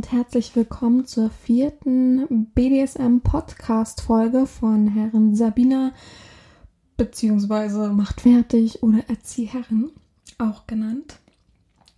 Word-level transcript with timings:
Und 0.00 0.12
herzlich 0.12 0.56
willkommen 0.56 1.04
zur 1.04 1.28
vierten 1.28 2.46
BDSM-Podcast-Folge 2.54 4.46
von 4.46 4.88
Herren 4.88 5.34
Sabina 5.34 5.92
beziehungsweise 6.96 7.90
Macht 7.90 8.22
fertig 8.22 8.82
oder 8.82 9.00
Erzieherin, 9.10 9.90
auch 10.38 10.66
genannt. 10.66 11.18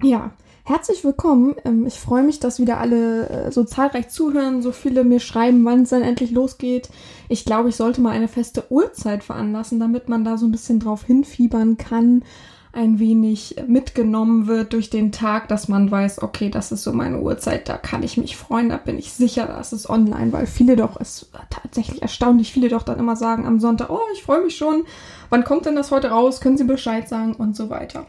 Ja, 0.02 0.32
herzlich 0.64 1.04
willkommen. 1.04 1.54
Ähm, 1.64 1.86
ich 1.86 1.94
freue 1.94 2.24
mich, 2.24 2.40
dass 2.40 2.58
wieder 2.58 2.80
alle 2.80 3.28
äh, 3.28 3.52
so 3.52 3.62
zahlreich 3.62 4.08
zuhören, 4.08 4.62
so 4.62 4.72
viele 4.72 5.04
mir 5.04 5.20
schreiben, 5.20 5.64
wann 5.64 5.82
es 5.82 5.90
dann 5.90 6.02
endlich 6.02 6.32
losgeht. 6.32 6.90
Ich 7.28 7.44
glaube, 7.44 7.68
ich 7.68 7.76
sollte 7.76 8.00
mal 8.00 8.10
eine 8.10 8.26
feste 8.26 8.64
Uhrzeit 8.68 9.22
veranlassen, 9.22 9.78
damit 9.78 10.08
man 10.08 10.24
da 10.24 10.38
so 10.38 10.46
ein 10.46 10.50
bisschen 10.50 10.80
drauf 10.80 11.04
hinfiebern 11.04 11.76
kann 11.76 12.24
ein 12.72 12.98
wenig 12.98 13.56
mitgenommen 13.66 14.46
wird 14.46 14.72
durch 14.72 14.88
den 14.88 15.12
Tag, 15.12 15.48
dass 15.48 15.68
man 15.68 15.90
weiß, 15.90 16.22
okay, 16.22 16.48
das 16.48 16.72
ist 16.72 16.82
so 16.82 16.92
meine 16.92 17.20
Uhrzeit, 17.20 17.68
da 17.68 17.76
kann 17.76 18.02
ich 18.02 18.16
mich 18.16 18.36
freuen, 18.36 18.70
da 18.70 18.78
bin 18.78 18.98
ich 18.98 19.12
sicher, 19.12 19.46
das 19.46 19.74
ist 19.74 19.90
online, 19.90 20.32
weil 20.32 20.46
viele 20.46 20.74
doch, 20.76 20.98
es 20.98 21.30
tatsächlich 21.50 22.00
erstaunlich, 22.00 22.50
viele 22.50 22.70
doch 22.70 22.82
dann 22.82 22.98
immer 22.98 23.14
sagen 23.14 23.46
am 23.46 23.60
Sonntag, 23.60 23.90
oh, 23.90 24.00
ich 24.14 24.22
freue 24.22 24.42
mich 24.42 24.56
schon, 24.56 24.84
wann 25.28 25.44
kommt 25.44 25.66
denn 25.66 25.76
das 25.76 25.90
heute 25.90 26.10
raus, 26.10 26.40
können 26.40 26.56
Sie 26.56 26.64
Bescheid 26.64 27.08
sagen 27.08 27.34
und 27.34 27.54
so 27.54 27.68
weiter. 27.68 28.06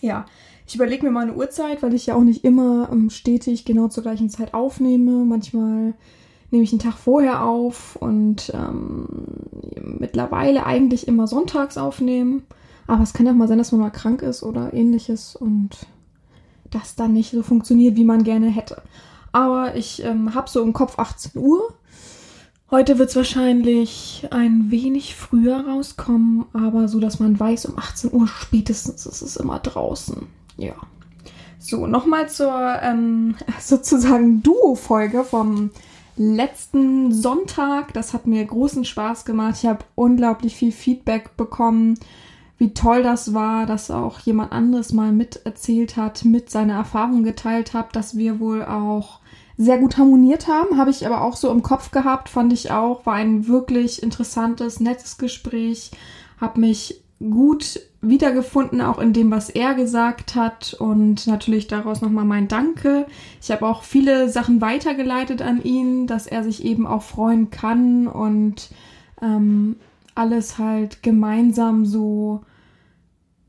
Ja, 0.00 0.26
ich 0.66 0.74
überlege 0.74 1.04
mir 1.04 1.12
mal 1.12 1.22
eine 1.22 1.34
Uhrzeit, 1.34 1.82
weil 1.82 1.94
ich 1.94 2.06
ja 2.06 2.14
auch 2.14 2.22
nicht 2.22 2.44
immer 2.44 2.88
ähm, 2.92 3.10
stetig 3.10 3.64
genau 3.64 3.88
zur 3.88 4.02
gleichen 4.02 4.30
Zeit 4.30 4.54
aufnehme. 4.54 5.24
Manchmal 5.24 5.94
nehme 6.50 6.64
ich 6.64 6.72
einen 6.72 6.80
Tag 6.80 6.94
vorher 6.94 7.44
auf 7.44 7.96
und 7.96 8.52
ähm, 8.54 9.06
mittlerweile 9.98 10.66
eigentlich 10.66 11.08
immer 11.08 11.26
sonntags 11.26 11.76
aufnehmen. 11.76 12.44
Aber 12.86 13.02
es 13.02 13.12
kann 13.12 13.26
ja 13.26 13.32
auch 13.32 13.36
mal 13.36 13.48
sein, 13.48 13.58
dass 13.58 13.72
man 13.72 13.80
mal 13.80 13.90
krank 13.90 14.22
ist 14.22 14.42
oder 14.42 14.72
ähnliches 14.72 15.36
und 15.36 15.86
das 16.70 16.94
dann 16.94 17.12
nicht 17.12 17.30
so 17.30 17.42
funktioniert, 17.42 17.96
wie 17.96 18.04
man 18.04 18.24
gerne 18.24 18.48
hätte. 18.48 18.82
Aber 19.32 19.76
ich 19.76 20.02
ähm, 20.04 20.34
habe 20.34 20.50
so 20.50 20.62
im 20.62 20.72
Kopf 20.72 20.98
18 20.98 21.40
Uhr. 21.40 21.74
Heute 22.70 22.98
wird 22.98 23.10
es 23.10 23.16
wahrscheinlich 23.16 24.28
ein 24.30 24.70
wenig 24.70 25.16
früher 25.16 25.66
rauskommen, 25.66 26.46
aber 26.52 26.86
so, 26.86 27.00
dass 27.00 27.18
man 27.18 27.38
weiß, 27.38 27.66
um 27.66 27.78
18 27.78 28.12
Uhr 28.12 28.28
spätestens 28.28 29.06
ist 29.06 29.22
es 29.22 29.36
immer 29.36 29.58
draußen. 29.58 30.28
Ja. 30.56 30.74
So, 31.58 31.86
nochmal 31.86 32.28
zur 32.28 32.80
ähm, 32.82 33.34
sozusagen 33.60 34.42
Duo-Folge 34.42 35.24
vom 35.24 35.70
letzten 36.16 37.12
Sonntag. 37.12 37.92
Das 37.92 38.14
hat 38.14 38.26
mir 38.26 38.44
großen 38.44 38.84
Spaß 38.84 39.24
gemacht. 39.24 39.56
Ich 39.58 39.66
habe 39.66 39.84
unglaublich 39.94 40.54
viel 40.54 40.72
Feedback 40.72 41.36
bekommen 41.36 41.98
wie 42.60 42.74
toll 42.74 43.02
das 43.02 43.32
war, 43.32 43.64
dass 43.64 43.90
auch 43.90 44.20
jemand 44.20 44.52
anderes 44.52 44.92
mal 44.92 45.12
miterzählt 45.12 45.96
hat, 45.96 46.26
mit 46.26 46.50
seiner 46.50 46.74
Erfahrung 46.74 47.24
geteilt 47.24 47.72
hat, 47.72 47.96
dass 47.96 48.18
wir 48.18 48.38
wohl 48.38 48.62
auch 48.62 49.20
sehr 49.56 49.78
gut 49.78 49.96
harmoniert 49.96 50.46
haben. 50.46 50.76
Habe 50.76 50.90
ich 50.90 51.06
aber 51.06 51.22
auch 51.22 51.36
so 51.36 51.50
im 51.50 51.62
Kopf 51.62 51.90
gehabt, 51.90 52.28
fand 52.28 52.52
ich 52.52 52.70
auch. 52.70 53.06
War 53.06 53.14
ein 53.14 53.48
wirklich 53.48 54.02
interessantes, 54.02 54.78
nettes 54.78 55.16
Gespräch. 55.16 55.90
Habe 56.38 56.60
mich 56.60 57.00
gut 57.18 57.80
wiedergefunden, 58.02 58.82
auch 58.82 58.98
in 58.98 59.14
dem, 59.14 59.30
was 59.30 59.48
er 59.48 59.72
gesagt 59.72 60.34
hat 60.34 60.76
und 60.78 61.26
natürlich 61.26 61.66
daraus 61.66 62.02
nochmal 62.02 62.26
mein 62.26 62.46
Danke. 62.46 63.06
Ich 63.40 63.50
habe 63.50 63.66
auch 63.66 63.84
viele 63.84 64.28
Sachen 64.28 64.60
weitergeleitet 64.60 65.40
an 65.40 65.62
ihn, 65.62 66.06
dass 66.06 66.26
er 66.26 66.44
sich 66.44 66.62
eben 66.62 66.86
auch 66.86 67.02
freuen 67.02 67.48
kann 67.50 68.06
und 68.06 68.68
ähm, 69.22 69.76
alles 70.14 70.58
halt 70.58 71.02
gemeinsam 71.02 71.86
so 71.86 72.42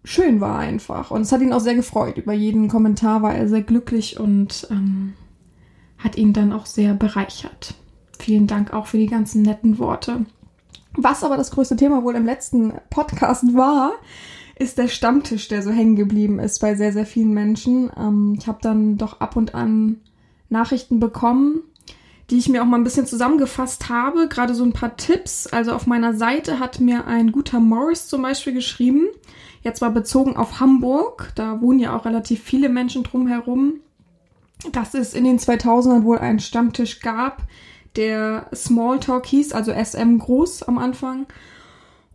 schön 0.04 0.42
war 0.42 0.58
einfach. 0.58 1.12
Und 1.12 1.22
es 1.22 1.32
hat 1.32 1.42
ihn 1.42 1.54
auch 1.54 1.60
sehr 1.60 1.76
gefreut. 1.76 2.18
Über 2.18 2.34
jeden 2.34 2.68
Kommentar 2.68 3.22
war 3.22 3.36
er 3.36 3.48
sehr 3.48 3.62
glücklich 3.62 4.20
und 4.20 4.68
ähm, 4.72 5.14
hat 5.98 6.18
ihn 6.18 6.34
dann 6.34 6.54
auch 6.54 6.66
sehr 6.66 6.94
bereichert. 6.94 7.76
Vielen 8.20 8.48
Dank 8.48 8.74
auch 8.74 8.88
für 8.88 8.98
die 8.98 9.08
ganzen 9.08 9.42
netten 9.42 9.80
Worte. 9.80 10.26
Was 10.94 11.24
aber 11.24 11.38
das 11.38 11.52
größte 11.52 11.76
Thema 11.76 12.04
wohl 12.04 12.16
im 12.16 12.26
letzten 12.26 12.74
Podcast 12.90 13.56
war, 13.56 13.94
ist 14.60 14.78
der 14.78 14.88
Stammtisch, 14.90 15.48
der 15.48 15.64
so 15.64 15.72
hängen 15.72 15.96
geblieben 15.96 16.40
ist 16.40 16.60
bei 16.60 16.76
sehr, 16.76 16.94
sehr 16.94 17.06
vielen 17.06 17.34
Menschen. 17.34 17.92
Ähm, 17.98 18.36
ich 18.38 18.48
habe 18.48 18.60
dann 18.62 18.98
doch 18.98 19.20
ab 19.20 19.36
und 19.36 19.56
an 19.56 20.02
Nachrichten 20.50 21.00
bekommen, 21.00 21.62
die 22.30 22.38
ich 22.38 22.50
mir 22.50 22.62
auch 22.62 22.68
mal 22.68 22.78
ein 22.78 22.84
bisschen 22.84 23.08
zusammengefasst 23.08 23.90
habe. 23.90 24.28
Gerade 24.28 24.54
so 24.54 24.64
ein 24.64 24.74
paar 24.74 24.98
Tipps. 24.98 25.48
Also 25.48 25.74
auf 25.74 25.88
meiner 25.88 26.14
Seite 26.14 26.60
hat 26.60 26.80
mir 26.80 27.08
ein 27.08 27.32
guter 27.32 27.60
Morris 27.60 28.08
zum 28.08 28.22
Beispiel 28.22 28.54
geschrieben, 28.54 29.08
Jetzt 29.64 29.82
war 29.82 29.92
bezogen 29.92 30.38
auf 30.38 30.60
Hamburg, 30.60 31.32
da 31.36 31.62
wohnen 31.62 31.80
ja 31.80 31.96
auch 31.96 32.06
relativ 32.06 32.42
viele 32.42 32.70
Menschen 32.70 33.04
drumherum, 33.04 33.76
dass 34.72 34.94
es 34.94 35.14
in 35.14 35.24
den 35.24 35.40
2000ern 35.40 36.04
wohl 36.04 36.18
einen 36.18 36.40
Stammtisch 36.40 37.00
gab, 37.00 37.44
der 37.96 38.48
Smalltalk 38.56 39.26
hieß, 39.26 39.54
also 39.54 39.72
SM 39.72 40.18
groß 40.18 40.64
am 40.64 40.78
Anfang. 40.78 41.28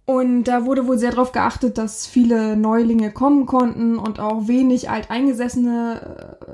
Und 0.07 0.45
da 0.45 0.65
wurde 0.65 0.87
wohl 0.87 0.99
sehr 0.99 1.11
darauf 1.11 1.33
geachtet, 1.33 1.79
dass 1.79 2.07
viele 2.07 2.57
Neulinge 2.57 3.11
kommen 3.11 3.45
konnten 3.45 3.99
und 3.99 4.21
auch 4.21 4.47
wenig 4.47 4.89
Alteingesessene 4.89 6.47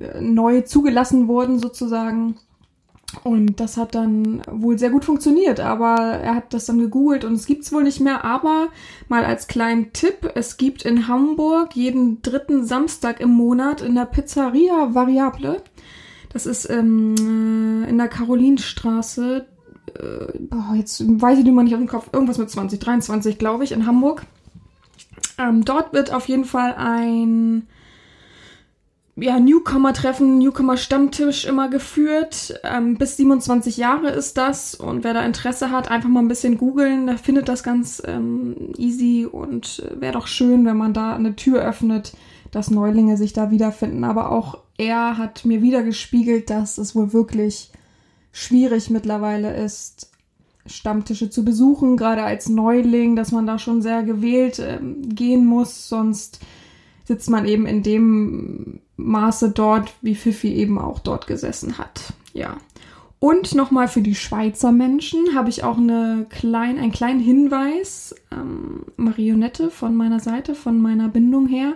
äh, 0.00 0.04
äh 0.04 0.20
neu 0.22 0.62
zugelassen 0.62 1.28
wurden 1.28 1.58
sozusagen. 1.58 2.36
Und 3.22 3.60
das 3.60 3.76
hat 3.76 3.94
dann 3.94 4.42
wohl 4.50 4.78
sehr 4.78 4.90
gut 4.90 5.04
funktioniert, 5.04 5.60
aber 5.60 5.94
er 5.96 6.34
hat 6.34 6.52
das 6.52 6.66
dann 6.66 6.78
gegoogelt 6.78 7.24
und 7.24 7.34
es 7.34 7.46
gibt's 7.46 7.72
wohl 7.72 7.84
nicht 7.84 8.00
mehr. 8.00 8.24
Aber 8.24 8.68
mal 9.08 9.24
als 9.24 9.46
kleinen 9.46 9.92
Tipp, 9.92 10.30
es 10.34 10.56
gibt 10.56 10.84
in 10.84 11.08
Hamburg 11.08 11.76
jeden 11.76 12.22
dritten 12.22 12.64
Samstag 12.64 13.20
im 13.20 13.30
Monat 13.30 13.80
in 13.80 13.94
der 13.94 14.06
Pizzeria 14.06 14.94
Variable. 14.94 15.62
Das 16.32 16.46
ist 16.46 16.68
ähm, 16.68 17.84
in 17.88 17.96
der 17.96 18.08
Karolinstraße. 18.08 19.46
Äh, 19.94 20.38
oh, 20.50 20.74
jetzt 20.74 21.04
weiß 21.06 21.38
ich 21.38 21.44
die 21.44 21.52
mal 21.52 21.62
nicht 21.62 21.74
auf 21.74 21.80
dem 21.80 21.88
Kopf. 21.88 22.08
Irgendwas 22.12 22.38
mit 22.38 22.50
2023, 22.50 23.38
glaube 23.38 23.64
ich, 23.64 23.72
in 23.72 23.86
Hamburg. 23.86 24.22
Ähm, 25.38 25.64
dort 25.64 25.92
wird 25.92 26.12
auf 26.12 26.28
jeden 26.28 26.44
Fall 26.44 26.74
ein 26.76 27.68
ja, 29.16 29.38
Newcomer-Treffen, 29.38 30.38
Newcomer-Stammtisch 30.38 31.44
immer 31.44 31.68
geführt. 31.68 32.60
Ähm, 32.64 32.96
bis 32.96 33.16
27 33.16 33.76
Jahre 33.76 34.10
ist 34.10 34.36
das. 34.36 34.74
Und 34.74 35.04
wer 35.04 35.14
da 35.14 35.24
Interesse 35.24 35.70
hat, 35.70 35.90
einfach 35.90 36.08
mal 36.08 36.20
ein 36.20 36.28
bisschen 36.28 36.58
googeln. 36.58 37.06
Da 37.06 37.16
findet 37.16 37.48
das 37.48 37.62
ganz 37.62 38.02
ähm, 38.06 38.72
easy 38.76 39.26
und 39.30 39.84
äh, 39.86 40.00
wäre 40.00 40.14
doch 40.14 40.26
schön, 40.26 40.66
wenn 40.66 40.76
man 40.76 40.94
da 40.94 41.14
eine 41.14 41.36
Tür 41.36 41.62
öffnet, 41.62 42.14
dass 42.50 42.70
Neulinge 42.70 43.16
sich 43.16 43.32
da 43.32 43.52
wiederfinden. 43.52 44.02
Aber 44.02 44.32
auch 44.32 44.58
er 44.78 45.16
hat 45.16 45.44
mir 45.44 45.62
wieder 45.62 45.84
gespiegelt, 45.84 46.50
dass 46.50 46.78
es 46.78 46.96
wohl 46.96 47.12
wirklich 47.12 47.70
schwierig 48.32 48.90
mittlerweile 48.90 49.54
ist, 49.54 50.10
Stammtische 50.66 51.30
zu 51.30 51.44
besuchen, 51.44 51.96
gerade 51.96 52.24
als 52.24 52.48
Neuling, 52.48 53.14
dass 53.16 53.30
man 53.30 53.46
da 53.46 53.58
schon 53.58 53.82
sehr 53.82 54.02
gewählt 54.02 54.58
ähm, 54.58 55.08
gehen 55.14 55.44
muss, 55.44 55.88
sonst 55.88 56.40
sitzt 57.04 57.28
man 57.30 57.46
eben 57.46 57.66
in 57.66 57.82
dem 57.82 58.80
Maße 58.96 59.50
dort, 59.50 59.92
wie 60.02 60.14
Fifi 60.14 60.54
eben 60.54 60.78
auch 60.78 60.98
dort 60.98 61.26
gesessen 61.26 61.78
hat. 61.78 62.12
Ja. 62.32 62.56
Und 63.18 63.54
nochmal 63.54 63.88
für 63.88 64.02
die 64.02 64.14
Schweizer 64.14 64.70
Menschen 64.70 65.34
habe 65.34 65.48
ich 65.48 65.64
auch 65.64 65.78
eine 65.78 66.26
klein, 66.28 66.78
einen 66.78 66.92
kleinen 66.92 67.20
Hinweis. 67.20 68.14
Ähm, 68.30 68.84
Marionette 68.96 69.70
von 69.70 69.94
meiner 69.94 70.20
Seite, 70.20 70.54
von 70.54 70.78
meiner 70.78 71.08
Bindung 71.08 71.46
her, 71.46 71.72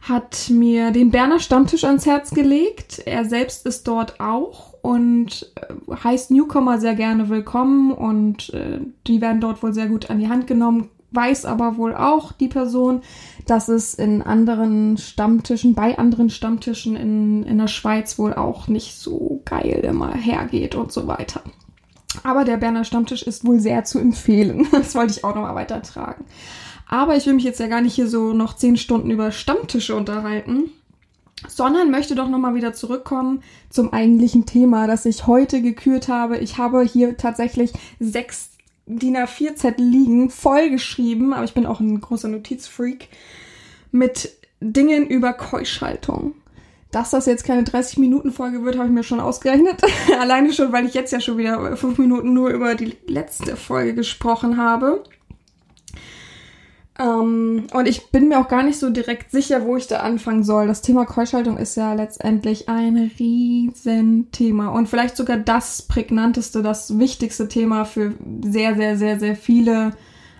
hat 0.00 0.48
mir 0.50 0.92
den 0.92 1.10
Berner 1.10 1.40
Stammtisch 1.40 1.84
ans 1.84 2.06
Herz 2.06 2.30
gelegt. 2.30 3.02
Er 3.04 3.24
selbst 3.24 3.66
ist 3.66 3.86
dort 3.86 4.20
auch 4.20 4.72
und 4.80 5.52
äh, 5.56 5.94
heißt 6.02 6.30
Newcomer 6.30 6.78
sehr 6.78 6.94
gerne 6.94 7.28
willkommen 7.28 7.90
und 7.90 8.54
äh, 8.54 8.80
die 9.06 9.20
werden 9.20 9.40
dort 9.40 9.62
wohl 9.62 9.74
sehr 9.74 9.88
gut 9.88 10.08
an 10.08 10.18
die 10.18 10.28
Hand 10.28 10.46
genommen, 10.46 10.88
weiß 11.10 11.44
aber 11.44 11.76
wohl 11.76 11.94
auch 11.94 12.32
die 12.32 12.48
Person, 12.48 13.02
dass 13.46 13.68
es 13.68 13.94
in 13.94 14.22
anderen 14.22 14.96
Stammtischen, 14.96 15.74
bei 15.74 15.98
anderen 15.98 16.30
Stammtischen 16.30 16.96
in, 16.96 17.44
in 17.44 17.58
der 17.58 17.68
Schweiz 17.68 18.18
wohl 18.18 18.34
auch 18.34 18.68
nicht 18.68 18.96
so 18.96 19.40
geil 19.44 19.80
immer 19.84 20.14
hergeht 20.14 20.74
und 20.74 20.92
so 20.92 21.06
weiter. 21.06 21.42
Aber 22.22 22.44
der 22.44 22.56
Berner 22.56 22.84
Stammtisch 22.84 23.22
ist 23.22 23.46
wohl 23.46 23.60
sehr 23.60 23.84
zu 23.84 23.98
empfehlen. 23.98 24.66
Das 24.72 24.94
wollte 24.94 25.12
ich 25.12 25.24
auch 25.24 25.34
nochmal 25.34 25.54
weitertragen. 25.54 26.24
Aber 26.88 27.16
ich 27.16 27.26
will 27.26 27.34
mich 27.34 27.44
jetzt 27.44 27.60
ja 27.60 27.66
gar 27.66 27.80
nicht 27.80 27.94
hier 27.94 28.08
so 28.08 28.32
noch 28.32 28.54
zehn 28.54 28.76
Stunden 28.76 29.10
über 29.10 29.32
Stammtische 29.32 29.96
unterhalten, 29.96 30.70
sondern 31.48 31.90
möchte 31.90 32.14
doch 32.14 32.28
nochmal 32.28 32.54
wieder 32.54 32.72
zurückkommen 32.72 33.42
zum 33.70 33.92
eigentlichen 33.92 34.46
Thema, 34.46 34.86
das 34.86 35.04
ich 35.04 35.26
heute 35.26 35.62
gekürt 35.62 36.08
habe. 36.08 36.38
Ich 36.38 36.58
habe 36.58 36.82
hier 36.82 37.16
tatsächlich 37.16 37.72
sechs 37.98 38.55
DIN 38.86 39.16
A4-Zettel 39.16 39.84
liegen, 39.84 40.30
vollgeschrieben, 40.30 41.32
aber 41.32 41.44
ich 41.44 41.54
bin 41.54 41.66
auch 41.66 41.80
ein 41.80 42.00
großer 42.00 42.28
Notizfreak, 42.28 43.08
mit 43.90 44.30
Dingen 44.60 45.06
über 45.06 45.32
Keuschaltung. 45.32 46.34
Dass 46.92 47.10
das 47.10 47.26
jetzt 47.26 47.44
keine 47.44 47.62
30-Minuten-Folge 47.62 48.64
wird, 48.64 48.76
habe 48.78 48.88
ich 48.88 48.94
mir 48.94 49.02
schon 49.02 49.20
ausgerechnet. 49.20 49.82
Alleine 50.20 50.52
schon, 50.52 50.72
weil 50.72 50.86
ich 50.86 50.94
jetzt 50.94 51.12
ja 51.12 51.20
schon 51.20 51.36
wieder 51.36 51.76
fünf 51.76 51.98
Minuten 51.98 52.32
nur 52.32 52.50
über 52.50 52.74
die 52.74 52.96
letzte 53.06 53.56
Folge 53.56 53.94
gesprochen 53.94 54.56
habe. 54.56 55.02
Ähm, 56.98 57.66
und 57.72 57.88
ich 57.88 58.10
bin 58.10 58.28
mir 58.28 58.38
auch 58.38 58.48
gar 58.48 58.62
nicht 58.62 58.78
so 58.78 58.90
direkt 58.90 59.30
sicher, 59.30 59.64
wo 59.64 59.76
ich 59.76 59.86
da 59.86 59.98
anfangen 59.98 60.44
soll. 60.44 60.66
Das 60.66 60.82
Thema 60.82 61.04
Keuschaltung 61.04 61.58
ist 61.58 61.76
ja 61.76 61.92
letztendlich 61.94 62.68
ein 62.68 63.10
Riesenthema 63.18 64.68
und 64.68 64.88
vielleicht 64.88 65.16
sogar 65.16 65.36
das 65.36 65.82
prägnanteste, 65.82 66.62
das 66.62 66.98
wichtigste 66.98 67.48
Thema 67.48 67.84
für 67.84 68.14
sehr, 68.42 68.76
sehr, 68.76 68.96
sehr, 68.96 69.18
sehr 69.20 69.36
viele, 69.36 69.92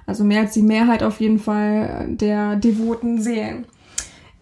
also 0.06 0.24
mehr 0.24 0.42
als 0.42 0.54
die 0.54 0.62
Mehrheit 0.62 1.02
auf 1.02 1.20
jeden 1.20 1.38
Fall 1.38 2.06
der 2.08 2.56
devoten 2.56 3.20
Seelen. 3.20 3.66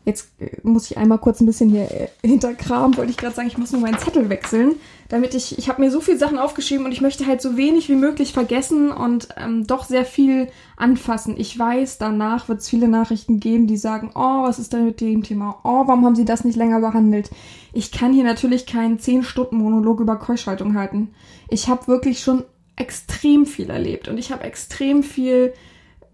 Jetzt 0.04 0.28
äh, 0.38 0.50
muss 0.62 0.90
ich 0.90 0.98
einmal 0.98 1.18
kurz 1.18 1.40
ein 1.40 1.46
bisschen 1.46 1.70
hier 1.70 1.90
äh, 1.90 2.08
hinterkramen, 2.22 2.96
wollte 2.96 3.10
ich 3.10 3.16
gerade 3.16 3.34
sagen, 3.34 3.48
ich 3.48 3.58
muss 3.58 3.72
nur 3.72 3.80
meinen 3.80 3.98
Zettel 3.98 4.28
wechseln, 4.28 4.74
damit 5.08 5.34
ich, 5.34 5.58
ich 5.58 5.68
habe 5.68 5.80
mir 5.80 5.90
so 5.90 6.00
viele 6.00 6.18
Sachen 6.18 6.38
aufgeschrieben 6.38 6.84
und 6.84 6.92
ich 6.92 7.00
möchte 7.00 7.26
halt 7.26 7.40
so 7.40 7.56
wenig 7.56 7.88
wie 7.88 7.94
möglich 7.94 8.32
vergessen 8.32 8.90
und 8.90 9.28
ähm, 9.36 9.66
doch 9.66 9.84
sehr 9.84 10.04
viel 10.04 10.48
anfassen. 10.76 11.36
Ich 11.38 11.58
weiß, 11.58 11.98
danach 11.98 12.48
wird 12.48 12.60
es 12.60 12.68
viele 12.68 12.88
Nachrichten 12.88 13.40
geben, 13.40 13.66
die 13.66 13.76
sagen, 13.76 14.10
oh, 14.14 14.42
was 14.42 14.58
ist 14.58 14.72
denn 14.72 14.84
mit 14.84 15.00
dem 15.00 15.22
Thema? 15.22 15.58
Oh, 15.64 15.86
warum 15.86 16.04
haben 16.04 16.16
sie 16.16 16.24
das 16.24 16.44
nicht 16.44 16.56
länger 16.56 16.80
behandelt? 16.80 17.30
Ich 17.72 17.90
kann 17.90 18.12
hier 18.12 18.24
natürlich 18.24 18.66
keinen 18.66 18.98
10-Stunden-Monolog 18.98 20.00
über 20.00 20.16
Keuschaltung 20.16 20.74
halten. 20.74 21.14
Ich 21.48 21.68
habe 21.68 21.86
wirklich 21.86 22.20
schon 22.20 22.44
extrem 22.76 23.46
viel 23.46 23.70
erlebt 23.70 24.08
und 24.08 24.18
ich 24.18 24.32
habe 24.32 24.44
extrem 24.44 25.02
viel 25.02 25.52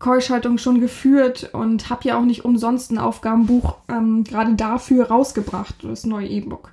Keuschhaltung 0.01 0.59
schon 0.59 0.81
geführt 0.81 1.51
und 1.53 1.91
habe 1.91 2.09
ja 2.09 2.19
auch 2.19 2.25
nicht 2.25 2.45
umsonst 2.45 2.91
ein 2.91 2.99
Aufgabenbuch 2.99 3.77
ähm, 3.89 4.25
gerade 4.25 4.55
dafür 4.55 5.09
rausgebracht, 5.09 5.77
das 5.83 6.05
neue 6.05 6.27
E-Book. 6.27 6.73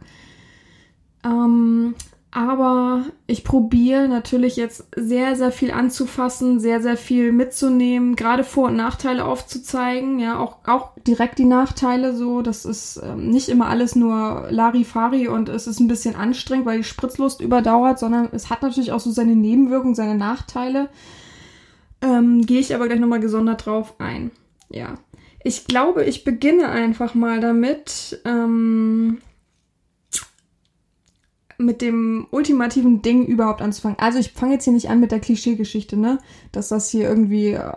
Ähm, 1.24 1.94
aber 2.32 3.06
ich 3.26 3.44
probiere 3.44 4.08
natürlich 4.08 4.58
jetzt 4.58 4.88
sehr, 4.96 5.36
sehr 5.36 5.52
viel 5.52 5.72
anzufassen, 5.72 6.60
sehr, 6.60 6.82
sehr 6.82 6.96
viel 6.96 7.32
mitzunehmen, 7.32 8.16
gerade 8.16 8.44
Vor- 8.44 8.68
und 8.68 8.76
Nachteile 8.76 9.26
aufzuzeigen, 9.26 10.20
ja, 10.20 10.38
auch, 10.38 10.58
auch 10.66 10.92
direkt 11.06 11.40
die 11.40 11.46
Nachteile 11.46 12.16
so. 12.16 12.42
Das 12.42 12.64
ist 12.64 13.02
ähm, 13.04 13.30
nicht 13.30 13.50
immer 13.50 13.68
alles 13.68 13.96
nur 13.96 14.48
Larifari 14.50 15.28
und 15.28 15.50
es 15.50 15.68
ist 15.68 15.80
ein 15.80 15.88
bisschen 15.88 16.16
anstrengend, 16.16 16.66
weil 16.66 16.78
die 16.78 16.84
Spritzlust 16.84 17.42
überdauert, 17.42 18.00
sondern 18.00 18.30
es 18.32 18.50
hat 18.50 18.62
natürlich 18.62 18.92
auch 18.92 19.00
so 19.02 19.12
seine 19.12 19.36
Nebenwirkungen, 19.36 19.96
seine 19.96 20.16
Nachteile. 20.16 20.90
Ähm, 22.02 22.46
Gehe 22.46 22.60
ich 22.60 22.74
aber 22.76 22.88
gleich 22.88 23.00
nochmal 23.00 23.20
gesondert 23.20 23.66
drauf 23.66 23.96
ein. 24.00 24.32
Ja. 24.70 24.96
Ich 25.44 25.66
glaube, 25.66 26.04
ich 26.04 26.24
beginne 26.24 26.70
einfach 26.70 27.14
mal 27.14 27.40
damit, 27.40 28.22
ähm, 28.26 29.20
mit 31.58 31.82
dem 31.82 32.28
ultimativen 32.32 33.02
Ding 33.02 33.26
überhaupt 33.26 33.62
anzufangen. 33.62 33.98
Also 34.00 34.20
ich 34.20 34.32
fange 34.32 34.54
jetzt 34.54 34.66
hier 34.66 34.74
nicht 34.74 34.90
an 34.90 35.00
mit 35.00 35.12
der 35.12 35.20
Klischeegeschichte, 35.20 35.98
ne? 35.98 36.20
Dass 36.52 36.70
das 36.70 36.90
hier 36.90 37.10
irgendwie 37.10 37.54
äh, 37.54 37.74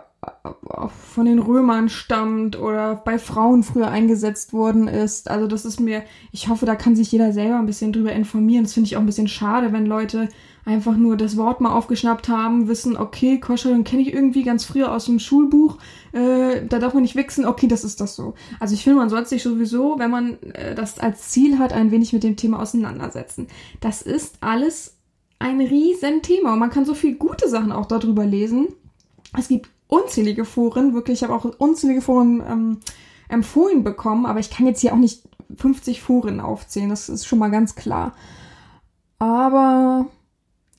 von 1.13 1.25
den 1.25 1.39
Römern 1.39 1.89
stammt 1.89 2.59
oder 2.59 2.95
bei 2.95 3.17
Frauen 3.17 3.63
früher 3.63 3.87
eingesetzt 3.87 4.53
worden 4.53 4.87
ist. 4.87 5.31
Also 5.31 5.47
das 5.47 5.65
ist 5.65 5.79
mir, 5.79 6.03
ich 6.31 6.47
hoffe, 6.47 6.65
da 6.65 6.75
kann 6.75 6.95
sich 6.95 7.11
jeder 7.11 7.33
selber 7.33 7.57
ein 7.57 7.65
bisschen 7.65 7.91
drüber 7.91 8.11
informieren. 8.11 8.63
Das 8.63 8.73
finde 8.73 8.87
ich 8.87 8.97
auch 8.97 9.01
ein 9.01 9.07
bisschen 9.07 9.27
schade, 9.27 9.73
wenn 9.73 9.85
Leute 9.87 10.29
einfach 10.65 10.95
nur 10.95 11.17
das 11.17 11.37
Wort 11.37 11.61
mal 11.61 11.73
aufgeschnappt 11.73 12.29
haben, 12.29 12.67
wissen, 12.67 12.95
okay, 12.95 13.39
Keuschaltung 13.39 13.83
kenne 13.83 14.03
ich 14.03 14.13
irgendwie 14.13 14.43
ganz 14.43 14.63
früher 14.63 14.93
aus 14.93 15.05
dem 15.05 15.19
Schulbuch, 15.19 15.77
äh, 16.11 16.65
da 16.67 16.79
darf 16.79 16.93
man 16.93 17.03
nicht 17.03 17.15
wichsen, 17.15 17.45
okay, 17.45 17.67
das 17.67 17.83
ist 17.83 17.99
das 17.99 18.15
so. 18.15 18.35
Also 18.59 18.73
ich 18.73 18.83
finde, 18.83 18.99
man 18.99 19.09
sollte 19.09 19.29
sich 19.29 19.43
sowieso, 19.43 19.97
wenn 19.97 20.11
man 20.11 20.41
äh, 20.53 20.75
das 20.75 20.99
als 20.99 21.29
Ziel 21.29 21.57
hat, 21.57 21.73
ein 21.73 21.91
wenig 21.91 22.13
mit 22.13 22.23
dem 22.23 22.35
Thema 22.35 22.61
auseinandersetzen. 22.61 23.47
Das 23.79 24.01
ist 24.01 24.35
alles 24.41 24.97
ein 25.39 25.59
riesen 25.59 26.21
Thema 26.21 26.53
und 26.53 26.59
man 26.59 26.69
kann 26.69 26.85
so 26.85 26.93
viel 26.93 27.15
gute 27.15 27.49
Sachen 27.49 27.71
auch 27.71 27.87
darüber 27.87 28.25
lesen. 28.25 28.67
Es 29.37 29.47
gibt 29.47 29.69
unzählige 29.87 30.45
Foren, 30.45 30.93
wirklich, 30.93 31.19
ich 31.21 31.23
habe 31.27 31.33
auch 31.33 31.45
unzählige 31.57 32.01
Foren 32.01 32.43
ähm, 32.47 32.77
empfohlen 33.29 33.83
bekommen, 33.83 34.25
aber 34.25 34.39
ich 34.39 34.51
kann 34.51 34.67
jetzt 34.67 34.81
hier 34.81 34.93
auch 34.93 34.97
nicht 34.97 35.23
50 35.57 36.01
Foren 36.01 36.39
aufzählen, 36.39 36.89
das 36.89 37.09
ist 37.09 37.25
schon 37.25 37.39
mal 37.39 37.49
ganz 37.49 37.75
klar. 37.75 38.13
Aber 39.19 40.07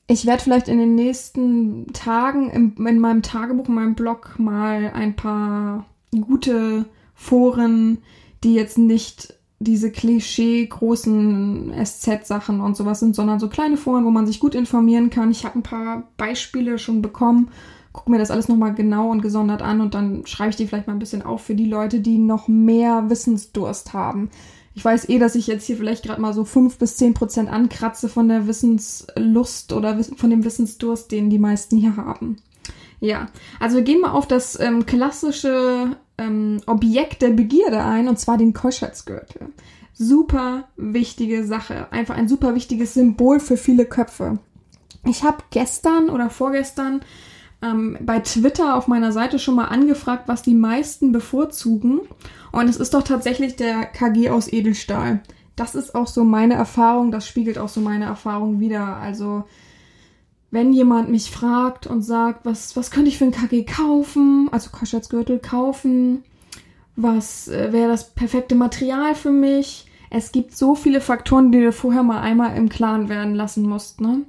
ich 0.07 0.25
werde 0.25 0.43
vielleicht 0.43 0.67
in 0.67 0.79
den 0.79 0.95
nächsten 0.95 1.87
Tagen 1.93 2.49
im, 2.49 2.87
in 2.87 2.99
meinem 2.99 3.21
Tagebuch, 3.21 3.67
in 3.67 3.75
meinem 3.75 3.95
Blog 3.95 4.37
mal 4.37 4.91
ein 4.93 5.15
paar 5.15 5.85
gute 6.11 6.85
Foren, 7.15 7.99
die 8.43 8.53
jetzt 8.53 8.77
nicht 8.77 9.35
diese 9.59 9.91
Klischee 9.91 10.65
großen 10.65 11.73
SZ-Sachen 11.83 12.59
und 12.59 12.75
sowas 12.75 12.99
sind, 12.99 13.15
sondern 13.15 13.39
so 13.39 13.47
kleine 13.47 13.77
Foren, 13.77 14.03
wo 14.05 14.11
man 14.11 14.27
sich 14.27 14.41
gut 14.41 14.55
informieren 14.55 15.09
kann. 15.09 15.31
Ich 15.31 15.45
habe 15.45 15.59
ein 15.59 15.63
paar 15.63 16.03
Beispiele 16.17 16.77
schon 16.77 17.01
bekommen. 17.01 17.49
Guck 17.93 18.09
mir 18.09 18.17
das 18.17 18.31
alles 18.31 18.49
nochmal 18.49 18.73
genau 18.73 19.09
und 19.09 19.21
gesondert 19.21 19.61
an 19.61 19.79
und 19.79 19.93
dann 19.93 20.25
schreibe 20.25 20.49
ich 20.49 20.55
die 20.55 20.67
vielleicht 20.67 20.87
mal 20.87 20.93
ein 20.93 20.99
bisschen 20.99 21.21
auf 21.21 21.43
für 21.43 21.55
die 21.55 21.69
Leute, 21.69 22.01
die 22.01 22.17
noch 22.17 22.47
mehr 22.47 23.09
Wissensdurst 23.09 23.93
haben. 23.93 24.29
Ich 24.75 24.83
weiß 24.83 25.09
eh, 25.09 25.19
dass 25.19 25.35
ich 25.35 25.47
jetzt 25.47 25.65
hier 25.65 25.77
vielleicht 25.77 26.03
gerade 26.03 26.21
mal 26.21 26.33
so 26.33 26.45
fünf 26.45 26.77
bis 26.77 26.97
zehn 26.97 27.13
Prozent 27.13 27.49
ankratze 27.49 28.09
von 28.09 28.27
der 28.27 28.47
Wissenslust 28.47 29.71
oder 29.73 30.03
von 30.03 30.29
dem 30.29 30.43
Wissensdurst, 30.43 31.11
den 31.11 31.29
die 31.29 31.39
meisten 31.39 31.77
hier 31.77 31.95
haben. 31.95 32.37
Ja, 32.99 33.27
also 33.59 33.77
wir 33.77 33.83
gehen 33.83 34.01
mal 34.01 34.11
auf 34.11 34.27
das 34.27 34.59
ähm, 34.59 34.85
klassische 34.85 35.97
ähm, 36.17 36.61
Objekt 36.65 37.21
der 37.21 37.31
Begierde 37.31 37.83
ein, 37.83 38.07
und 38.07 38.17
zwar 38.17 38.37
den 38.37 38.53
Keuschheitsgürtel. 38.53 39.49
Super 39.93 40.69
wichtige 40.77 41.45
Sache, 41.45 41.91
einfach 41.91 42.15
ein 42.15 42.27
super 42.27 42.55
wichtiges 42.55 42.93
Symbol 42.93 43.39
für 43.39 43.57
viele 43.57 43.85
Köpfe. 43.85 44.39
Ich 45.05 45.23
habe 45.23 45.43
gestern 45.51 46.09
oder 46.09 46.29
vorgestern 46.29 47.01
ähm, 47.63 47.97
bei 48.01 48.19
Twitter 48.19 48.75
auf 48.75 48.87
meiner 48.87 49.11
Seite 49.11 49.39
schon 49.39 49.55
mal 49.55 49.65
angefragt, 49.65 50.27
was 50.27 50.41
die 50.41 50.53
meisten 50.53 51.11
bevorzugen. 51.11 52.01
Und 52.51 52.67
es 52.67 52.77
ist 52.77 52.93
doch 52.93 53.03
tatsächlich 53.03 53.55
der 53.55 53.85
KG 53.85 54.29
aus 54.29 54.51
Edelstahl. 54.51 55.21
Das 55.55 55.75
ist 55.75 55.95
auch 55.95 56.07
so 56.07 56.23
meine 56.23 56.55
Erfahrung, 56.55 57.11
das 57.11 57.27
spiegelt 57.27 57.57
auch 57.57 57.69
so 57.69 57.79
meine 57.79 58.05
Erfahrung 58.05 58.59
wieder. 58.59 58.97
Also, 58.97 59.43
wenn 60.51 60.73
jemand 60.73 61.09
mich 61.09 61.31
fragt 61.31 61.87
und 61.87 62.01
sagt, 62.01 62.45
was, 62.45 62.75
was 62.75 62.91
könnte 62.91 63.09
ich 63.09 63.17
für 63.17 63.25
ein 63.25 63.31
KG 63.31 63.63
kaufen, 63.63 64.49
also 64.51 64.69
Koschetsgürtel 64.71 65.39
kaufen, 65.39 66.23
was 66.95 67.47
äh, 67.47 67.71
wäre 67.71 67.89
das 67.89 68.13
perfekte 68.13 68.55
Material 68.55 69.15
für 69.15 69.31
mich? 69.31 69.87
Es 70.09 70.31
gibt 70.31 70.55
so 70.55 70.75
viele 70.75 71.01
Faktoren, 71.01 71.51
die 71.51 71.59
du 71.59 71.71
vorher 71.71 72.03
mal 72.03 72.21
einmal 72.21 72.55
im 72.55 72.69
Klaren 72.69 73.09
werden 73.09 73.33
lassen 73.33 73.67
musst, 73.67 73.99
ne? 73.99 74.21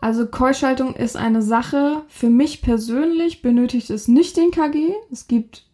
Also 0.00 0.26
Keuschaltung 0.26 0.94
ist 0.94 1.16
eine 1.16 1.42
Sache. 1.42 2.02
Für 2.08 2.30
mich 2.30 2.62
persönlich 2.62 3.42
benötigt 3.42 3.90
es 3.90 4.08
nicht 4.08 4.36
den 4.36 4.50
KG. 4.50 4.92
Es 5.10 5.26
gibt 5.26 5.64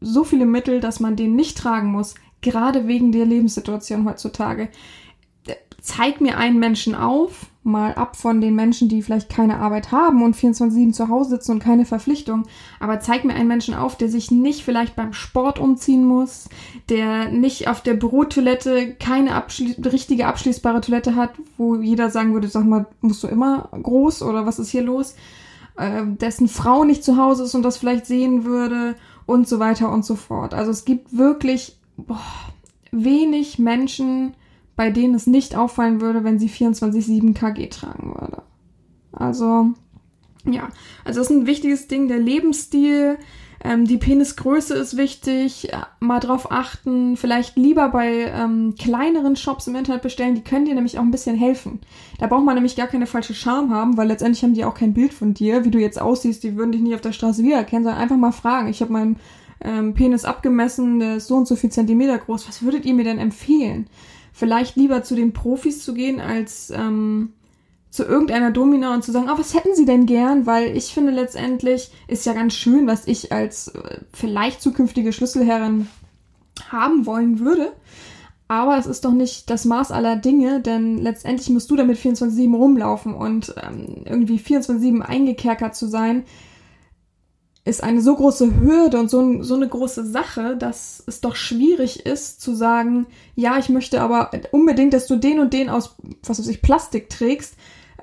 so 0.00 0.24
viele 0.24 0.46
Mittel, 0.46 0.80
dass 0.80 1.00
man 1.00 1.16
den 1.16 1.36
nicht 1.36 1.58
tragen 1.58 1.90
muss, 1.90 2.14
gerade 2.40 2.86
wegen 2.86 3.12
der 3.12 3.26
Lebenssituation 3.26 4.04
heutzutage. 4.04 4.68
Zeig 5.80 6.20
mir 6.20 6.38
einen 6.38 6.58
Menschen 6.58 6.94
auf, 6.94 7.46
mal 7.68 7.94
ab 7.94 8.16
von 8.16 8.40
den 8.40 8.54
Menschen, 8.54 8.88
die 8.88 9.02
vielleicht 9.02 9.28
keine 9.28 9.58
Arbeit 9.58 9.92
haben 9.92 10.22
und 10.22 10.34
24-7 10.34 10.92
zu 10.92 11.08
Hause 11.08 11.30
sitzen 11.30 11.52
und 11.52 11.58
keine 11.62 11.84
Verpflichtung, 11.84 12.46
aber 12.80 12.98
zeig 12.98 13.24
mir 13.24 13.34
einen 13.34 13.46
Menschen 13.46 13.74
auf, 13.74 13.96
der 13.96 14.08
sich 14.08 14.30
nicht 14.30 14.64
vielleicht 14.64 14.96
beim 14.96 15.12
Sport 15.12 15.58
umziehen 15.58 16.04
muss, 16.04 16.48
der 16.88 17.28
nicht 17.28 17.68
auf 17.68 17.82
der 17.82 17.94
Bürotoilette 17.94 18.94
keine 18.94 19.34
abschli 19.34 19.76
richtige 19.84 20.26
abschließbare 20.26 20.80
Toilette 20.80 21.14
hat, 21.14 21.30
wo 21.56 21.76
jeder 21.76 22.10
sagen 22.10 22.34
würde, 22.34 22.48
sag 22.48 22.64
mal, 22.64 22.86
musst 23.00 23.22
du 23.22 23.28
immer 23.28 23.68
groß 23.70 24.22
oder 24.22 24.46
was 24.46 24.58
ist 24.58 24.70
hier 24.70 24.82
los? 24.82 25.14
Äh, 25.76 26.06
dessen 26.06 26.48
Frau 26.48 26.84
nicht 26.84 27.04
zu 27.04 27.16
Hause 27.16 27.44
ist 27.44 27.54
und 27.54 27.62
das 27.62 27.76
vielleicht 27.76 28.06
sehen 28.06 28.44
würde 28.44 28.96
und 29.26 29.46
so 29.46 29.60
weiter 29.60 29.92
und 29.92 30.04
so 30.04 30.16
fort. 30.16 30.54
Also 30.54 30.70
es 30.70 30.84
gibt 30.84 31.16
wirklich 31.16 31.76
boah, 31.96 32.18
wenig 32.90 33.58
Menschen, 33.58 34.34
bei 34.78 34.90
denen 34.90 35.16
es 35.16 35.26
nicht 35.26 35.56
auffallen 35.56 36.00
würde, 36.00 36.22
wenn 36.22 36.38
sie 36.38 36.48
24-7 36.48 37.34
KG 37.34 37.66
tragen 37.66 38.14
würde. 38.14 38.42
Also, 39.10 39.72
ja, 40.44 40.68
also 41.04 41.18
das 41.18 41.30
ist 41.30 41.36
ein 41.36 41.48
wichtiges 41.48 41.88
Ding, 41.88 42.06
der 42.06 42.20
Lebensstil, 42.20 43.18
ähm, 43.64 43.86
die 43.86 43.96
Penisgröße 43.96 44.74
ist 44.74 44.96
wichtig, 44.96 45.72
mal 45.98 46.20
drauf 46.20 46.52
achten, 46.52 47.16
vielleicht 47.16 47.56
lieber 47.56 47.88
bei 47.88 48.30
ähm, 48.32 48.76
kleineren 48.78 49.34
Shops 49.34 49.66
im 49.66 49.74
Internet 49.74 50.02
bestellen, 50.02 50.36
die 50.36 50.44
können 50.44 50.66
dir 50.66 50.76
nämlich 50.76 50.96
auch 50.96 51.02
ein 51.02 51.10
bisschen 51.10 51.34
helfen. 51.34 51.80
Da 52.20 52.28
braucht 52.28 52.44
man 52.44 52.54
nämlich 52.54 52.76
gar 52.76 52.86
keine 52.86 53.08
falsche 53.08 53.34
Charme 53.34 53.74
haben, 53.74 53.96
weil 53.96 54.06
letztendlich 54.06 54.44
haben 54.44 54.54
die 54.54 54.64
auch 54.64 54.74
kein 54.74 54.94
Bild 54.94 55.12
von 55.12 55.34
dir, 55.34 55.64
wie 55.64 55.72
du 55.72 55.80
jetzt 55.80 56.00
aussiehst, 56.00 56.44
die 56.44 56.56
würden 56.56 56.70
dich 56.70 56.82
nicht 56.82 56.94
auf 56.94 57.00
der 57.00 57.10
Straße 57.10 57.42
wiedererkennen, 57.42 57.82
sondern 57.82 58.00
einfach 58.00 58.16
mal 58.16 58.30
fragen. 58.30 58.68
Ich 58.68 58.80
habe 58.80 58.92
meinen 58.92 59.16
ähm, 59.60 59.94
Penis 59.94 60.24
abgemessen, 60.24 61.00
der 61.00 61.16
ist 61.16 61.26
so 61.26 61.34
und 61.34 61.48
so 61.48 61.56
viel 61.56 61.70
Zentimeter 61.70 62.16
groß, 62.16 62.46
was 62.46 62.62
würdet 62.62 62.84
ihr 62.84 62.94
mir 62.94 63.02
denn 63.02 63.18
empfehlen? 63.18 63.88
Vielleicht 64.38 64.76
lieber 64.76 65.02
zu 65.02 65.16
den 65.16 65.32
Profis 65.32 65.82
zu 65.82 65.94
gehen, 65.94 66.20
als 66.20 66.70
ähm, 66.70 67.32
zu 67.90 68.04
irgendeiner 68.04 68.52
Domina 68.52 68.94
und 68.94 69.02
zu 69.02 69.10
sagen, 69.10 69.28
oh, 69.28 69.36
was 69.36 69.52
hätten 69.52 69.74
Sie 69.74 69.84
denn 69.84 70.06
gern? 70.06 70.46
Weil 70.46 70.76
ich 70.76 70.94
finde 70.94 71.10
letztendlich 71.12 71.90
ist 72.06 72.24
ja 72.24 72.34
ganz 72.34 72.54
schön, 72.54 72.86
was 72.86 73.08
ich 73.08 73.32
als 73.32 73.68
äh, 73.68 74.00
vielleicht 74.12 74.62
zukünftige 74.62 75.12
Schlüsselherrin 75.12 75.88
haben 76.70 77.04
wollen 77.04 77.40
würde. 77.40 77.72
Aber 78.46 78.78
es 78.78 78.86
ist 78.86 79.04
doch 79.04 79.12
nicht 79.12 79.50
das 79.50 79.64
Maß 79.64 79.90
aller 79.90 80.14
Dinge, 80.14 80.60
denn 80.60 80.98
letztendlich 80.98 81.50
musst 81.50 81.68
du 81.70 81.76
damit 81.76 81.98
24-7 81.98 82.54
rumlaufen 82.54 83.14
und 83.14 83.54
ähm, 83.60 84.04
irgendwie 84.04 84.38
24-7 84.38 85.00
eingekerkert 85.00 85.74
zu 85.74 85.88
sein, 85.88 86.24
ist 87.68 87.82
eine 87.82 88.00
so 88.00 88.16
große 88.16 88.60
Hürde 88.60 88.98
und 88.98 89.10
so, 89.10 89.42
so 89.42 89.54
eine 89.54 89.68
große 89.68 90.04
Sache, 90.04 90.56
dass 90.56 91.02
es 91.06 91.20
doch 91.20 91.36
schwierig 91.36 92.06
ist 92.06 92.40
zu 92.40 92.54
sagen, 92.54 93.06
ja, 93.34 93.58
ich 93.58 93.68
möchte 93.68 94.00
aber 94.00 94.30
unbedingt, 94.52 94.94
dass 94.94 95.06
du 95.06 95.16
den 95.16 95.38
und 95.38 95.52
den 95.52 95.68
aus, 95.68 95.96
was 96.24 96.38
weiß 96.38 96.48
ich, 96.48 96.62
Plastik 96.62 97.10
trägst, 97.10 97.54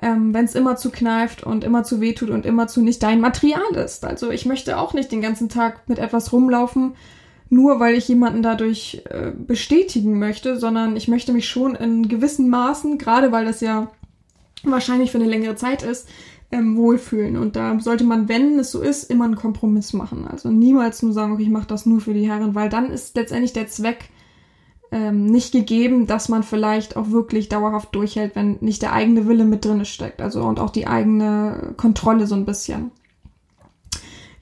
ähm, 0.02 0.32
wenn 0.32 0.44
es 0.44 0.54
immer 0.54 0.76
zu 0.76 0.90
kneift 0.90 1.42
und 1.42 1.64
immer 1.64 1.82
zu 1.82 2.00
wehtut 2.00 2.30
und 2.30 2.46
immer 2.46 2.68
zu 2.68 2.80
nicht 2.80 3.02
dein 3.02 3.20
Material 3.20 3.74
ist. 3.74 4.04
Also 4.04 4.30
ich 4.30 4.46
möchte 4.46 4.78
auch 4.78 4.94
nicht 4.94 5.10
den 5.10 5.22
ganzen 5.22 5.48
Tag 5.48 5.88
mit 5.88 5.98
etwas 5.98 6.32
rumlaufen, 6.32 6.94
nur 7.48 7.80
weil 7.80 7.94
ich 7.94 8.08
jemanden 8.08 8.42
dadurch 8.42 9.02
äh, 9.10 9.32
bestätigen 9.36 10.18
möchte, 10.18 10.58
sondern 10.58 10.96
ich 10.96 11.08
möchte 11.08 11.32
mich 11.32 11.48
schon 11.48 11.74
in 11.74 12.08
gewissen 12.08 12.48
Maßen, 12.48 12.98
gerade 12.98 13.32
weil 13.32 13.44
das 13.44 13.60
ja 13.60 13.90
wahrscheinlich 14.62 15.12
für 15.12 15.18
eine 15.18 15.28
längere 15.28 15.56
Zeit 15.56 15.82
ist, 15.82 16.08
ähm, 16.52 16.76
wohlfühlen. 16.76 17.36
Und 17.36 17.56
da 17.56 17.78
sollte 17.80 18.04
man, 18.04 18.28
wenn 18.28 18.58
es 18.58 18.70
so 18.70 18.80
ist, 18.80 19.10
immer 19.10 19.24
einen 19.24 19.36
Kompromiss 19.36 19.92
machen. 19.92 20.26
Also 20.26 20.50
niemals 20.50 21.02
nur 21.02 21.12
sagen, 21.12 21.32
okay, 21.32 21.42
ich 21.42 21.50
mache 21.50 21.66
das 21.66 21.86
nur 21.86 22.00
für 22.00 22.14
die 22.14 22.28
Herren, 22.28 22.54
weil 22.54 22.68
dann 22.68 22.90
ist 22.90 23.16
letztendlich 23.16 23.52
der 23.52 23.68
Zweck 23.68 24.10
ähm, 24.92 25.26
nicht 25.26 25.52
gegeben, 25.52 26.06
dass 26.06 26.28
man 26.28 26.42
vielleicht 26.42 26.96
auch 26.96 27.10
wirklich 27.10 27.48
dauerhaft 27.48 27.94
durchhält, 27.94 28.36
wenn 28.36 28.58
nicht 28.60 28.82
der 28.82 28.92
eigene 28.92 29.26
Wille 29.26 29.44
mit 29.44 29.64
drin 29.64 29.84
steckt. 29.84 30.20
Also 30.20 30.42
und 30.42 30.60
auch 30.60 30.70
die 30.70 30.86
eigene 30.86 31.74
Kontrolle 31.76 32.26
so 32.26 32.34
ein 32.34 32.46
bisschen. 32.46 32.92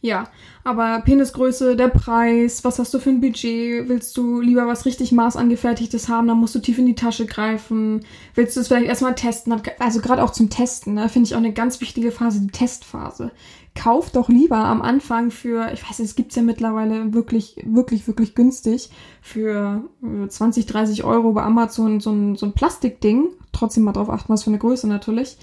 Ja, 0.00 0.24
aber 0.64 1.02
Penisgröße, 1.02 1.76
der 1.76 1.88
Preis, 1.88 2.64
was 2.64 2.78
hast 2.78 2.94
du 2.94 2.98
für 2.98 3.10
ein 3.10 3.20
Budget? 3.20 3.86
Willst 3.86 4.16
du 4.16 4.40
lieber 4.40 4.66
was 4.66 4.86
richtig 4.86 5.12
maßangefertigtes 5.12 6.08
haben, 6.08 6.26
dann 6.26 6.38
musst 6.38 6.54
du 6.54 6.58
tief 6.58 6.78
in 6.78 6.86
die 6.86 6.94
Tasche 6.94 7.26
greifen. 7.26 8.00
Willst 8.34 8.56
du 8.56 8.60
es 8.60 8.68
vielleicht 8.68 8.86
erstmal 8.86 9.14
testen? 9.14 9.54
Also 9.78 10.00
gerade 10.00 10.24
auch 10.24 10.30
zum 10.30 10.48
Testen, 10.48 10.94
ne, 10.94 11.10
finde 11.10 11.26
ich 11.26 11.34
auch 11.34 11.38
eine 11.38 11.52
ganz 11.52 11.82
wichtige 11.82 12.10
Phase, 12.10 12.40
die 12.40 12.46
Testphase. 12.46 13.30
Kauf 13.74 14.10
doch 14.10 14.30
lieber 14.30 14.56
am 14.56 14.80
Anfang 14.80 15.30
für, 15.30 15.70
ich 15.74 15.86
weiß, 15.86 15.98
es 15.98 16.16
gibt's 16.16 16.36
ja 16.36 16.42
mittlerweile 16.42 17.12
wirklich, 17.12 17.56
wirklich, 17.66 18.06
wirklich 18.06 18.34
günstig 18.34 18.88
für 19.20 19.82
20, 20.28 20.64
äh, 20.64 20.72
30 20.72 21.04
Euro 21.04 21.32
bei 21.32 21.42
Amazon 21.42 22.00
so 22.00 22.10
ein, 22.10 22.36
so 22.36 22.46
ein 22.46 22.52
Plastikding. 22.52 23.26
Trotzdem 23.52 23.82
mal 23.82 23.92
drauf 23.92 24.08
achten, 24.08 24.32
was 24.32 24.44
für 24.44 24.50
eine 24.50 24.58
Größe 24.58 24.88
natürlich. 24.88 25.36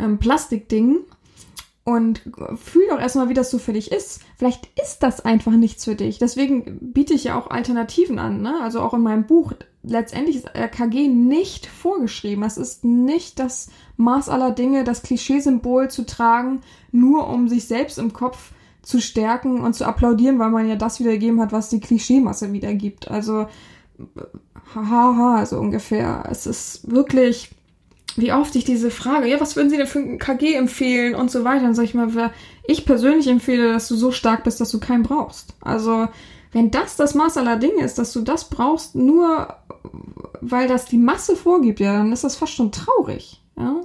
Ähm, 0.00 0.18
Plastikding 0.18 0.98
und 1.84 2.22
fühl 2.56 2.88
doch 2.88 2.98
erstmal, 2.98 3.28
wie 3.28 3.34
das 3.34 3.50
so 3.50 3.58
für 3.58 3.74
dich 3.74 3.92
ist. 3.92 4.22
Vielleicht 4.38 4.68
ist 4.80 5.02
das 5.02 5.20
einfach 5.20 5.52
nichts 5.52 5.84
für 5.84 5.94
dich. 5.94 6.18
Deswegen 6.18 6.78
biete 6.80 7.12
ich 7.12 7.24
ja 7.24 7.38
auch 7.38 7.50
Alternativen 7.50 8.18
an. 8.18 8.40
Ne? 8.40 8.58
Also 8.62 8.80
auch 8.80 8.94
in 8.94 9.02
meinem 9.02 9.26
Buch. 9.26 9.52
Letztendlich 9.82 10.36
ist 10.36 10.48
RKG 10.56 11.08
nicht 11.08 11.66
vorgeschrieben. 11.66 12.42
Es 12.42 12.56
ist 12.56 12.84
nicht 12.84 13.38
das 13.38 13.68
Maß 13.98 14.30
aller 14.30 14.50
Dinge, 14.50 14.84
das 14.84 15.02
Klischeesymbol 15.02 15.90
zu 15.90 16.06
tragen, 16.06 16.62
nur 16.90 17.28
um 17.28 17.48
sich 17.48 17.66
selbst 17.66 17.98
im 17.98 18.14
Kopf 18.14 18.52
zu 18.80 19.02
stärken 19.02 19.60
und 19.60 19.74
zu 19.74 19.86
applaudieren, 19.86 20.38
weil 20.38 20.50
man 20.50 20.66
ja 20.66 20.76
das 20.76 21.00
wiedergegeben 21.00 21.40
hat, 21.40 21.52
was 21.52 21.68
die 21.68 21.80
Klischeemasse 21.80 22.54
wiedergibt. 22.54 23.10
Also 23.10 23.46
haha, 24.74 25.44
so 25.44 25.58
ungefähr. 25.58 26.24
Es 26.30 26.46
ist 26.46 26.90
wirklich 26.90 27.50
wie 28.16 28.32
oft 28.32 28.54
ich 28.56 28.64
diese 28.64 28.90
Frage, 28.90 29.28
ja, 29.28 29.40
was 29.40 29.56
würden 29.56 29.70
Sie 29.70 29.76
denn 29.76 29.86
für 29.86 29.98
ein 29.98 30.18
KG 30.18 30.54
empfehlen 30.54 31.14
und 31.14 31.30
so 31.30 31.44
weiter, 31.44 31.64
dann 31.64 31.74
sage 31.74 31.88
ich 31.88 31.94
mal, 31.94 32.32
ich 32.66 32.84
persönlich 32.84 33.26
empfehle, 33.28 33.72
dass 33.72 33.88
du 33.88 33.96
so 33.96 34.12
stark 34.12 34.44
bist, 34.44 34.60
dass 34.60 34.70
du 34.70 34.80
keinen 34.80 35.02
brauchst. 35.02 35.54
Also, 35.60 36.08
wenn 36.52 36.70
das 36.70 36.96
das 36.96 37.14
Maß 37.14 37.36
aller 37.36 37.56
Dinge 37.56 37.82
ist, 37.82 37.98
dass 37.98 38.12
du 38.12 38.20
das 38.20 38.48
brauchst, 38.48 38.94
nur 38.94 39.48
weil 40.40 40.68
das 40.68 40.84
die 40.86 40.98
Masse 40.98 41.36
vorgibt, 41.36 41.80
ja, 41.80 41.94
dann 41.94 42.12
ist 42.12 42.24
das 42.24 42.36
fast 42.36 42.52
schon 42.52 42.72
traurig, 42.72 43.42
ja. 43.56 43.80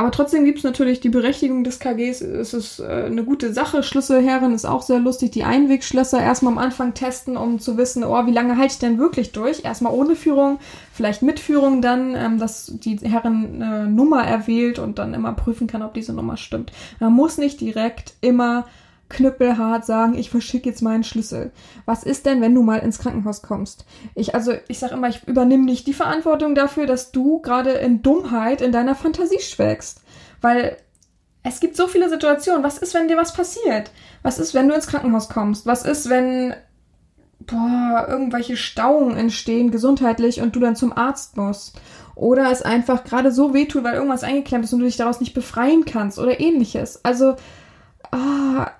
Aber 0.00 0.12
trotzdem 0.12 0.46
gibt 0.46 0.56
es 0.56 0.64
natürlich 0.64 1.00
die 1.00 1.10
Berechtigung 1.10 1.62
des 1.62 1.78
KGs. 1.78 2.22
Es 2.22 2.54
ist 2.54 2.80
äh, 2.80 2.84
eine 2.84 3.22
gute 3.22 3.52
Sache. 3.52 3.82
Schlüsselherren 3.82 4.54
ist 4.54 4.64
auch 4.64 4.80
sehr 4.80 4.98
lustig. 4.98 5.32
Die 5.32 5.44
Einwegschlösser 5.44 6.18
erstmal 6.18 6.54
am 6.54 6.58
Anfang 6.58 6.94
testen, 6.94 7.36
um 7.36 7.58
zu 7.58 7.76
wissen, 7.76 8.02
oh, 8.02 8.24
wie 8.24 8.32
lange 8.32 8.56
halte 8.56 8.72
ich 8.72 8.78
denn 8.78 8.96
wirklich 8.96 9.32
durch? 9.32 9.62
Erstmal 9.62 9.92
ohne 9.92 10.16
Führung, 10.16 10.58
vielleicht 10.94 11.20
mit 11.20 11.38
Führung 11.38 11.82
dann, 11.82 12.16
ähm, 12.16 12.38
dass 12.38 12.72
die 12.74 12.96
Herren 12.96 13.60
eine 13.62 13.90
Nummer 13.90 14.24
erwählt 14.24 14.78
und 14.78 14.98
dann 14.98 15.12
immer 15.12 15.34
prüfen 15.34 15.66
kann, 15.66 15.82
ob 15.82 15.92
diese 15.92 16.14
Nummer 16.14 16.38
stimmt. 16.38 16.72
Man 16.98 17.12
muss 17.12 17.36
nicht 17.36 17.60
direkt 17.60 18.14
immer 18.22 18.68
knüppelhart 19.10 19.84
sagen, 19.84 20.16
ich 20.16 20.30
verschicke 20.30 20.68
jetzt 20.68 20.80
meinen 20.80 21.04
Schlüssel. 21.04 21.52
Was 21.84 22.04
ist 22.04 22.24
denn, 22.24 22.40
wenn 22.40 22.54
du 22.54 22.62
mal 22.62 22.78
ins 22.78 22.98
Krankenhaus 22.98 23.42
kommst? 23.42 23.84
Ich, 24.14 24.34
also, 24.34 24.54
ich 24.68 24.78
sag 24.78 24.92
immer, 24.92 25.08
ich 25.08 25.26
übernehme 25.28 25.64
nicht 25.64 25.86
die 25.86 25.92
Verantwortung 25.92 26.54
dafür, 26.54 26.86
dass 26.86 27.12
du 27.12 27.40
gerade 27.40 27.72
in 27.72 28.02
Dummheit 28.02 28.62
in 28.62 28.72
deiner 28.72 28.94
Fantasie 28.94 29.40
schwelgst. 29.40 30.02
Weil 30.40 30.78
es 31.42 31.60
gibt 31.60 31.76
so 31.76 31.86
viele 31.86 32.08
Situationen. 32.08 32.62
Was 32.62 32.78
ist, 32.78 32.94
wenn 32.94 33.08
dir 33.08 33.16
was 33.16 33.34
passiert? 33.34 33.90
Was 34.22 34.38
ist, 34.38 34.54
wenn 34.54 34.68
du 34.68 34.74
ins 34.74 34.86
Krankenhaus 34.86 35.28
kommst? 35.28 35.66
Was 35.66 35.84
ist, 35.84 36.08
wenn 36.08 36.54
boah, 37.40 38.06
irgendwelche 38.08 38.56
Stauungen 38.56 39.16
entstehen 39.16 39.70
gesundheitlich 39.70 40.40
und 40.40 40.54
du 40.54 40.60
dann 40.60 40.76
zum 40.76 40.96
Arzt 40.96 41.36
musst? 41.36 41.80
Oder 42.14 42.50
es 42.50 42.62
einfach 42.62 43.04
gerade 43.04 43.32
so 43.32 43.54
wehtut, 43.54 43.82
weil 43.82 43.94
irgendwas 43.94 44.24
eingeklemmt 44.24 44.64
ist 44.64 44.72
und 44.72 44.80
du 44.80 44.84
dich 44.84 44.98
daraus 44.98 45.20
nicht 45.20 45.32
befreien 45.32 45.86
kannst 45.86 46.18
oder 46.18 46.38
ähnliches. 46.38 47.02
Also, 47.04 47.36
ah, 48.10 48.70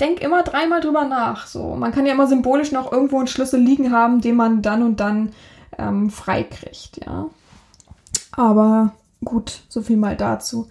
denk 0.00 0.20
immer 0.20 0.42
dreimal 0.42 0.80
drüber 0.80 1.04
nach. 1.04 1.46
So, 1.46 1.74
man 1.74 1.92
kann 1.92 2.06
ja 2.06 2.12
immer 2.12 2.26
symbolisch 2.26 2.72
noch 2.72 2.92
irgendwo 2.92 3.18
einen 3.18 3.28
Schlüssel 3.28 3.60
liegen 3.60 3.92
haben, 3.92 4.20
den 4.20 4.36
man 4.36 4.62
dann 4.62 4.82
und 4.82 5.00
dann 5.00 5.30
ähm, 5.78 6.10
freikriegt, 6.10 7.04
ja. 7.04 7.28
Aber 8.32 8.92
gut, 9.24 9.62
so 9.68 9.82
viel 9.82 9.96
mal 9.96 10.16
dazu. 10.16 10.68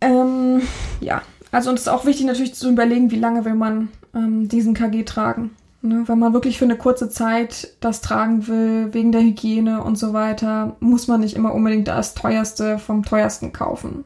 Ähm, 0.00 0.62
ja, 1.00 1.22
also 1.52 1.70
und 1.70 1.76
es 1.76 1.82
ist 1.82 1.88
auch 1.88 2.04
wichtig 2.04 2.26
natürlich 2.26 2.54
zu 2.54 2.70
überlegen, 2.70 3.10
wie 3.10 3.18
lange 3.18 3.44
will 3.44 3.54
man 3.54 3.88
ähm, 4.14 4.48
diesen 4.48 4.74
KG 4.74 5.04
tragen. 5.04 5.52
Ne? 5.82 6.04
Wenn 6.06 6.18
man 6.18 6.32
wirklich 6.32 6.58
für 6.58 6.64
eine 6.64 6.76
kurze 6.76 7.08
Zeit 7.08 7.76
das 7.80 8.00
tragen 8.00 8.46
will, 8.46 8.92
wegen 8.92 9.12
der 9.12 9.22
Hygiene 9.22 9.82
und 9.82 9.96
so 9.96 10.12
weiter, 10.12 10.76
muss 10.80 11.08
man 11.08 11.20
nicht 11.20 11.36
immer 11.36 11.54
unbedingt 11.54 11.88
das 11.88 12.14
teuerste 12.14 12.78
vom 12.78 13.04
teuersten 13.04 13.52
kaufen. 13.52 14.04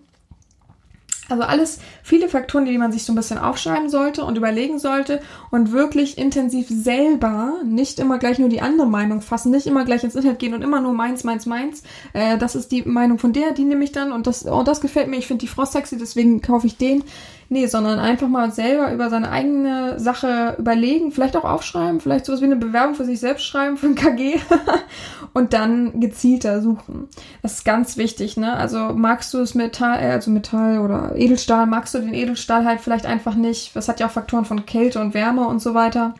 Also 1.31 1.45
alles 1.45 1.79
viele 2.03 2.29
Faktoren, 2.29 2.65
die 2.65 2.79
man 2.79 2.93
sich 2.93 3.05
so 3.05 3.13
ein 3.13 3.17
bisschen 3.17 3.39
aufschreiben 3.39 3.89
sollte 3.89 4.25
und 4.25 4.37
überlegen 4.37 4.79
sollte 4.79 5.21
und 5.51 5.73
wirklich 5.73 6.19
intensiv 6.19 6.67
selber 6.69 7.55
nicht 7.65 7.99
immer 7.99 8.19
gleich 8.19 8.39
nur 8.39 8.49
die 8.49 8.61
andere 8.61 8.87
Meinung 8.87 9.21
fassen, 9.21 9.51
nicht 9.51 9.67
immer 9.67 9.85
gleich 9.85 10.05
ins 10.05 10.15
Internet 10.15 10.39
gehen 10.39 10.55
und 10.55 10.63
immer 10.63 10.81
nur 10.81 10.93
meins, 10.93 11.25
meins, 11.25 11.47
meins. 11.47 11.83
Äh, 12.13 12.39
das 12.39 12.55
ist 12.55 12.73
die 12.73 12.83
Meinung 12.83 13.19
von 13.19 13.33
der, 13.33 13.53
die 13.53 13.65
nehme 13.65 13.85
ich 13.85 13.93
dann 13.93 14.13
und 14.13 14.27
das, 14.27 14.47
oh, 14.47 14.63
das 14.63 14.81
gefällt 14.81 15.09
mir, 15.09 15.19
ich 15.19 15.27
finde 15.27 15.41
die 15.41 15.49
Frost 15.49 15.73
sexy, 15.73 15.97
deswegen 15.97 16.41
kaufe 16.41 16.67
ich 16.67 16.77
den. 16.77 17.05
Nee, 17.53 17.67
sondern 17.67 17.99
einfach 17.99 18.29
mal 18.29 18.53
selber 18.53 18.93
über 18.93 19.11
seine 19.11 19.29
eigene 19.33 19.99
Sache 19.99 20.55
überlegen, 20.57 21.11
vielleicht 21.11 21.37
auch 21.37 21.43
aufschreiben, 21.43 21.99
vielleicht 21.99 22.25
sowas 22.25 22.41
wie 22.41 22.45
eine 22.45 22.55
Bewerbung 22.55 22.95
für 22.95 23.05
sich 23.05 23.19
selbst 23.19 23.45
schreiben, 23.45 23.77
für 23.77 23.89
ein 23.89 23.97
KG 23.97 24.39
und 25.33 25.53
dann 25.53 25.99
gezielter 25.99 26.63
suchen. 26.63 27.09
Das 27.43 27.55
ist 27.55 27.65
ganz 27.65 27.97
wichtig, 27.97 28.37
ne? 28.37 28.53
Also 28.55 28.93
magst 28.95 29.35
du 29.35 29.39
es 29.39 29.57
Metall, 29.57 30.01
äh, 30.01 30.13
also 30.13 30.31
Metall 30.31 30.79
oder 30.79 31.17
Edelstahl, 31.17 31.67
magst 31.67 31.93
du 31.93 31.99
den 31.99 32.15
Edelstahl 32.15 32.65
halt 32.65 32.81
vielleicht 32.81 33.05
einfach 33.05 33.35
nicht. 33.35 33.75
Das 33.75 33.89
hat 33.89 33.99
ja 33.99 34.07
auch 34.07 34.13
Faktoren 34.13 34.45
von 34.45 34.65
Kälte 34.65 35.01
und 35.01 35.13
Wärme 35.13 35.49
und 35.49 35.61
so 35.61 35.75
weiter. 35.75 36.15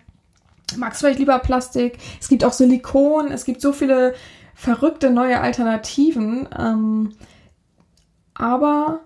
Magst 0.79 1.01
du 1.01 1.07
vielleicht 1.07 1.21
lieber 1.21 1.39
Plastik? 1.39 1.99
Es 2.21 2.29
gibt 2.29 2.43
auch 2.43 2.53
Silikon, 2.53 3.31
es 3.31 3.45
gibt 3.45 3.61
so 3.61 3.73
viele 3.73 4.15
verrückte 4.57 5.11
neue 5.11 5.41
Alternativen. 5.41 6.49
Ähm, 6.59 7.13
aber 8.35 8.99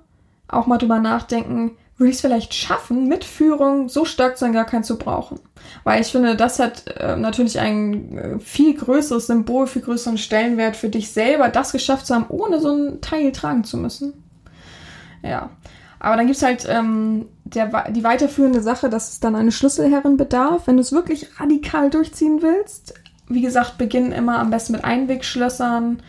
auch 0.48 0.66
mal 0.66 0.78
drüber 0.78 1.00
nachdenken, 1.00 1.72
würde 1.96 2.10
ich 2.10 2.16
es 2.16 2.20
vielleicht 2.22 2.54
schaffen, 2.54 3.06
mit 3.06 3.24
Führung 3.24 3.88
so 3.88 4.04
stark 4.04 4.36
zu 4.36 4.44
sein, 4.44 4.52
gar 4.52 4.64
keinen 4.64 4.84
zu 4.84 4.98
brauchen. 4.98 5.38
Weil 5.84 6.00
ich 6.00 6.08
finde, 6.08 6.34
das 6.36 6.58
hat 6.58 6.84
äh, 6.98 7.16
natürlich 7.16 7.60
ein 7.60 8.18
äh, 8.18 8.38
viel 8.40 8.74
größeres 8.74 9.28
Symbol, 9.28 9.66
viel 9.66 9.82
größeren 9.82 10.18
Stellenwert 10.18 10.76
für 10.76 10.88
dich 10.88 11.12
selber, 11.12 11.48
das 11.48 11.72
geschafft 11.72 12.06
zu 12.06 12.14
haben, 12.14 12.26
ohne 12.28 12.60
so 12.60 12.72
ein 12.72 13.00
Teil 13.00 13.30
tragen 13.32 13.64
zu 13.64 13.76
müssen. 13.76 14.24
Ja. 15.22 15.50
Aber 16.00 16.16
dann 16.16 16.26
gibt's 16.26 16.42
halt 16.42 16.66
ähm, 16.68 17.26
der, 17.44 17.90
die 17.90 18.04
weiterführende 18.04 18.60
Sache, 18.60 18.90
dass 18.90 19.12
es 19.12 19.20
dann 19.20 19.36
eine 19.36 19.52
Schlüsselherrin 19.52 20.16
bedarf, 20.18 20.66
wenn 20.66 20.76
du 20.76 20.82
es 20.82 20.92
wirklich 20.92 21.40
radikal 21.40 21.88
durchziehen 21.88 22.42
willst. 22.42 22.94
Wie 23.28 23.40
gesagt, 23.40 23.78
beginnen 23.78 24.12
immer 24.12 24.38
am 24.38 24.50
besten 24.50 24.72
mit 24.72 24.84
Einwegschlössern 24.84 26.02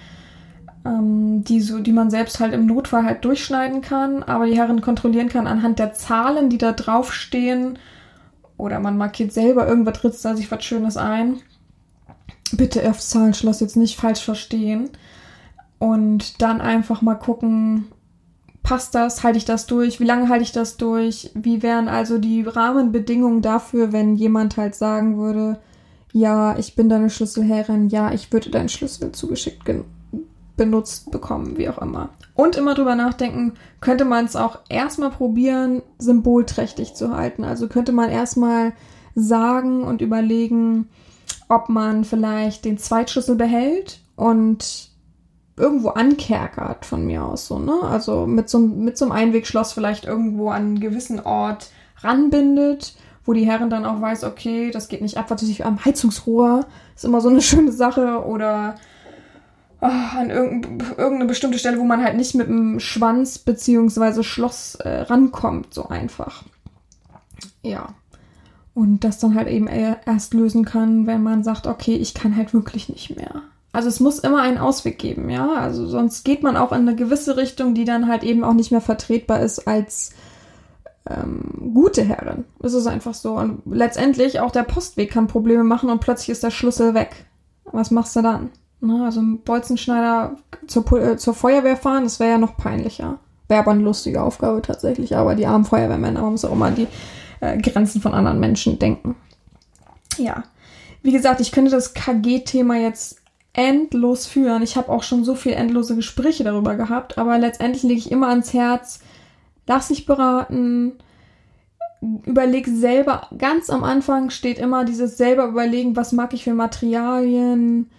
die, 0.85 1.61
so, 1.61 1.79
die 1.79 1.91
man 1.91 2.11
selbst 2.11 2.39
halt 2.39 2.53
im 2.53 2.67
Notfall 2.67 3.05
halt 3.05 3.25
durchschneiden 3.25 3.81
kann, 3.81 4.21
aber 4.21 4.45
die 4.45 4.55
Herren 4.55 4.81
kontrollieren 4.81 5.29
kann 5.29 5.47
anhand 5.47 5.79
der 5.79 5.93
Zahlen, 5.93 6.49
die 6.49 6.59
da 6.59 6.73
draufstehen. 6.73 7.79
Oder 8.57 8.79
man 8.79 8.97
markiert 8.97 9.33
selber 9.33 9.67
irgendwas, 9.67 10.03
ritzt 10.03 10.23
da 10.23 10.35
sich 10.35 10.51
was 10.51 10.63
Schönes 10.63 10.95
ein. 10.95 11.37
Bitte 12.51 12.87
aufs 12.87 13.09
Zahlenschloss 13.09 13.59
jetzt 13.59 13.75
nicht 13.75 13.99
falsch 13.99 14.23
verstehen. 14.23 14.91
Und 15.79 16.41
dann 16.41 16.61
einfach 16.61 17.01
mal 17.01 17.15
gucken, 17.15 17.85
passt 18.61 18.93
das, 18.93 19.23
halte 19.23 19.39
ich 19.39 19.45
das 19.45 19.65
durch, 19.65 19.99
wie 19.99 20.05
lange 20.05 20.29
halte 20.29 20.43
ich 20.43 20.51
das 20.51 20.77
durch, 20.77 21.31
wie 21.33 21.63
wären 21.63 21.87
also 21.87 22.17
die 22.17 22.43
Rahmenbedingungen 22.43 23.41
dafür, 23.41 23.91
wenn 23.91 24.15
jemand 24.15 24.57
halt 24.57 24.75
sagen 24.75 25.17
würde, 25.17 25.59
ja, 26.13 26.57
ich 26.57 26.75
bin 26.75 26.89
deine 26.89 27.09
Schlüsselherrin, 27.09 27.89
ja, 27.89 28.13
ich 28.13 28.31
würde 28.31 28.49
deinen 28.49 28.69
Schlüssel 28.69 29.11
zugeschickt 29.11 29.65
benutzt 30.57 31.11
bekommen, 31.11 31.57
wie 31.57 31.69
auch 31.69 31.77
immer. 31.77 32.09
Und 32.33 32.55
immer 32.55 32.73
drüber 32.73 32.95
nachdenken, 32.95 33.53
könnte 33.81 34.05
man 34.05 34.25
es 34.25 34.35
auch 34.35 34.59
erstmal 34.69 35.09
probieren, 35.09 35.81
symbolträchtig 35.97 36.93
zu 36.95 37.15
halten. 37.15 37.43
Also 37.43 37.67
könnte 37.67 37.91
man 37.91 38.09
erstmal 38.09 38.73
sagen 39.15 39.83
und 39.83 40.01
überlegen, 40.01 40.89
ob 41.47 41.69
man 41.69 42.03
vielleicht 42.03 42.65
den 42.65 42.77
Zweitschlüssel 42.77 43.35
behält 43.35 43.99
und 44.15 44.89
irgendwo 45.57 45.89
ankerkert 45.89 46.85
von 46.85 47.05
mir 47.05 47.23
aus 47.23 47.47
so, 47.47 47.59
ne? 47.59 47.79
Also 47.83 48.25
mit 48.25 48.49
so, 48.49 48.59
mit 48.59 48.97
so 48.97 49.05
einem 49.05 49.13
Einwegschloss 49.13 49.71
vielleicht 49.71 50.05
irgendwo 50.05 50.49
an 50.49 50.63
einen 50.63 50.79
gewissen 50.79 51.21
Ort 51.21 51.69
ranbindet, 51.99 52.95
wo 53.23 53.33
die 53.33 53.45
Herren 53.45 53.69
dann 53.69 53.85
auch 53.85 54.01
weiß, 54.01 54.25
okay, 54.25 54.71
das 54.71 54.89
geht 54.89 55.01
nicht 55.01 55.17
ab, 55.17 55.25
was 55.29 55.41
ich 55.43 55.65
am 55.65 55.83
Heizungsrohr, 55.83 56.65
ist 56.95 57.05
immer 57.05 57.21
so 57.21 57.29
eine 57.29 57.41
schöne 57.41 57.71
Sache 57.71 58.25
oder 58.25 58.75
oh, 59.81 59.85
an 59.85 60.29
irgendeine 60.29 61.25
bestimmte 61.25 61.59
Stelle, 61.59 61.79
wo 61.79 61.83
man 61.83 62.03
halt 62.03 62.17
nicht 62.17 62.35
mit 62.35 62.47
dem 62.47 62.79
Schwanz 62.79 63.37
beziehungsweise 63.37 64.23
Schloss 64.23 64.75
äh, 64.75 65.01
rankommt, 65.01 65.73
so 65.73 65.87
einfach. 65.87 66.43
Ja. 67.61 67.89
Und 68.73 69.03
das 69.03 69.19
dann 69.19 69.35
halt 69.35 69.47
eben 69.47 69.67
erst 69.67 70.33
lösen 70.33 70.65
kann, 70.65 71.07
wenn 71.07 71.23
man 71.23 71.43
sagt, 71.43 71.65
okay, 71.65 71.95
ich 71.95 72.13
kann 72.13 72.35
halt 72.35 72.53
wirklich 72.53 72.89
nicht 72.89 73.15
mehr. 73.15 73.43
Also 73.71 73.89
es 73.89 73.99
muss 73.99 74.19
immer 74.19 74.41
einen 74.41 74.57
Ausweg 74.57 74.97
geben, 74.97 75.29
ja. 75.29 75.53
Also 75.53 75.87
sonst 75.87 76.23
geht 76.23 76.43
man 76.43 76.57
auch 76.57 76.71
in 76.71 76.79
eine 76.79 76.95
gewisse 76.95 77.37
Richtung, 77.37 77.73
die 77.73 77.85
dann 77.85 78.07
halt 78.07 78.23
eben 78.23 78.43
auch 78.43 78.53
nicht 78.53 78.71
mehr 78.71 78.81
vertretbar 78.81 79.41
ist 79.41 79.67
als 79.67 80.11
ähm, 81.09 81.73
gute 81.73 82.03
Herrin. 82.03 82.45
Das 82.59 82.73
ist 82.73 82.87
einfach 82.87 83.13
so. 83.13 83.37
Und 83.37 83.61
letztendlich 83.65 84.39
auch 84.39 84.51
der 84.51 84.63
Postweg 84.63 85.11
kann 85.11 85.27
Probleme 85.27 85.63
machen 85.63 85.89
und 85.89 85.99
plötzlich 85.99 86.29
ist 86.29 86.43
der 86.43 86.51
Schlüssel 86.51 86.93
weg. 86.93 87.25
Was 87.65 87.91
machst 87.91 88.15
du 88.15 88.21
dann? 88.21 88.49
Na, 88.81 89.05
also 89.05 89.21
ein 89.21 89.39
Bolzenschneider 89.39 90.37
zur, 90.67 90.91
äh, 90.93 91.17
zur 91.17 91.33
Feuerwehr 91.33 91.77
fahren, 91.77 92.03
das 92.03 92.19
wäre 92.19 92.31
ja 92.31 92.37
noch 92.37 92.57
peinlicher. 92.57 93.19
Wäre 93.47 93.61
aber 93.61 93.71
eine 93.71 93.83
lustige 93.83 94.21
Aufgabe 94.21 94.61
tatsächlich. 94.61 95.15
Aber 95.15 95.35
die 95.35 95.45
armen 95.45 95.65
Feuerwehrmänner, 95.65 96.21
man 96.21 96.31
muss 96.31 96.45
auch 96.45 96.51
immer 96.51 96.67
an 96.67 96.75
die 96.75 96.87
äh, 97.39 97.57
Grenzen 97.57 98.01
von 98.01 98.13
anderen 98.13 98.39
Menschen 98.39 98.79
denken. 98.79 99.15
Ja. 100.17 100.43
Wie 101.03 101.11
gesagt, 101.11 101.41
ich 101.41 101.51
könnte 101.51 101.71
das 101.71 101.93
KG-Thema 101.93 102.77
jetzt 102.77 103.21
endlos 103.53 104.25
führen. 104.25 104.63
Ich 104.63 104.75
habe 104.75 104.89
auch 104.89 105.03
schon 105.03 105.23
so 105.23 105.35
viele 105.35 105.55
endlose 105.55 105.95
Gespräche 105.95 106.43
darüber 106.43 106.75
gehabt, 106.75 107.17
aber 107.17 107.37
letztendlich 107.37 107.83
lege 107.83 107.99
ich 107.99 108.11
immer 108.11 108.29
ans 108.29 108.53
Herz, 108.53 108.99
lass 109.67 109.87
dich 109.87 110.05
beraten, 110.05 110.93
überleg 112.01 112.67
selber, 112.67 113.29
ganz 113.37 113.69
am 113.69 113.83
Anfang 113.83 114.29
steht 114.29 114.59
immer 114.59 114.83
dieses 114.83 115.17
selber 115.17 115.45
überlegen, 115.45 115.95
was 115.95 116.11
mag 116.11 116.33
ich 116.33 116.43
für 116.43 116.53
Materialien, 116.53 117.89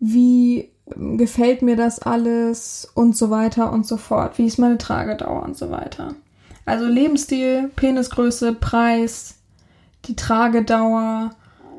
wie 0.00 0.70
gefällt 0.96 1.62
mir 1.62 1.76
das 1.76 2.00
alles 2.00 2.90
und 2.94 3.16
so 3.16 3.30
weiter 3.30 3.72
und 3.72 3.86
so 3.86 3.96
fort, 3.96 4.38
wie 4.38 4.46
ist 4.46 4.58
meine 4.58 4.78
Tragedauer 4.78 5.42
und 5.42 5.56
so 5.56 5.70
weiter. 5.70 6.14
Also 6.64 6.86
Lebensstil, 6.86 7.70
Penisgröße, 7.76 8.54
Preis, 8.54 9.36
die 10.06 10.16
Tragedauer, 10.16 11.30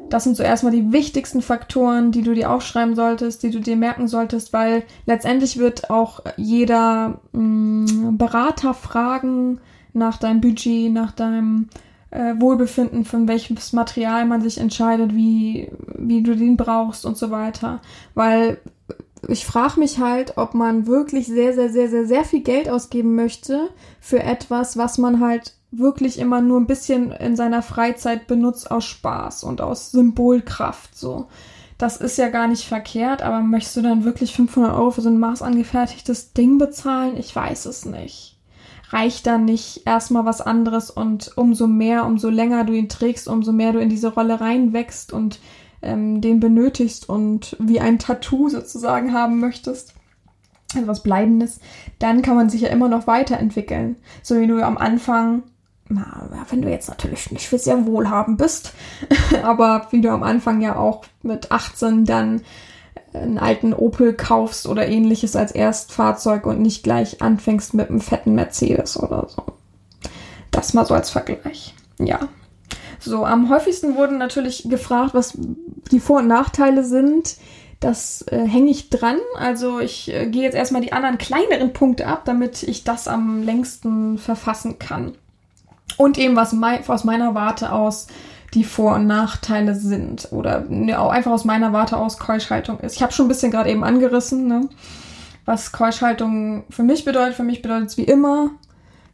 das 0.09 0.23
sind 0.23 0.35
so 0.35 0.43
erstmal 0.43 0.71
die 0.71 0.91
wichtigsten 0.91 1.41
Faktoren, 1.41 2.11
die 2.11 2.23
du 2.23 2.33
dir 2.33 2.51
aufschreiben 2.51 2.95
solltest, 2.95 3.43
die 3.43 3.51
du 3.51 3.59
dir 3.59 3.75
merken 3.75 4.07
solltest, 4.07 4.53
weil 4.53 4.83
letztendlich 5.05 5.57
wird 5.57 5.89
auch 5.89 6.21
jeder 6.37 7.19
mh, 7.31 7.41
mm, 7.41 8.17
Berater 8.17 8.73
fragen 8.73 9.59
nach 9.93 10.17
deinem 10.17 10.41
Budget, 10.41 10.91
nach 10.91 11.11
deinem 11.11 11.69
äh, 12.11 12.33
Wohlbefinden, 12.39 13.05
von 13.05 13.27
welches 13.27 13.73
Material 13.73 14.25
man 14.25 14.41
sich 14.41 14.57
entscheidet, 14.57 15.15
wie, 15.15 15.71
wie 15.97 16.23
du 16.23 16.35
den 16.35 16.57
brauchst 16.57 17.05
und 17.05 17.17
so 17.17 17.31
weiter. 17.31 17.81
Weil 18.15 18.59
ich 19.27 19.45
frage 19.45 19.79
mich 19.79 19.99
halt, 19.99 20.37
ob 20.37 20.53
man 20.53 20.87
wirklich 20.87 21.27
sehr, 21.27 21.53
sehr, 21.53 21.69
sehr, 21.69 21.89
sehr, 21.89 22.05
sehr 22.05 22.23
viel 22.23 22.41
Geld 22.41 22.69
ausgeben 22.69 23.15
möchte 23.15 23.69
für 23.99 24.23
etwas, 24.23 24.77
was 24.77 24.97
man 24.97 25.19
halt 25.19 25.53
wirklich 25.71 26.17
immer 26.17 26.41
nur 26.41 26.59
ein 26.59 26.67
bisschen 26.67 27.11
in 27.11 27.35
seiner 27.35 27.61
Freizeit 27.61 28.27
benutzt 28.27 28.71
aus 28.71 28.85
Spaß 28.85 29.43
und 29.43 29.61
aus 29.61 29.91
Symbolkraft 29.91 30.97
so. 30.97 31.27
Das 31.77 31.97
ist 31.97 32.17
ja 32.17 32.27
gar 32.27 32.47
nicht 32.47 32.65
verkehrt, 32.65 33.21
aber 33.21 33.39
möchtest 33.39 33.77
du 33.77 33.81
dann 33.81 34.03
wirklich 34.03 34.35
500 34.35 34.73
Euro 34.73 34.91
für 34.91 35.01
so 35.01 35.09
ein 35.09 35.19
maßangefertigtes 35.19 36.33
Ding 36.33 36.57
bezahlen? 36.57 37.15
Ich 37.15 37.33
weiß 37.33 37.65
es 37.67 37.85
nicht. 37.85 38.28
Reicht 38.89 39.27
dann 39.27 39.45
nicht 39.45 39.83
erstmal 39.85 40.25
was 40.25 40.41
anderes 40.41 40.89
und 40.89 41.31
umso 41.37 41.67
mehr, 41.67 42.05
umso 42.05 42.29
länger 42.29 42.63
du 42.63 42.73
ihn 42.73 42.89
trägst, 42.89 43.27
umso 43.27 43.51
mehr 43.51 43.71
du 43.71 43.79
in 43.79 43.89
diese 43.89 44.13
Rolle 44.13 44.41
reinwächst 44.41 45.13
und 45.13 45.39
ähm, 45.81 46.21
den 46.21 46.39
benötigst 46.39 47.07
und 47.07 47.55
wie 47.59 47.79
ein 47.79 47.99
Tattoo 47.99 48.49
sozusagen 48.49 49.13
haben 49.13 49.39
möchtest, 49.39 49.93
also 50.75 50.87
was 50.87 51.03
Bleibendes, 51.03 51.59
dann 51.99 52.21
kann 52.21 52.35
man 52.35 52.49
sich 52.49 52.61
ja 52.61 52.69
immer 52.69 52.89
noch 52.89 53.07
weiterentwickeln. 53.07 53.95
So 54.23 54.39
wie 54.39 54.47
du 54.47 54.63
am 54.63 54.77
Anfang 54.77 55.43
na, 55.89 56.45
wenn 56.49 56.61
du 56.61 56.69
jetzt 56.69 56.87
natürlich 56.87 57.31
nicht 57.31 57.47
für 57.47 57.57
sehr 57.57 57.87
wohlhabend 57.87 58.37
bist, 58.37 58.73
aber 59.43 59.87
wie 59.89 60.01
du 60.01 60.11
am 60.11 60.23
Anfang 60.23 60.61
ja 60.61 60.75
auch 60.75 61.03
mit 61.23 61.51
18 61.51 62.05
dann 62.05 62.41
einen 63.13 63.37
alten 63.37 63.73
Opel 63.73 64.13
kaufst 64.13 64.67
oder 64.67 64.87
ähnliches 64.87 65.35
als 65.35 65.51
Erstfahrzeug 65.51 66.45
und 66.45 66.61
nicht 66.61 66.83
gleich 66.83 67.21
anfängst 67.21 67.73
mit 67.73 67.89
einem 67.89 68.01
fetten 68.01 68.35
Mercedes 68.35 68.97
oder 68.97 69.27
so. 69.29 69.43
Das 70.51 70.73
mal 70.73 70.85
so 70.85 70.93
als 70.93 71.09
Vergleich. 71.09 71.73
Ja. 71.99 72.19
So, 72.99 73.25
am 73.25 73.49
häufigsten 73.49 73.95
wurden 73.95 74.17
natürlich 74.17 74.67
gefragt, 74.69 75.13
was 75.13 75.37
die 75.91 75.99
Vor- 75.99 76.19
und 76.19 76.27
Nachteile 76.27 76.83
sind. 76.83 77.37
Das 77.79 78.23
äh, 78.23 78.45
hänge 78.45 78.71
ich 78.71 78.89
dran. 78.89 79.17
Also 79.37 79.79
ich 79.79 80.13
äh, 80.13 80.27
gehe 80.27 80.43
jetzt 80.43 80.55
erstmal 80.55 80.81
die 80.81 80.91
anderen 80.91 81.17
kleineren 81.17 81.71
Punkte 81.71 82.07
ab, 82.07 82.23
damit 82.25 82.63
ich 82.63 82.83
das 82.83 83.07
am 83.07 83.41
längsten 83.41 84.17
verfassen 84.17 84.79
kann 84.79 85.13
und 85.99 86.17
eben 86.17 86.35
was 86.35 86.53
mein, 86.53 86.87
aus 86.87 87.03
meiner 87.03 87.35
Warte 87.35 87.73
aus 87.73 88.07
die 88.53 88.63
Vor- 88.63 88.95
und 88.95 89.07
Nachteile 89.07 89.75
sind 89.75 90.29
oder 90.31 90.65
ne, 90.67 90.99
auch 90.99 91.11
einfach 91.11 91.31
aus 91.31 91.45
meiner 91.45 91.73
Warte 91.73 91.97
aus 91.97 92.17
Keuschhaltung 92.17 92.79
ist. 92.79 92.95
Ich 92.95 93.03
habe 93.03 93.13
schon 93.13 93.25
ein 93.25 93.29
bisschen 93.29 93.51
gerade 93.51 93.69
eben 93.69 93.83
angerissen, 93.83 94.47
ne, 94.47 94.69
was 95.45 95.71
Keuschhaltung 95.71 96.63
für 96.69 96.83
mich 96.83 97.05
bedeutet. 97.05 97.35
Für 97.35 97.43
mich 97.43 97.61
bedeutet 97.61 97.89
es 97.89 97.97
wie 97.97 98.03
immer, 98.03 98.51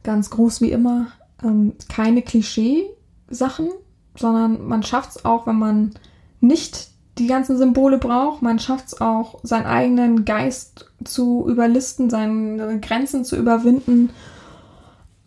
ganz 0.04 0.30
groß 0.30 0.62
wie 0.62 0.72
immer, 0.72 1.08
ähm, 1.44 1.74
keine 1.90 2.22
Klischee-Sachen, 2.22 3.70
sondern 4.16 4.66
man 4.66 4.84
schafft 4.84 5.12
es 5.12 5.26
auch, 5.26 5.48
wenn 5.48 5.60
man 5.60 5.92
nicht 6.40 6.90
die 7.18 7.28
ganzen 7.28 7.58
Symbole 7.58 7.98
braucht. 7.98 8.42
Man 8.42 8.60
schafft 8.60 8.88
es 8.88 9.02
auch, 9.02 9.40
seinen 9.44 9.66
eigenen 9.66 10.26
Geist 10.26 10.92
zu 11.04 11.48
überlisten, 11.48 12.10
seine 12.10 12.80
Grenzen 12.80 13.24
zu 13.26 13.36
überwinden 13.36 14.10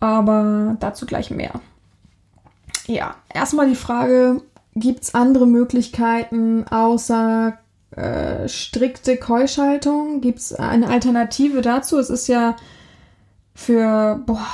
aber 0.01 0.77
dazu 0.81 1.07
gleich 1.07 1.31
mehr. 1.31 1.61
Ja, 2.89 3.17
erstmal 3.33 3.69
die 3.69 3.77
Frage, 3.77 4.41
gibt 4.75 5.05
es 5.05 5.15
andere 5.15 5.47
Möglichkeiten 5.47 6.67
außer 6.67 7.59
äh, 7.91 8.49
strikte 8.49 9.19
Keuschaltung? 9.19 10.23
Gibt 10.23 10.39
es 10.39 10.55
eine 10.55 10.89
Alternative 10.89 11.61
dazu? 11.61 11.99
Es 11.99 12.09
ist 12.09 12.29
ja 12.29 12.57
für 13.55 14.23
boah, 14.25 14.47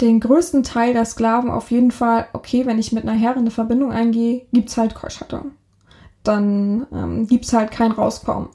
den 0.00 0.18
größten 0.18 0.64
Teil 0.64 0.92
der 0.92 1.04
Sklaven 1.04 1.50
auf 1.50 1.70
jeden 1.70 1.92
Fall, 1.92 2.26
okay, 2.32 2.66
wenn 2.66 2.80
ich 2.80 2.92
mit 2.92 3.04
einer 3.04 3.18
Herrin 3.18 3.40
eine 3.40 3.50
Verbindung 3.52 3.92
eingehe, 3.92 4.46
gibt 4.52 4.70
es 4.70 4.76
halt 4.76 4.94
Keuschaltung. 4.94 5.52
Dann 6.24 6.86
ähm, 6.92 7.28
es 7.30 7.52
halt 7.52 7.70
kein 7.70 7.92
Rauskommen. 7.92 8.48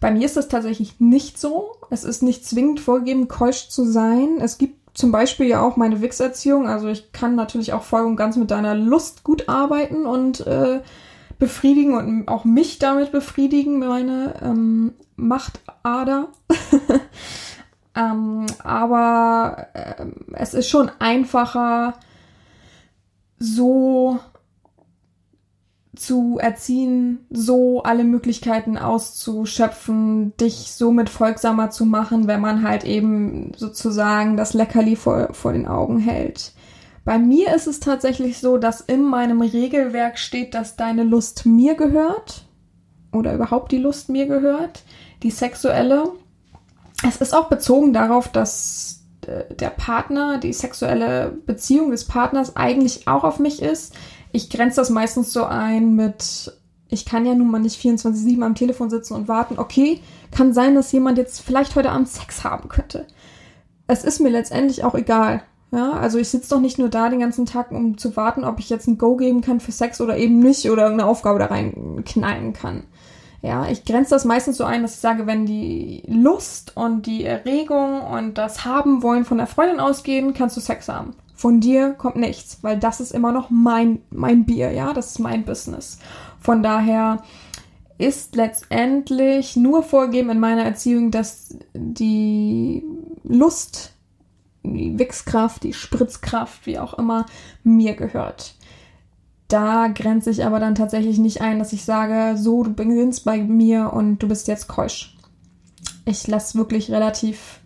Bei 0.00 0.10
mir 0.10 0.24
ist 0.24 0.38
das 0.38 0.48
tatsächlich 0.48 1.00
nicht 1.00 1.38
so. 1.38 1.72
Es 1.90 2.04
ist 2.04 2.22
nicht 2.22 2.46
zwingend 2.46 2.80
vorgegeben, 2.80 3.28
keusch 3.28 3.68
zu 3.68 3.84
sein. 3.84 4.38
Es 4.40 4.56
gibt 4.56 4.83
zum 4.94 5.10
Beispiel 5.10 5.46
ja 5.46 5.60
auch 5.60 5.76
meine 5.76 6.00
Wix-Erziehung. 6.00 6.68
Also 6.68 6.88
ich 6.88 7.12
kann 7.12 7.34
natürlich 7.34 7.72
auch 7.72 7.82
voll 7.82 8.02
und 8.02 8.16
ganz 8.16 8.36
mit 8.36 8.50
deiner 8.50 8.74
Lust 8.74 9.24
gut 9.24 9.48
arbeiten 9.48 10.06
und 10.06 10.46
äh, 10.46 10.80
befriedigen 11.38 11.94
und 11.94 12.28
auch 12.28 12.44
mich 12.44 12.78
damit 12.78 13.12
befriedigen, 13.12 13.80
meine 13.80 14.34
ähm, 14.42 14.94
Machtader. 15.16 16.28
ähm, 17.96 18.46
aber 18.62 19.66
äh, 19.74 20.06
es 20.32 20.54
ist 20.54 20.68
schon 20.68 20.90
einfacher, 21.00 21.94
so 23.38 24.20
zu 25.96 26.38
erziehen, 26.38 27.26
so 27.30 27.82
alle 27.82 28.04
Möglichkeiten 28.04 28.76
auszuschöpfen, 28.78 30.36
dich 30.36 30.72
somit 30.72 31.08
folgsamer 31.08 31.70
zu 31.70 31.84
machen, 31.84 32.26
wenn 32.26 32.40
man 32.40 32.62
halt 32.62 32.84
eben 32.84 33.52
sozusagen 33.56 34.36
das 34.36 34.54
Leckerli 34.54 34.96
vor, 34.96 35.32
vor 35.32 35.52
den 35.52 35.66
Augen 35.66 35.98
hält. 35.98 36.52
Bei 37.04 37.18
mir 37.18 37.54
ist 37.54 37.66
es 37.66 37.80
tatsächlich 37.80 38.38
so, 38.38 38.56
dass 38.56 38.80
in 38.80 39.04
meinem 39.04 39.42
Regelwerk 39.42 40.18
steht, 40.18 40.54
dass 40.54 40.76
deine 40.76 41.04
Lust 41.04 41.44
mir 41.44 41.74
gehört 41.74 42.46
oder 43.12 43.34
überhaupt 43.34 43.72
die 43.72 43.78
Lust 43.78 44.08
mir 44.08 44.26
gehört, 44.26 44.82
die 45.22 45.30
sexuelle. 45.30 46.12
Es 47.06 47.18
ist 47.18 47.34
auch 47.34 47.48
bezogen 47.48 47.92
darauf, 47.92 48.28
dass 48.28 49.04
äh, 49.26 49.54
der 49.54 49.70
Partner, 49.70 50.38
die 50.38 50.54
sexuelle 50.54 51.36
Beziehung 51.44 51.90
des 51.90 52.06
Partners 52.06 52.56
eigentlich 52.56 53.06
auch 53.06 53.24
auf 53.24 53.38
mich 53.38 53.60
ist 53.60 53.94
ich 54.34 54.50
grenze 54.50 54.80
das 54.80 54.90
meistens 54.90 55.32
so 55.32 55.44
ein 55.44 55.94
mit, 55.94 56.52
ich 56.88 57.06
kann 57.06 57.24
ja 57.24 57.36
nun 57.36 57.52
mal 57.52 57.60
nicht 57.60 57.80
24-7 57.80 58.42
am 58.42 58.56
Telefon 58.56 58.90
sitzen 58.90 59.14
und 59.14 59.28
warten. 59.28 59.60
Okay, 59.60 60.00
kann 60.32 60.52
sein, 60.52 60.74
dass 60.74 60.90
jemand 60.90 61.18
jetzt 61.18 61.40
vielleicht 61.40 61.76
heute 61.76 61.92
Abend 61.92 62.08
Sex 62.08 62.42
haben 62.42 62.68
könnte. 62.68 63.06
Es 63.86 64.02
ist 64.02 64.18
mir 64.18 64.30
letztendlich 64.30 64.82
auch 64.82 64.96
egal. 64.96 65.44
Ja, 65.70 65.92
also 65.92 66.18
ich 66.18 66.28
sitze 66.28 66.50
doch 66.50 66.60
nicht 66.60 66.78
nur 66.78 66.88
da 66.88 67.10
den 67.10 67.20
ganzen 67.20 67.46
Tag, 67.46 67.70
um 67.70 67.96
zu 67.96 68.16
warten, 68.16 68.42
ob 68.42 68.58
ich 68.58 68.70
jetzt 68.70 68.88
ein 68.88 68.98
Go 68.98 69.16
geben 69.16 69.40
kann 69.40 69.60
für 69.60 69.72
Sex 69.72 70.00
oder 70.00 70.16
eben 70.16 70.40
nicht 70.40 70.68
oder 70.68 70.86
eine 70.86 71.06
Aufgabe 71.06 71.38
da 71.38 71.46
reinknallen 71.46 72.54
kann. 72.54 72.84
Ja, 73.40 73.68
ich 73.68 73.84
grenze 73.84 74.10
das 74.10 74.24
meistens 74.24 74.56
so 74.56 74.64
ein, 74.64 74.82
dass 74.82 74.94
ich 74.94 75.00
sage, 75.00 75.28
wenn 75.28 75.46
die 75.46 76.02
Lust 76.08 76.76
und 76.76 77.06
die 77.06 77.24
Erregung 77.24 78.00
und 78.00 78.36
das 78.36 78.64
Haben 78.64 79.02
wollen 79.02 79.24
von 79.24 79.38
der 79.38 79.46
Freundin 79.46 79.78
ausgehen, 79.78 80.34
kannst 80.34 80.56
du 80.56 80.60
Sex 80.60 80.88
haben. 80.88 81.14
Von 81.44 81.60
dir 81.60 81.92
kommt 81.92 82.16
nichts, 82.16 82.60
weil 82.62 82.78
das 82.78 83.00
ist 83.00 83.12
immer 83.12 83.30
noch 83.30 83.50
mein, 83.50 84.00
mein 84.08 84.46
Bier, 84.46 84.72
ja, 84.72 84.94
das 84.94 85.10
ist 85.10 85.18
mein 85.18 85.44
Business. 85.44 85.98
Von 86.40 86.62
daher 86.62 87.22
ist 87.98 88.34
letztendlich 88.34 89.54
nur 89.54 89.82
vorgegeben 89.82 90.30
in 90.30 90.40
meiner 90.40 90.64
Erziehung, 90.64 91.10
dass 91.10 91.58
die 91.74 92.82
Lust 93.24 93.92
die 94.62 94.98
Wichskraft, 94.98 95.64
die 95.64 95.74
Spritzkraft, 95.74 96.64
wie 96.64 96.78
auch 96.78 96.94
immer, 96.94 97.26
mir 97.62 97.92
gehört. 97.92 98.54
Da 99.46 99.88
grenze 99.88 100.30
ich 100.30 100.46
aber 100.46 100.60
dann 100.60 100.74
tatsächlich 100.74 101.18
nicht 101.18 101.42
ein, 101.42 101.58
dass 101.58 101.74
ich 101.74 101.84
sage, 101.84 102.38
so, 102.38 102.62
du 102.62 102.72
beginnst 102.72 103.26
bei 103.26 103.36
mir 103.36 103.92
und 103.92 104.20
du 104.20 104.28
bist 104.28 104.48
jetzt 104.48 104.66
keusch. 104.66 105.14
Ich 106.06 106.26
lasse 106.26 106.56
wirklich 106.56 106.90
relativ 106.90 107.60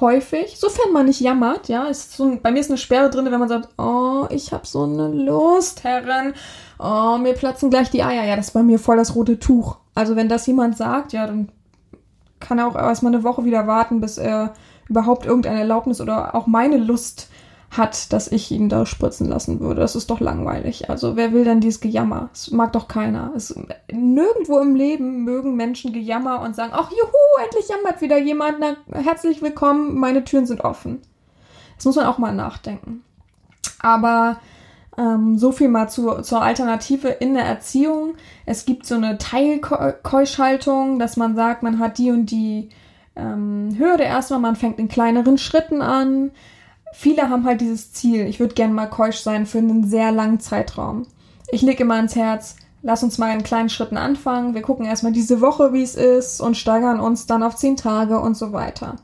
häufig, 0.00 0.58
sofern 0.58 0.92
man 0.92 1.06
nicht 1.06 1.20
jammert, 1.20 1.68
ja, 1.68 1.86
ist 1.86 2.16
so, 2.16 2.38
bei 2.42 2.50
mir 2.50 2.60
ist 2.60 2.70
eine 2.70 2.78
Sperre 2.78 3.10
drin, 3.10 3.26
wenn 3.26 3.38
man 3.38 3.48
sagt, 3.48 3.68
oh, 3.78 4.26
ich 4.30 4.52
habe 4.52 4.66
so 4.66 4.84
eine 4.84 5.08
Lust, 5.08 5.84
Herren, 5.84 6.34
oh, 6.78 7.18
mir 7.18 7.34
platzen 7.34 7.70
gleich 7.70 7.90
die 7.90 8.02
Eier. 8.02 8.24
Ja, 8.24 8.36
das 8.36 8.48
ist 8.48 8.52
bei 8.52 8.62
mir 8.62 8.78
voll 8.78 8.96
das 8.96 9.14
rote 9.14 9.38
Tuch. 9.38 9.76
Also 9.94 10.16
wenn 10.16 10.28
das 10.28 10.46
jemand 10.46 10.76
sagt, 10.76 11.12
ja, 11.12 11.26
dann 11.26 11.50
kann 12.40 12.58
er 12.58 12.68
auch 12.68 12.76
erstmal 12.76 13.12
eine 13.12 13.24
Woche 13.24 13.44
wieder 13.44 13.66
warten, 13.66 14.00
bis 14.00 14.18
er 14.18 14.54
überhaupt 14.88 15.26
irgendeine 15.26 15.60
Erlaubnis 15.60 16.00
oder 16.00 16.34
auch 16.34 16.46
meine 16.46 16.78
Lust 16.78 17.28
hat, 17.70 18.12
dass 18.12 18.28
ich 18.28 18.50
ihn 18.50 18.68
da 18.68 18.86
spritzen 18.86 19.28
lassen 19.28 19.60
würde. 19.60 19.80
Das 19.80 19.94
ist 19.94 20.10
doch 20.10 20.20
langweilig. 20.20 20.88
Also 20.88 21.16
wer 21.16 21.32
will 21.32 21.44
denn 21.44 21.60
dieses 21.60 21.80
Gejammer? 21.80 22.30
Das 22.32 22.50
mag 22.50 22.72
doch 22.72 22.88
keiner. 22.88 23.32
Es, 23.36 23.54
nirgendwo 23.92 24.58
im 24.58 24.74
Leben 24.74 25.24
mögen 25.24 25.54
Menschen 25.54 25.92
Gejammer 25.92 26.40
und 26.40 26.56
sagen, 26.56 26.72
ach 26.74 26.90
juhu, 26.90 27.44
endlich 27.44 27.68
jammert 27.68 28.00
wieder 28.00 28.18
jemand. 28.18 28.58
Na, 28.60 28.76
herzlich 28.98 29.42
willkommen, 29.42 29.98
meine 29.98 30.24
Türen 30.24 30.46
sind 30.46 30.62
offen. 30.62 31.02
Das 31.76 31.84
muss 31.84 31.96
man 31.96 32.06
auch 32.06 32.18
mal 32.18 32.34
nachdenken. 32.34 33.02
Aber 33.80 34.38
ähm, 34.96 35.38
so 35.38 35.52
viel 35.52 35.68
mal 35.68 35.88
zu, 35.88 36.22
zur 36.22 36.42
Alternative 36.42 37.08
in 37.08 37.34
der 37.34 37.44
Erziehung. 37.44 38.14
Es 38.46 38.64
gibt 38.64 38.86
so 38.86 38.96
eine 38.96 39.18
Teilkeuschhaltung, 39.18 40.98
dass 40.98 41.16
man 41.16 41.36
sagt, 41.36 41.62
man 41.62 41.78
hat 41.78 41.98
die 41.98 42.10
und 42.10 42.26
die 42.26 42.70
ähm, 43.14 43.76
Hürde 43.78 44.04
erstmal, 44.04 44.40
man 44.40 44.56
fängt 44.56 44.78
in 44.78 44.88
kleineren 44.88 45.38
Schritten 45.38 45.82
an. 45.82 46.32
Viele 46.92 47.28
haben 47.28 47.44
halt 47.44 47.60
dieses 47.60 47.92
Ziel, 47.92 48.26
ich 48.26 48.40
würde 48.40 48.54
gerne 48.54 48.74
mal 48.74 48.86
keusch 48.86 49.18
sein 49.18 49.46
für 49.46 49.58
einen 49.58 49.84
sehr 49.84 50.10
langen 50.10 50.40
Zeitraum. 50.40 51.06
Ich 51.50 51.62
lege 51.62 51.82
immer 51.82 51.94
ans 51.94 52.16
Herz, 52.16 52.56
lass 52.82 53.02
uns 53.02 53.18
mal 53.18 53.32
in 53.32 53.42
kleinen 53.42 53.68
Schritten 53.68 53.96
anfangen. 53.96 54.54
Wir 54.54 54.62
gucken 54.62 54.86
erstmal 54.86 55.12
diese 55.12 55.40
Woche, 55.40 55.72
wie 55.72 55.82
es 55.82 55.94
ist 55.94 56.40
und 56.40 56.56
steigern 56.56 57.00
uns 57.00 57.26
dann 57.26 57.42
auf 57.42 57.56
zehn 57.56 57.76
Tage 57.76 58.20
und 58.20 58.36
so 58.36 58.52
weiter. 58.52 58.96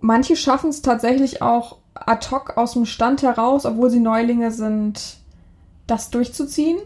Manche 0.00 0.36
schaffen 0.36 0.70
es 0.70 0.82
tatsächlich 0.82 1.42
auch 1.42 1.78
ad 1.94 2.30
hoc 2.30 2.56
aus 2.56 2.72
dem 2.72 2.86
Stand 2.86 3.22
heraus, 3.22 3.66
obwohl 3.66 3.90
sie 3.90 4.00
Neulinge 4.00 4.50
sind, 4.50 5.18
das 5.86 6.10
durchzuziehen. 6.10 6.78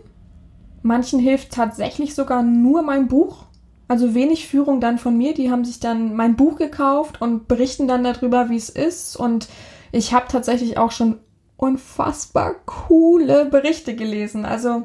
Manchen 0.83 1.19
hilft 1.19 1.53
tatsächlich 1.53 2.15
sogar 2.15 2.43
nur 2.43 2.83
mein 2.83 3.09
Buch. 3.09 3.45
Also 3.87 4.15
wenig 4.15 4.49
Führung 4.49 4.81
dann 4.81 4.99
von 4.99 5.17
mir. 5.17 5.35
Die 5.35 5.51
haben 5.51 5.65
sich 5.65 5.81
dann 5.81 6.15
mein 6.15 6.37
Buch 6.37 6.57
gekauft 6.57 7.21
und 7.21 7.49
berichten 7.49 7.87
dann 7.87 8.05
darüber, 8.05 8.49
wie 8.49 8.57
es 8.57 8.71
ist. 8.71 9.17
Und 9.17 9.49
ich 9.93 10.13
habe 10.13 10.27
tatsächlich 10.29 10.79
auch 10.79 10.91
schon 10.91 11.19
unfassbar 11.57 12.55
coole 12.67 13.47
Berichte 13.47 13.95
gelesen. 13.95 14.45
Also 14.45 14.85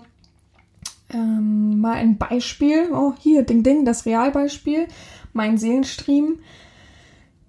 ähm, 1.13 1.79
mal 1.79 1.95
ein 1.95 2.17
Beispiel. 2.17 2.89
Oh, 2.93 3.13
hier, 3.17 3.43
Ding 3.43 3.63
Ding, 3.63 3.85
das 3.85 4.05
Realbeispiel. 4.05 4.87
Mein 5.33 5.57
Seelenstream. 5.57 6.39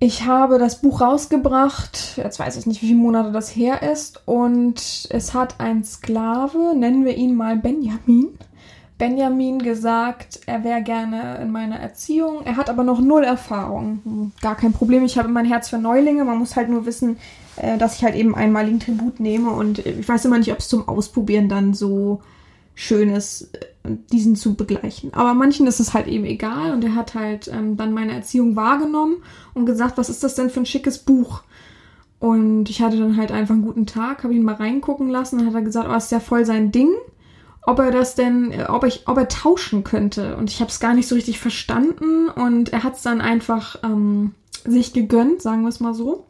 Ich 0.03 0.25
habe 0.25 0.59
das 0.59 0.81
Buch 0.81 1.03
rausgebracht, 1.03 2.15
jetzt 2.17 2.39
weiß 2.39 2.57
ich 2.57 2.65
nicht, 2.65 2.81
wie 2.81 2.87
viele 2.87 2.99
Monate 2.99 3.33
das 3.33 3.55
her 3.55 3.83
ist, 3.83 4.27
und 4.27 5.07
es 5.11 5.35
hat 5.35 5.61
ein 5.61 5.85
Sklave, 5.85 6.73
nennen 6.75 7.05
wir 7.05 7.19
ihn 7.19 7.35
mal 7.35 7.59
Benjamin, 7.59 8.29
Benjamin 9.01 9.61
gesagt, 9.61 10.41
er 10.45 10.63
wäre 10.63 10.83
gerne 10.83 11.39
in 11.41 11.51
meiner 11.51 11.81
Erziehung. 11.81 12.43
Er 12.45 12.59
hat 12.59 12.69
aber 12.69 12.85
noch 12.85 13.01
null 13.01 13.25
Erfahrung. 13.25 14.33
Gar 14.43 14.57
kein 14.57 14.75
Problem. 14.75 15.05
Ich 15.05 15.17
habe 15.17 15.31
mein 15.31 15.47
Herz 15.47 15.71
für 15.71 15.79
Neulinge. 15.79 16.23
Man 16.23 16.39
muss 16.39 16.55
halt 16.55 16.69
nur 16.69 16.85
wissen, 16.85 17.17
äh, 17.57 17.79
dass 17.79 17.97
ich 17.97 18.05
halt 18.05 18.15
eben 18.15 18.35
einmaligen 18.35 18.79
Tribut 18.79 19.19
nehme. 19.19 19.53
Und 19.53 19.79
ich 19.79 20.07
weiß 20.07 20.27
immer 20.27 20.37
nicht, 20.37 20.53
ob 20.53 20.59
es 20.59 20.69
zum 20.69 20.87
Ausprobieren 20.87 21.49
dann 21.49 21.73
so 21.73 22.21
schön 22.75 23.09
ist, 23.09 23.55
äh, 23.55 23.97
diesen 24.13 24.37
zu 24.37 24.55
begleichen. 24.55 25.15
Aber 25.15 25.33
manchen 25.33 25.67
ist 25.67 25.81
es 25.81 25.95
halt 25.95 26.07
eben 26.07 26.27
egal. 26.27 26.73
Und 26.75 26.85
er 26.85 26.95
hat 26.95 27.15
halt 27.15 27.49
ähm, 27.49 27.79
dann 27.79 27.95
meine 27.95 28.13
Erziehung 28.13 28.55
wahrgenommen 28.55 29.23
und 29.55 29.65
gesagt, 29.65 29.97
was 29.97 30.11
ist 30.11 30.23
das 30.23 30.35
denn 30.35 30.51
für 30.51 30.61
ein 30.61 30.67
schickes 30.67 30.99
Buch? 30.99 31.43
Und 32.19 32.69
ich 32.69 32.83
hatte 32.83 32.99
dann 32.99 33.17
halt 33.17 33.33
einfach 33.33 33.55
einen 33.55 33.65
guten 33.65 33.87
Tag, 33.87 34.25
habe 34.25 34.35
ihn 34.35 34.43
mal 34.43 34.57
reingucken 34.57 35.09
lassen. 35.09 35.39
Dann 35.39 35.47
hat 35.47 35.55
er 35.55 35.63
gesagt, 35.63 35.89
oh, 35.91 35.97
ist 35.97 36.13
ja 36.13 36.21
voll 36.21 36.45
sein 36.45 36.71
Ding 36.71 36.91
ob 37.63 37.79
er 37.79 37.91
das 37.91 38.15
denn, 38.15 38.55
ob 38.69 38.85
ich, 38.85 39.07
ob 39.07 39.19
er 39.19 39.29
tauschen 39.29 39.85
könnte. 39.85 40.37
Und 40.37 40.51
ich 40.51 40.61
habe 40.61 40.71
es 40.71 40.81
gar 40.81 40.95
nicht 40.95 41.09
so 41.09 41.15
richtig 41.15 41.39
verstanden 41.39 42.29
und 42.29 42.73
er 42.73 42.85
hat 42.85 42.97
es 42.97 43.03
dann 43.03 43.21
einfach 43.21 43.77
ähm, 43.83 44.35
sich 44.65 44.93
gegönnt, 44.93 45.43
sagen 45.43 45.63
wir 45.63 45.69
es 45.69 45.81
mal 45.81 45.95
so. 45.95 46.27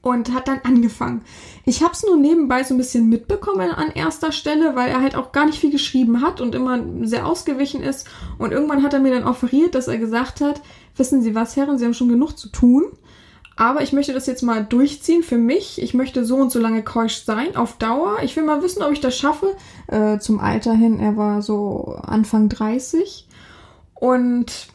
Und 0.00 0.32
hat 0.32 0.46
dann 0.46 0.60
angefangen. 0.62 1.22
Ich 1.64 1.82
habe 1.82 1.92
es 1.92 2.04
nur 2.04 2.16
nebenbei 2.16 2.62
so 2.62 2.72
ein 2.72 2.78
bisschen 2.78 3.08
mitbekommen 3.08 3.72
an 3.72 3.90
erster 3.90 4.30
Stelle, 4.30 4.76
weil 4.76 4.88
er 4.90 5.02
halt 5.02 5.16
auch 5.16 5.32
gar 5.32 5.44
nicht 5.44 5.58
viel 5.58 5.72
geschrieben 5.72 6.22
hat 6.22 6.40
und 6.40 6.54
immer 6.54 6.78
sehr 7.02 7.26
ausgewichen 7.26 7.82
ist. 7.82 8.08
Und 8.38 8.52
irgendwann 8.52 8.84
hat 8.84 8.94
er 8.94 9.00
mir 9.00 9.12
dann 9.12 9.24
offeriert, 9.24 9.74
dass 9.74 9.88
er 9.88 9.98
gesagt 9.98 10.40
hat, 10.40 10.62
wissen 10.96 11.20
Sie 11.20 11.34
was, 11.34 11.56
Herren, 11.56 11.78
Sie 11.78 11.84
haben 11.84 11.94
schon 11.94 12.08
genug 12.08 12.38
zu 12.38 12.48
tun. 12.48 12.84
Aber 13.58 13.82
ich 13.82 13.92
möchte 13.92 14.12
das 14.12 14.26
jetzt 14.26 14.42
mal 14.42 14.64
durchziehen 14.64 15.24
für 15.24 15.36
mich. 15.36 15.82
Ich 15.82 15.92
möchte 15.92 16.24
so 16.24 16.36
und 16.36 16.52
so 16.52 16.60
lange 16.60 16.84
keusch 16.84 17.24
sein, 17.24 17.56
auf 17.56 17.76
Dauer. 17.76 18.18
Ich 18.22 18.36
will 18.36 18.44
mal 18.44 18.62
wissen, 18.62 18.84
ob 18.84 18.92
ich 18.92 19.00
das 19.00 19.18
schaffe. 19.18 19.56
Äh, 19.88 20.20
zum 20.20 20.38
Alter 20.38 20.74
hin, 20.74 21.00
er 21.00 21.16
war 21.16 21.42
so 21.42 21.98
Anfang 22.02 22.48
30. 22.48 23.26
Und 23.94 24.68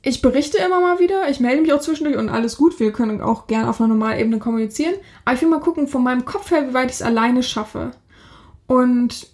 ich 0.00 0.22
berichte 0.22 0.56
immer 0.56 0.80
mal 0.80 0.98
wieder. 0.98 1.28
Ich 1.28 1.40
melde 1.40 1.60
mich 1.60 1.74
auch 1.74 1.80
zwischendurch 1.80 2.16
und 2.16 2.30
alles 2.30 2.56
gut. 2.56 2.80
Wir 2.80 2.90
können 2.90 3.20
auch 3.20 3.46
gern 3.48 3.68
auf 3.68 3.82
einer 3.82 3.88
normalen 3.88 4.18
Ebene 4.18 4.38
kommunizieren. 4.38 4.94
Aber 5.26 5.36
ich 5.36 5.42
will 5.42 5.50
mal 5.50 5.60
gucken, 5.60 5.88
von 5.88 6.02
meinem 6.02 6.24
Kopf 6.24 6.50
her, 6.50 6.70
wie 6.70 6.74
weit 6.74 6.88
ich 6.88 6.96
es 6.96 7.02
alleine 7.02 7.42
schaffe. 7.42 7.90
Und 8.66 9.26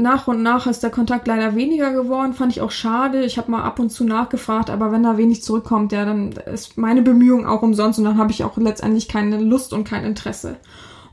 nach 0.00 0.26
und 0.28 0.42
nach 0.42 0.66
ist 0.66 0.82
der 0.82 0.90
Kontakt 0.90 1.26
leider 1.26 1.54
weniger 1.54 1.92
geworden. 1.92 2.32
Fand 2.32 2.52
ich 2.52 2.60
auch 2.60 2.70
schade. 2.70 3.24
Ich 3.24 3.38
habe 3.38 3.50
mal 3.50 3.62
ab 3.62 3.78
und 3.78 3.90
zu 3.90 4.04
nachgefragt, 4.04 4.70
aber 4.70 4.92
wenn 4.92 5.02
da 5.02 5.16
wenig 5.16 5.42
zurückkommt, 5.42 5.92
ja, 5.92 6.04
dann 6.04 6.32
ist 6.32 6.78
meine 6.78 7.02
Bemühung 7.02 7.46
auch 7.46 7.62
umsonst 7.62 7.98
und 7.98 8.04
dann 8.04 8.18
habe 8.18 8.32
ich 8.32 8.44
auch 8.44 8.56
letztendlich 8.56 9.08
keine 9.08 9.38
Lust 9.40 9.72
und 9.72 9.84
kein 9.84 10.04
Interesse. 10.04 10.56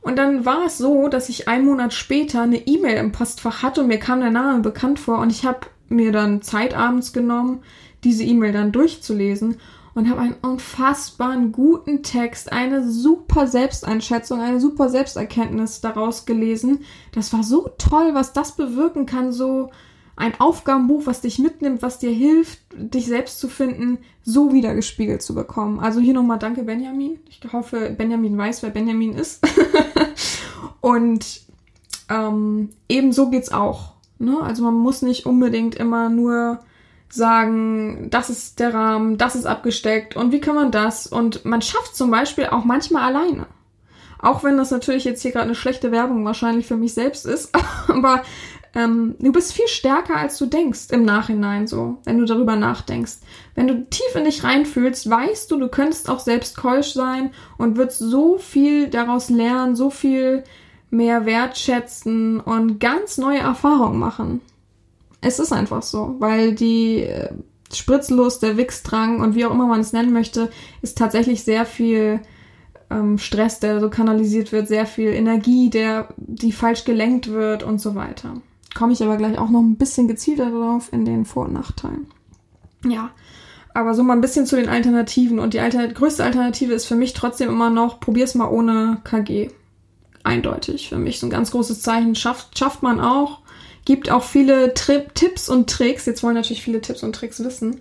Und 0.02 0.18
dann 0.18 0.46
war 0.46 0.66
es 0.66 0.78
so, 0.78 1.10
dass 1.10 1.30
ich 1.30 1.48
einen 1.48 1.66
Monat 1.66 1.94
später 1.94 2.42
eine 2.42 2.66
E-Mail 2.66 2.98
im 2.98 3.12
Postfach 3.12 3.64
hatte 3.64 3.82
und 3.82 3.88
mir 3.88 4.00
kam 4.00 4.22
der 4.22 4.32
Name 4.32 4.62
bekannt 4.62 5.00
vor 5.00 5.20
und 5.20 5.32
ich 5.32 5.46
habe 5.46 5.60
mir 5.90 6.12
dann 6.12 6.42
Zeit 6.42 6.74
abends 6.76 7.14
genommen, 7.14 7.60
diese 8.04 8.24
E-Mail 8.24 8.54
dann 8.54 8.72
durchzulesen 8.72 9.58
und 9.98 10.12
habe 10.12 10.22
einen 10.22 10.36
unfassbaren 10.44 11.52
guten 11.52 12.04
Text, 12.04 12.52
eine 12.52 12.88
super 12.88 13.48
Selbsteinschätzung, 13.48 14.40
eine 14.40 14.60
super 14.60 14.90
Selbsterkenntnis 14.90 15.82
daraus 15.82 16.28
gelesen. 16.28 16.82
Das 17.14 17.34
war 17.34 17.42
so 17.42 17.72
toll, 17.80 18.12
was 18.14 18.32
das 18.32 18.56
bewirken 18.56 19.08
kann, 19.08 19.32
so 19.32 19.72
ein 20.16 20.40
Aufgabenbuch, 20.40 21.08
was 21.08 21.22
dich 21.22 21.40
mitnimmt, 21.40 21.82
was 21.82 21.98
dir 21.98 22.12
hilft, 22.12 22.60
dich 22.76 23.08
selbst 23.08 23.40
zu 23.40 23.48
finden, 23.48 23.98
so 24.24 24.54
wiedergespiegelt 24.54 25.24
zu 25.24 25.34
bekommen. 25.34 25.80
Also 25.80 26.00
hier 26.00 26.14
nochmal 26.14 26.38
danke 26.38 26.62
Benjamin. 26.62 27.20
Ich 27.28 27.42
hoffe, 27.52 27.90
Benjamin 27.98 28.38
weiß, 28.38 28.62
wer 28.62 28.70
Benjamin 28.70 29.14
ist. 29.14 29.44
Und 30.80 31.42
ähm, 32.08 32.70
ebenso 32.88 33.32
geht's 33.32 33.52
auch. 33.52 33.94
Ne? 34.20 34.38
Also 34.44 34.64
man 34.64 34.76
muss 34.76 35.02
nicht 35.02 35.26
unbedingt 35.26 35.74
immer 35.74 36.10
nur 36.10 36.60
sagen, 37.10 38.10
das 38.10 38.30
ist 38.30 38.60
der 38.60 38.74
Rahmen, 38.74 39.18
das 39.18 39.36
ist 39.36 39.46
abgesteckt 39.46 40.16
und 40.16 40.32
wie 40.32 40.42
kann 40.42 40.56
man 40.56 40.72
das? 40.72 41.08
Und 41.08 41.46
man 41.46 41.62
schafft 41.62 41.96
zum 41.96 42.12
Beispiel 42.12 42.48
auch 42.48 42.64
manchmal 42.64 43.04
alleine. 43.04 43.48
Auch 44.20 44.44
wenn 44.44 44.58
das 44.58 44.72
natürlich 44.72 45.06
jetzt 45.06 45.22
hier 45.22 45.32
gerade 45.32 45.46
eine 45.46 45.56
schlechte 45.56 45.92
Werbung 45.92 46.26
wahrscheinlich 46.26 46.66
für 46.66 46.76
mich 46.76 46.94
selbst 46.94 47.26
ist, 47.26 47.52
aber 47.88 48.24
ähm, 48.76 49.16
du 49.20 49.32
bist 49.32 49.54
viel 49.54 49.68
stärker, 49.68 50.18
als 50.18 50.38
du 50.38 50.46
denkst 50.46 50.92
im 50.92 51.04
Nachhinein 51.04 51.68
so, 51.68 51.98
wenn 52.04 52.18
du 52.18 52.26
darüber 52.26 52.56
nachdenkst. 52.56 53.18
Wenn 53.56 53.68
du 53.68 53.86
tief 53.90 54.16
in 54.16 54.26
dich 54.26 54.44
reinfühlst, 54.44 55.10
weißt 55.10 55.50
du, 55.50 55.58
du 55.58 55.68
könntest 55.70 56.10
auch 56.10 56.20
selbst 56.20 56.58
keusch 56.58 56.94
sein 56.94 57.32
und 57.58 57.78
wirst 57.78 58.00
so 58.00 58.38
viel 58.38 58.88
daraus 58.90 59.30
lernen, 59.30 59.76
so 59.76 59.90
viel 59.90 60.44
mehr 60.90 61.26
wertschätzen 61.26 62.40
und 62.40 62.80
ganz 62.80 63.18
neue 63.18 63.40
Erfahrungen 63.40 64.00
machen. 64.00 64.42
Es 65.22 65.40
ist 65.40 65.52
einfach 65.52 65.82
so, 65.82 66.16
weil 66.20 66.54
die 66.54 67.04
äh, 67.04 67.30
Spritzlust, 67.74 68.44
der 68.44 68.58
Wichsdrang 68.58 69.20
und 69.22 69.36
wie 69.36 69.46
auch 69.46 69.52
immer 69.52 69.68
man 69.68 69.82
es 69.82 69.94
nennen 69.94 70.14
möchte, 70.14 70.50
ist 70.82 70.98
tatsächlich 70.98 71.44
sehr 71.44 71.66
viel 71.66 72.22
ähm, 72.90 73.18
Stress, 73.18 73.60
der 73.60 73.80
so 73.80 73.90
kanalisiert 73.90 74.52
wird, 74.52 74.68
sehr 74.68 74.86
viel 74.86 75.10
Energie, 75.10 75.70
der 75.70 76.10
die 76.18 76.52
falsch 76.52 76.86
gelenkt 76.86 77.32
wird 77.32 77.64
und 77.64 77.80
so 77.80 77.96
weiter. 77.96 78.36
Komme 78.76 78.94
ich 78.94 79.04
aber 79.04 79.18
gleich 79.18 79.38
auch 79.38 79.50
noch 79.50 79.62
ein 79.62 79.78
bisschen 79.78 80.08
gezielter 80.08 80.52
darauf 80.52 80.94
in 80.94 81.04
den 81.04 81.26
Vor- 81.26 81.46
und 81.46 81.54
Nachteilen. 81.54 82.08
Ja, 82.86 83.12
aber 83.74 83.94
so 83.94 84.04
mal 84.04 84.14
ein 84.14 84.22
bisschen 84.22 84.46
zu 84.46 84.56
den 84.56 84.70
Alternativen. 84.70 85.40
Und 85.40 85.54
die 85.54 85.60
Alter 85.60 85.88
größte 85.88 86.24
Alternative 86.24 86.74
ist 86.74 86.86
für 86.86 86.96
mich 86.96 87.14
trotzdem 87.14 87.50
immer 87.50 87.70
noch, 87.70 88.00
probier's 88.00 88.36
mal 88.36 88.48
ohne 88.48 89.02
KG. 89.04 89.50
Eindeutig 90.24 90.90
für 90.90 90.98
mich. 90.98 91.20
So 91.20 91.28
ein 91.28 91.32
ganz 91.32 91.52
großes 91.52 91.82
Zeichen. 91.82 92.16
Schafft, 92.16 92.58
schafft 92.58 92.84
man 92.84 93.00
auch. 93.00 93.40
Gibt 93.88 94.12
auch 94.12 94.24
viele 94.24 94.74
Tri 94.74 95.06
Tipps 95.14 95.48
und 95.48 95.70
Tricks. 95.70 96.06
Jetzt 96.06 96.22
wollen 96.22 96.36
natürlich 96.36 96.62
viele 96.62 96.82
Tipps 96.82 97.04
und 97.04 97.16
Tricks 97.16 97.42
wissen. 97.42 97.80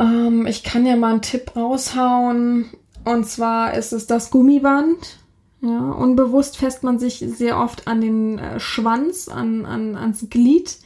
Ähm, 0.00 0.48
ich 0.48 0.64
kann 0.64 0.84
ja 0.84 0.96
mal 0.96 1.12
einen 1.12 1.22
Tipp 1.22 1.54
raushauen. 1.54 2.70
Und 3.04 3.24
zwar 3.24 3.74
ist 3.74 3.92
es 3.92 4.08
das 4.08 4.32
Gummiband. 4.32 5.20
Ja, 5.60 5.92
unbewusst 5.92 6.56
fässt 6.56 6.82
man 6.82 6.98
sich 6.98 7.18
sehr 7.24 7.60
oft 7.60 7.86
an 7.86 8.00
den 8.00 8.40
äh, 8.40 8.58
Schwanz, 8.58 9.28
an, 9.28 9.64
an, 9.64 9.94
ans 9.94 10.28
Glied, 10.28 10.78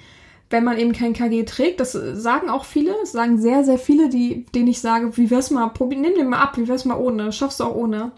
wenn 0.51 0.65
man 0.65 0.77
eben 0.77 0.93
kein 0.93 1.15
KG 1.15 1.45
trägt. 1.45 1.81
Das 1.81 1.93
sagen 1.93 2.51
auch 2.51 2.67
viele, 2.67 2.95
das 3.01 3.13
sagen 3.13 3.41
sehr, 3.41 3.65
sehr 3.65 3.79
viele, 3.79 4.11
die, 4.11 4.45
denen 4.55 4.69
ich 4.69 4.83
sage, 4.83 5.17
wie 5.17 5.31
wär's 5.31 5.51
mal, 5.51 5.69
probier, 5.69 5.99
nimm 5.99 6.15
den 6.15 6.29
mal 6.29 6.43
ab, 6.43 6.59
wie 6.59 6.69
wär's 6.69 6.85
mal 6.85 6.99
ohne, 6.99 7.33
schaffst 7.33 7.61
du 7.61 7.65
auch 7.65 7.75
ohne. 7.75 8.13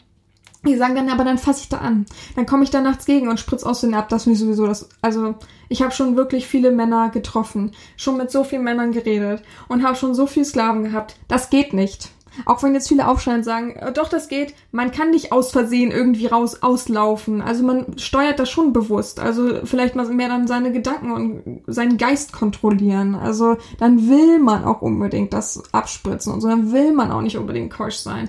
Die 0.67 0.77
sagen 0.77 0.95
dann, 0.95 1.09
aber 1.09 1.25
dann 1.25 1.39
fasse 1.39 1.63
ich 1.63 1.69
da 1.69 1.79
an. 1.79 2.07
Dann 2.35 2.47
komme 2.47 2.65
ich 2.65 2.71
da 2.71 2.81
nachts 2.81 3.07
gegen 3.07 3.29
und 3.29 3.41
spritz 3.41 3.63
aus 3.63 3.81
den 3.81 3.95
ab, 3.95 4.09
das 4.09 4.27
mir 4.27 4.37
sowieso 4.37 4.67
das. 4.67 4.89
Also, 5.03 5.35
ich 5.69 5.83
habe 5.83 5.93
schon 5.93 6.17
wirklich 6.17 6.47
viele 6.47 6.71
Männer 6.71 7.11
getroffen, 7.11 7.73
schon 7.97 8.17
mit 8.17 8.31
so 8.31 8.45
vielen 8.45 8.65
Männern 8.65 8.93
geredet 8.93 9.43
und 9.69 9.85
habe 9.85 9.97
schon 9.97 10.15
so 10.15 10.27
viele 10.27 10.45
Sklaven 10.45 10.85
gehabt. 10.85 11.17
Das 11.29 11.51
geht 11.51 11.73
nicht. 11.73 12.11
Auch 12.45 12.63
wenn 12.63 12.75
jetzt 12.75 12.89
viele 12.89 13.09
aufschreien 13.09 13.39
und 13.39 13.45
sagen, 13.45 13.77
äh, 13.77 13.93
doch, 13.93 14.09
das 14.09 14.29
geht, 14.29 14.55
man 14.71 14.91
kann 14.91 15.11
nicht 15.11 15.33
aus 15.33 15.53
Versehen 15.53 15.91
irgendwie 15.91 16.27
raus 16.27 16.63
auslaufen. 16.63 17.41
Also 17.41 17.65
man 17.65 17.99
steuert 17.99 18.39
das 18.39 18.51
schon 18.51 18.73
bewusst. 18.73 19.21
Also 19.21 19.65
vielleicht 19.65 19.97
mal 19.97 20.07
mehr 20.09 20.29
dann 20.29 20.47
seine 20.47 20.73
Gedanken 20.73 21.13
und 21.13 21.63
seinen 21.67 21.97
Geist 21.97 22.33
kontrollieren. 22.33 23.15
Also 23.15 23.57
dann 23.79 24.09
will 24.09 24.39
man 24.39 24.65
auch 24.65 24.83
unbedingt 24.83 25.33
das 25.33 25.63
abspritzen 25.73 26.33
und 26.33 26.41
so. 26.43 26.49
Dann 26.49 26.73
will 26.73 26.93
man 26.93 27.11
auch 27.11 27.23
nicht 27.23 27.39
unbedingt 27.39 27.73
keusch 27.73 27.97
sein. 27.97 28.29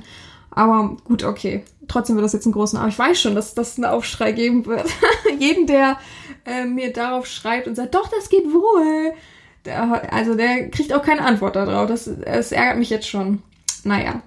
Aber 0.52 0.96
gut, 1.04 1.24
okay. 1.24 1.66
Trotzdem 1.88 2.16
wird 2.16 2.26
das 2.26 2.34
jetzt 2.34 2.46
ein 2.46 2.52
großen. 2.52 2.78
Aber 2.78 2.90
ich 2.90 3.00
weiß 3.00 3.20
schon, 3.20 3.36
dass 3.36 3.54
das 3.54 3.78
einen 3.78 3.86
Aufschrei 3.86 4.32
geben 4.32 4.66
wird. 4.66 4.88
Jeden, 5.40 5.68
der 5.68 5.98
äh, 6.46 6.66
mir 6.66 6.92
darauf 6.92 7.26
schreibt 7.26 7.68
und 7.68 7.76
sagt, 7.76 7.96
doch, 7.96 8.10
das 8.10 8.30
geht 8.30 8.46
wohl. 8.46 9.14
Der, 9.66 10.14
also 10.14 10.36
der 10.36 10.70
kriegt 10.70 10.94
auch 10.94 11.04
keine 11.04 11.24
Antwort 11.24 11.56
darauf. 11.56 11.88
Das, 11.88 12.10
das 12.26 12.52
ärgert 12.52 12.78
mich 12.78 12.90
jetzt 12.90 13.08
schon. 13.08 13.42
Naja. 13.84 14.22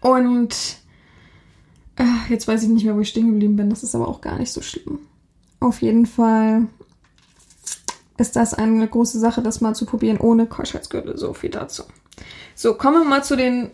Und 0.00 0.54
äh, 1.96 2.04
jetzt 2.28 2.46
weiß 2.48 2.62
ich 2.62 2.68
nicht 2.68 2.84
mehr, 2.84 2.96
wo 2.96 3.00
ich 3.00 3.08
stehen 3.08 3.30
geblieben 3.30 3.56
bin. 3.56 3.70
Das 3.70 3.82
ist 3.82 3.94
aber 3.94 4.08
auch 4.08 4.20
gar 4.20 4.38
nicht 4.38 4.52
so 4.52 4.62
schlimm. 4.62 5.00
Auf 5.60 5.82
jeden 5.82 6.06
Fall 6.06 6.68
ist 8.16 8.36
das 8.36 8.54
eine 8.54 8.86
große 8.86 9.18
Sache, 9.18 9.42
das 9.42 9.60
mal 9.60 9.74
zu 9.74 9.86
probieren 9.86 10.18
ohne 10.18 10.46
Keuschheitsgürtel. 10.46 11.16
So 11.16 11.32
viel 11.34 11.50
dazu. 11.50 11.84
So, 12.54 12.74
kommen 12.74 13.02
wir 13.02 13.08
mal 13.08 13.24
zu 13.24 13.36
den 13.36 13.70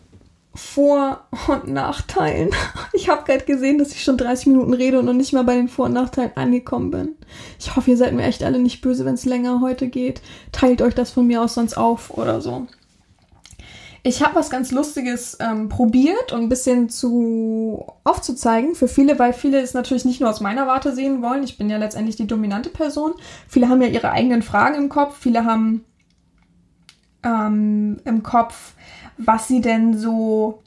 Vor- 0.57 1.27
und 1.49 1.69
Nachteilen. 1.69 2.51
Ich 2.93 3.09
habe 3.11 3.25
gerade 3.25 3.45
gesehen, 3.45 3.79
dass 3.79 3.93
ich 3.93 4.03
schon 4.03 4.17
30 4.17 4.47
Minuten 4.47 4.73
rede 4.73 4.99
und 4.99 5.05
noch 5.05 5.13
nicht 5.13 5.33
mal 5.33 5.45
bei 5.45 5.55
den 5.55 5.69
Vor- 5.69 5.87
und 5.87 5.93
Nachteilen 5.93 6.33
angekommen 6.35 6.91
bin. 6.91 7.15
Ich 7.59 7.77
hoffe, 7.77 7.91
ihr 7.91 7.97
seid 7.97 8.15
mir 8.15 8.25
echt 8.25 8.43
alle 8.43 8.59
nicht 8.59 8.81
böse, 8.81 9.05
wenn 9.05 9.15
es 9.15 9.27
länger 9.27 9.61
heute 9.61 9.89
geht. 9.89 10.23
Teilt 10.53 10.81
euch 10.81 10.95
das 10.95 11.11
von 11.11 11.27
mir 11.27 11.43
aus 11.43 11.55
sonst 11.55 11.77
auf 11.77 12.11
oder 12.17 12.41
so. 12.41 12.67
Ich 14.03 14.23
habe 14.23 14.37
was 14.37 14.51
ganz 14.51 14.71
Lustiges 14.71 15.37
ähm, 15.41 15.69
probiert 15.69 16.33
und 16.33 16.43
ein 16.43 16.49
bisschen 16.49 16.89
zu 16.89 17.85
aufzuzeigen 18.05 18.77
für 18.77 18.87
viele, 18.87 19.19
weil 19.19 19.33
viele 19.33 19.61
es 19.61 19.75
natürlich 19.75 20.05
nicht 20.05 20.21
nur 20.21 20.31
aus 20.31 20.41
meiner 20.41 20.69
Warte 20.69 20.95
sehen 20.95 21.23
wollen. 21.23 21.43
Ich 21.43 21.59
bin 21.59 21.69
ja 21.69 21.77
letztendlich 21.77 22.15
die 22.15 22.29
dominante 22.29 22.71
Person. 22.71 23.15
Viele 23.49 23.69
haben 23.69 23.83
ja 23.83 23.89
ihre 23.89 24.13
eigenen 24.13 24.43
Fragen 24.43 24.77
im 24.77 24.89
Kopf. 24.89 25.19
Viele 25.19 25.45
haben 25.45 25.85
ähm, 27.25 27.99
im 28.05 28.23
Kopf, 28.23 28.75
was 29.19 29.49
sie 29.49 29.61
denn 29.61 29.97
so, 29.97 30.63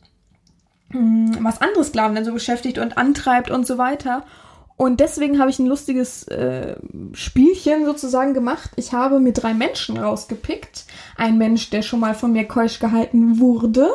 hm, 0.91 1.37
was 1.41 1.61
andere 1.61 1.83
Sklaven 1.83 2.15
denn 2.15 2.25
so 2.25 2.33
beschäftigt 2.33 2.77
und 2.77 2.97
antreibt 2.97 3.51
und 3.51 3.67
so 3.67 3.77
weiter. 3.77 4.23
Und 4.79 5.01
deswegen 5.01 5.39
habe 5.39 5.49
ich 5.49 5.59
ein 5.59 5.65
lustiges 5.65 6.23
äh, 6.29 6.77
Spielchen 7.11 7.83
sozusagen 7.83 8.33
gemacht. 8.33 8.71
Ich 8.77 8.93
habe 8.93 9.19
mir 9.19 9.33
drei 9.33 9.53
Menschen 9.53 9.97
rausgepickt. 9.97 10.85
Ein 11.17 11.37
Mensch, 11.37 11.69
der 11.69 11.81
schon 11.81 11.99
mal 11.99 12.15
von 12.15 12.31
mir 12.31 12.45
keusch 12.45 12.79
gehalten 12.79 13.41
wurde. 13.41 13.89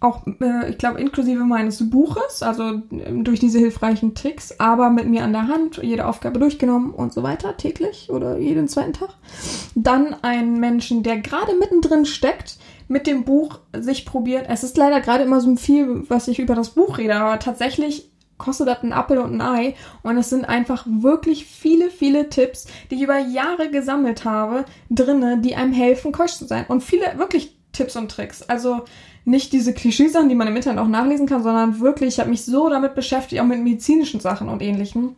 Auch, 0.00 0.26
äh, 0.40 0.70
ich 0.70 0.78
glaube, 0.78 1.00
inklusive 1.00 1.44
meines 1.44 1.88
Buches, 1.88 2.42
also 2.42 2.82
äh, 2.90 3.22
durch 3.22 3.38
diese 3.38 3.60
hilfreichen 3.60 4.16
Tricks, 4.16 4.58
aber 4.58 4.90
mit 4.90 5.06
mir 5.06 5.22
an 5.22 5.32
der 5.32 5.46
Hand, 5.46 5.78
jede 5.80 6.06
Aufgabe 6.06 6.40
durchgenommen 6.40 6.90
und 6.90 7.12
so 7.14 7.22
weiter, 7.22 7.56
täglich 7.56 8.10
oder 8.10 8.36
jeden 8.36 8.66
zweiten 8.66 8.94
Tag. 8.94 9.10
Dann 9.76 10.16
einen 10.22 10.58
Menschen, 10.58 11.04
der 11.04 11.18
gerade 11.18 11.54
mittendrin 11.54 12.04
steckt, 12.04 12.58
mit 12.88 13.06
dem 13.06 13.24
Buch 13.24 13.60
sich 13.76 14.06
probiert. 14.06 14.46
Es 14.48 14.62
ist 14.62 14.76
leider 14.76 15.00
gerade 15.00 15.24
immer 15.24 15.40
so 15.40 15.54
viel, 15.56 16.04
was 16.08 16.28
ich 16.28 16.38
über 16.38 16.54
das 16.54 16.70
Buch 16.70 16.98
rede, 16.98 17.16
aber 17.16 17.38
tatsächlich 17.38 18.10
kostet 18.38 18.68
das 18.68 18.82
ein 18.82 18.92
Apfel 18.92 19.18
und 19.18 19.34
ein 19.34 19.40
Ei. 19.40 19.74
Und 20.02 20.18
es 20.18 20.30
sind 20.30 20.44
einfach 20.44 20.86
wirklich 20.86 21.46
viele, 21.46 21.90
viele 21.90 22.28
Tipps, 22.28 22.66
die 22.90 22.96
ich 22.96 23.02
über 23.02 23.18
Jahre 23.18 23.70
gesammelt 23.70 24.24
habe, 24.24 24.64
drinne, 24.90 25.38
die 25.38 25.56
einem 25.56 25.72
helfen, 25.72 26.12
keusch 26.12 26.34
zu 26.34 26.46
sein. 26.46 26.66
Und 26.68 26.82
viele 26.82 27.18
wirklich 27.18 27.56
Tipps 27.72 27.96
und 27.96 28.10
Tricks. 28.10 28.42
Also 28.42 28.82
nicht 29.24 29.52
diese 29.52 29.72
Klischeesachen, 29.72 30.28
die 30.28 30.34
man 30.34 30.48
im 30.48 30.56
Internet 30.56 30.78
auch 30.78 30.88
nachlesen 30.88 31.26
kann, 31.26 31.42
sondern 31.42 31.80
wirklich, 31.80 32.14
ich 32.14 32.20
habe 32.20 32.30
mich 32.30 32.44
so 32.44 32.68
damit 32.68 32.94
beschäftigt, 32.94 33.40
auch 33.40 33.46
mit 33.46 33.60
medizinischen 33.60 34.20
Sachen 34.20 34.48
und 34.48 34.62
ähnlichem. 34.62 35.16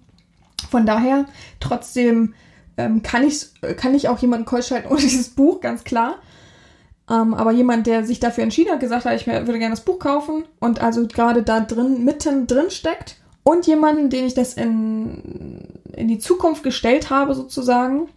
Von 0.71 0.87
daher, 0.87 1.27
trotzdem 1.61 2.35
ähm, 2.77 3.03
kann, 3.03 3.27
ich, 3.27 3.49
kann 3.77 3.95
ich 3.95 4.09
auch 4.09 4.19
jemanden 4.19 4.47
keusch 4.47 4.71
halten 4.71 4.89
ohne 4.89 5.01
dieses 5.01 5.31
Buch, 5.31 5.61
ganz 5.61 5.85
klar. 5.85 6.17
Ähm, 7.11 7.35
aber 7.35 7.53
jemand, 7.53 7.87
der 7.87 8.05
sich 8.05 8.21
dafür 8.21 8.45
entschieden 8.45 8.73
hat, 8.73 8.81
gesagt 8.81 9.05
hat, 9.05 9.15
ich 9.15 9.27
würde 9.27 9.59
gerne 9.59 9.75
das 9.75 9.85
Buch 9.85 9.99
kaufen 9.99 10.45
und 10.61 10.83
also 10.83 11.07
gerade 11.07 11.43
da 11.43 11.61
drin, 11.61 12.05
mitten 12.05 12.47
drin 12.47 12.71
steckt 12.71 13.17
und 13.45 13.67
jemanden, 13.67 14.11
den 14.11 14.27
ich 14.27 14.35
das 14.35 14.55
in, 14.55 15.63
in 15.95 16.09
die 16.09 16.19
Zukunft 16.19 16.63
gestellt 16.63 17.09
habe 17.09 17.35
sozusagen 17.35 18.09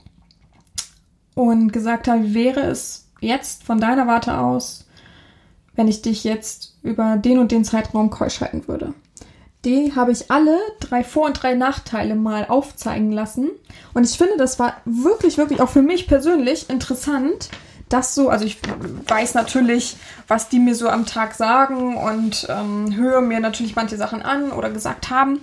und 1.35 1.71
gesagt 1.71 2.09
habe, 2.09 2.33
wäre 2.33 2.61
es 2.61 3.07
jetzt 3.21 3.63
von 3.63 3.79
deiner 3.79 4.07
Warte 4.07 4.37
aus, 4.37 4.85
wenn 5.75 5.87
ich 5.87 6.01
dich 6.01 6.25
jetzt 6.25 6.75
über 6.83 7.15
den 7.15 7.39
und 7.39 7.51
den 7.51 7.63
Zeitraum 7.63 8.09
keusch 8.09 8.41
halten 8.41 8.67
würde. 8.67 8.93
Die 9.63 9.95
habe 9.95 10.11
ich 10.11 10.31
alle 10.31 10.57
drei 10.79 11.03
Vor- 11.03 11.27
und 11.27 11.41
drei 11.41 11.53
Nachteile 11.53 12.15
mal 12.15 12.47
aufzeigen 12.49 13.11
lassen. 13.11 13.51
Und 13.93 14.03
ich 14.03 14.17
finde, 14.17 14.35
das 14.37 14.57
war 14.57 14.77
wirklich, 14.85 15.37
wirklich 15.37 15.61
auch 15.61 15.69
für 15.69 15.83
mich 15.83 16.07
persönlich 16.07 16.69
interessant, 16.69 17.49
das 17.93 18.15
so, 18.15 18.29
also 18.29 18.45
ich 18.45 18.59
weiß 19.07 19.33
natürlich, 19.33 19.97
was 20.27 20.49
die 20.49 20.59
mir 20.59 20.75
so 20.75 20.89
am 20.89 21.05
Tag 21.05 21.33
sagen 21.33 21.97
und 21.97 22.47
ähm, 22.49 22.95
höre 22.95 23.21
mir 23.21 23.39
natürlich 23.39 23.75
manche 23.75 23.97
Sachen 23.97 24.21
an 24.21 24.51
oder 24.51 24.69
gesagt 24.69 25.09
haben 25.09 25.39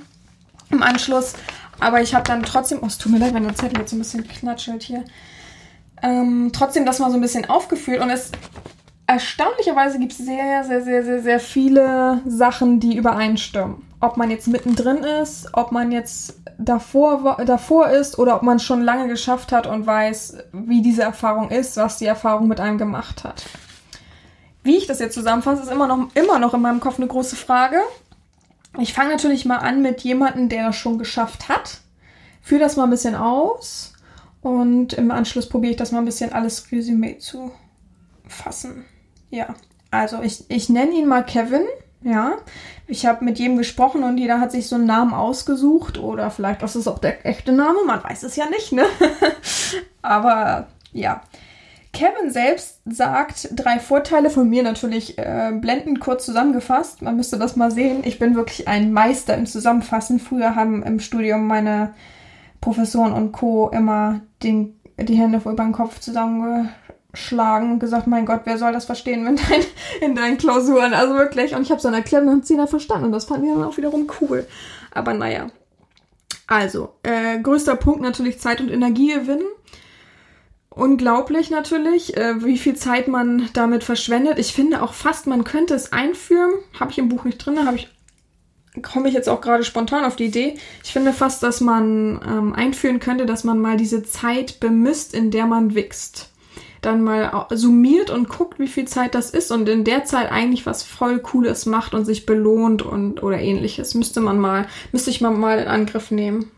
im 0.70 0.82
Anschluss. 0.82 1.34
Aber 1.80 2.02
ich 2.02 2.14
habe 2.14 2.24
dann 2.24 2.42
trotzdem, 2.42 2.78
oh, 2.82 2.86
es 2.86 2.98
tut 2.98 3.12
mir 3.12 3.18
leid, 3.18 3.34
wenn 3.34 3.44
der 3.44 3.54
Zettel 3.54 3.78
jetzt 3.78 3.90
so 3.90 3.96
ein 3.96 4.00
bisschen 4.00 4.26
knatschelt 4.26 4.82
hier, 4.82 5.04
ähm, 6.02 6.50
trotzdem 6.52 6.86
das 6.86 6.98
mal 6.98 7.10
so 7.10 7.16
ein 7.16 7.20
bisschen 7.20 7.48
aufgeführt 7.48 8.00
und 8.00 8.10
es 8.10 8.30
erstaunlicherweise 9.06 9.98
gibt 9.98 10.12
es 10.12 10.18
sehr, 10.18 10.64
sehr, 10.64 10.82
sehr, 10.82 11.04
sehr, 11.04 11.22
sehr 11.22 11.40
viele 11.40 12.20
Sachen, 12.26 12.78
die 12.78 12.96
übereinstimmen. 12.96 13.87
Ob 14.00 14.16
man 14.16 14.30
jetzt 14.30 14.46
mittendrin 14.46 14.98
ist, 14.98 15.48
ob 15.54 15.72
man 15.72 15.90
jetzt 15.90 16.40
davor, 16.56 17.36
davor 17.44 17.88
ist 17.88 18.18
oder 18.18 18.36
ob 18.36 18.42
man 18.42 18.56
es 18.56 18.62
schon 18.62 18.82
lange 18.82 19.08
geschafft 19.08 19.50
hat 19.50 19.66
und 19.66 19.86
weiß, 19.86 20.36
wie 20.52 20.82
diese 20.82 21.02
Erfahrung 21.02 21.50
ist, 21.50 21.76
was 21.76 21.98
die 21.98 22.06
Erfahrung 22.06 22.46
mit 22.46 22.60
einem 22.60 22.78
gemacht 22.78 23.24
hat. 23.24 23.44
Wie 24.62 24.76
ich 24.76 24.86
das 24.86 25.00
jetzt 25.00 25.14
zusammenfasse, 25.14 25.62
ist 25.62 25.72
immer 25.72 25.86
noch, 25.86 26.14
immer 26.14 26.38
noch 26.38 26.54
in 26.54 26.60
meinem 26.60 26.80
Kopf 26.80 26.98
eine 26.98 27.08
große 27.08 27.36
Frage. 27.36 27.78
Ich 28.78 28.92
fange 28.92 29.10
natürlich 29.10 29.44
mal 29.44 29.56
an 29.56 29.82
mit 29.82 30.02
jemandem, 30.02 30.48
der 30.48 30.66
das 30.66 30.76
schon 30.76 30.98
geschafft 30.98 31.48
hat. 31.48 31.80
Führe 32.42 32.60
das 32.60 32.76
mal 32.76 32.84
ein 32.84 32.90
bisschen 32.90 33.14
aus 33.14 33.94
und 34.42 34.92
im 34.92 35.10
Anschluss 35.10 35.48
probiere 35.48 35.72
ich 35.72 35.76
das 35.76 35.90
mal 35.90 35.98
ein 35.98 36.04
bisschen 36.04 36.32
alles 36.32 36.70
Resümee 36.70 37.18
zu 37.18 37.50
fassen. 38.26 38.84
Ja, 39.30 39.54
also 39.90 40.22
ich, 40.22 40.44
ich 40.50 40.68
nenne 40.68 40.92
ihn 40.92 41.08
mal 41.08 41.24
Kevin. 41.24 41.64
Ja, 42.02 42.36
ich 42.86 43.06
habe 43.06 43.24
mit 43.24 43.38
jedem 43.38 43.56
gesprochen 43.56 44.04
und 44.04 44.18
jeder 44.18 44.40
hat 44.40 44.52
sich 44.52 44.68
so 44.68 44.76
einen 44.76 44.86
Namen 44.86 45.12
ausgesucht 45.12 45.98
oder 45.98 46.30
vielleicht 46.30 46.62
ist 46.62 46.76
es 46.76 46.86
auch 46.86 47.00
der 47.00 47.26
echte 47.26 47.52
Name, 47.52 47.78
man 47.86 48.02
weiß 48.04 48.22
es 48.22 48.36
ja 48.36 48.46
nicht, 48.48 48.72
ne? 48.72 48.84
Aber 50.02 50.68
ja. 50.92 51.22
Kevin 51.92 52.30
selbst 52.30 52.80
sagt 52.84 53.48
drei 53.52 53.80
Vorteile 53.80 54.30
von 54.30 54.48
mir 54.48 54.62
natürlich 54.62 55.18
äh, 55.18 55.52
blendend 55.54 55.98
kurz 56.00 56.26
zusammengefasst. 56.26 57.02
Man 57.02 57.16
müsste 57.16 57.38
das 57.38 57.56
mal 57.56 57.70
sehen. 57.70 58.02
Ich 58.04 58.18
bin 58.18 58.36
wirklich 58.36 58.68
ein 58.68 58.92
Meister 58.92 59.34
im 59.36 59.46
Zusammenfassen. 59.46 60.20
Früher 60.20 60.54
haben 60.54 60.82
im 60.82 61.00
Studium 61.00 61.46
meine 61.46 61.94
Professoren 62.60 63.12
und 63.12 63.32
Co. 63.32 63.70
immer 63.70 64.20
den 64.42 64.78
die 64.96 65.14
Hände 65.14 65.38
über 65.38 65.54
den 65.54 65.72
Kopf 65.72 65.98
zusammengeschlagen 66.00 66.74
und 67.72 67.78
gesagt, 67.78 68.06
mein 68.06 68.26
Gott, 68.26 68.42
wer 68.44 68.58
soll 68.58 68.72
das 68.72 68.84
verstehen 68.84 69.26
in, 69.26 69.36
dein, 69.36 69.64
in 70.00 70.14
deinen 70.14 70.38
Klausuren? 70.38 70.92
Also 70.92 71.14
wirklich. 71.14 71.54
Und 71.54 71.62
ich 71.62 71.70
habe 71.70 71.78
es 71.78 71.82
dann 71.82 71.94
erklärt 71.94 72.26
und 72.26 72.48
dann 72.50 72.68
verstanden. 72.68 73.06
Und 73.06 73.12
das 73.12 73.24
fanden 73.24 73.46
wir 73.46 73.54
dann 73.54 73.64
auch 73.64 73.76
wiederum 73.76 74.06
cool. 74.20 74.46
Aber 74.92 75.14
naja. 75.14 75.48
Also, 76.46 76.94
äh, 77.02 77.38
größter 77.40 77.76
Punkt 77.76 78.00
natürlich 78.00 78.40
Zeit 78.40 78.60
und 78.60 78.70
Energie 78.70 79.12
gewinnen. 79.12 79.46
Unglaublich 80.70 81.50
natürlich, 81.50 82.16
äh, 82.16 82.44
wie 82.44 82.56
viel 82.56 82.76
Zeit 82.76 83.08
man 83.08 83.48
damit 83.52 83.84
verschwendet. 83.84 84.38
Ich 84.38 84.54
finde 84.54 84.82
auch 84.82 84.94
fast, 84.94 85.26
man 85.26 85.44
könnte 85.44 85.74
es 85.74 85.92
einführen. 85.92 86.52
Habe 86.78 86.90
ich 86.90 86.98
im 86.98 87.08
Buch 87.08 87.24
nicht 87.24 87.38
drin, 87.38 87.66
habe 87.66 87.76
ich 87.76 87.88
komme 88.82 89.08
ich 89.08 89.14
jetzt 89.14 89.28
auch 89.28 89.40
gerade 89.40 89.64
spontan 89.64 90.04
auf 90.04 90.14
die 90.14 90.26
Idee. 90.26 90.56
Ich 90.84 90.92
finde 90.92 91.12
fast, 91.12 91.42
dass 91.42 91.60
man 91.60 92.20
ähm, 92.24 92.52
einführen 92.52 93.00
könnte, 93.00 93.26
dass 93.26 93.42
man 93.42 93.58
mal 93.58 93.76
diese 93.76 94.04
Zeit 94.04 94.60
bemisst, 94.60 95.14
in 95.14 95.30
der 95.30 95.46
man 95.46 95.74
wächst. 95.74 96.27
Dann 96.80 97.02
mal 97.02 97.46
summiert 97.50 98.10
und 98.10 98.28
guckt, 98.28 98.58
wie 98.58 98.68
viel 98.68 98.86
Zeit 98.86 99.14
das 99.14 99.30
ist 99.30 99.50
und 99.50 99.68
in 99.68 99.84
der 99.84 100.04
Zeit 100.04 100.30
eigentlich 100.30 100.66
was 100.66 100.82
voll 100.82 101.18
Cooles 101.18 101.66
macht 101.66 101.94
und 101.94 102.04
sich 102.04 102.26
belohnt 102.26 102.82
und 102.82 103.22
oder 103.22 103.38
ähnliches. 103.38 103.94
Müsste 103.94 104.20
man 104.20 104.38
mal, 104.38 104.66
müsste 104.92 105.10
ich 105.10 105.20
mal, 105.20 105.30
mal 105.30 105.58
in 105.58 105.68
Angriff 105.68 106.10
nehmen. 106.10 106.50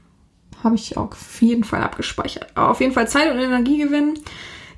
Habe 0.62 0.74
ich 0.74 0.96
auch 0.96 1.12
auf 1.12 1.42
jeden 1.42 1.64
Fall 1.64 1.82
abgespeichert. 1.82 2.56
Auf 2.56 2.80
jeden 2.80 2.92
Fall 2.92 3.08
Zeit 3.08 3.32
und 3.32 3.38
Energie 3.38 3.78
gewinnen 3.78 4.18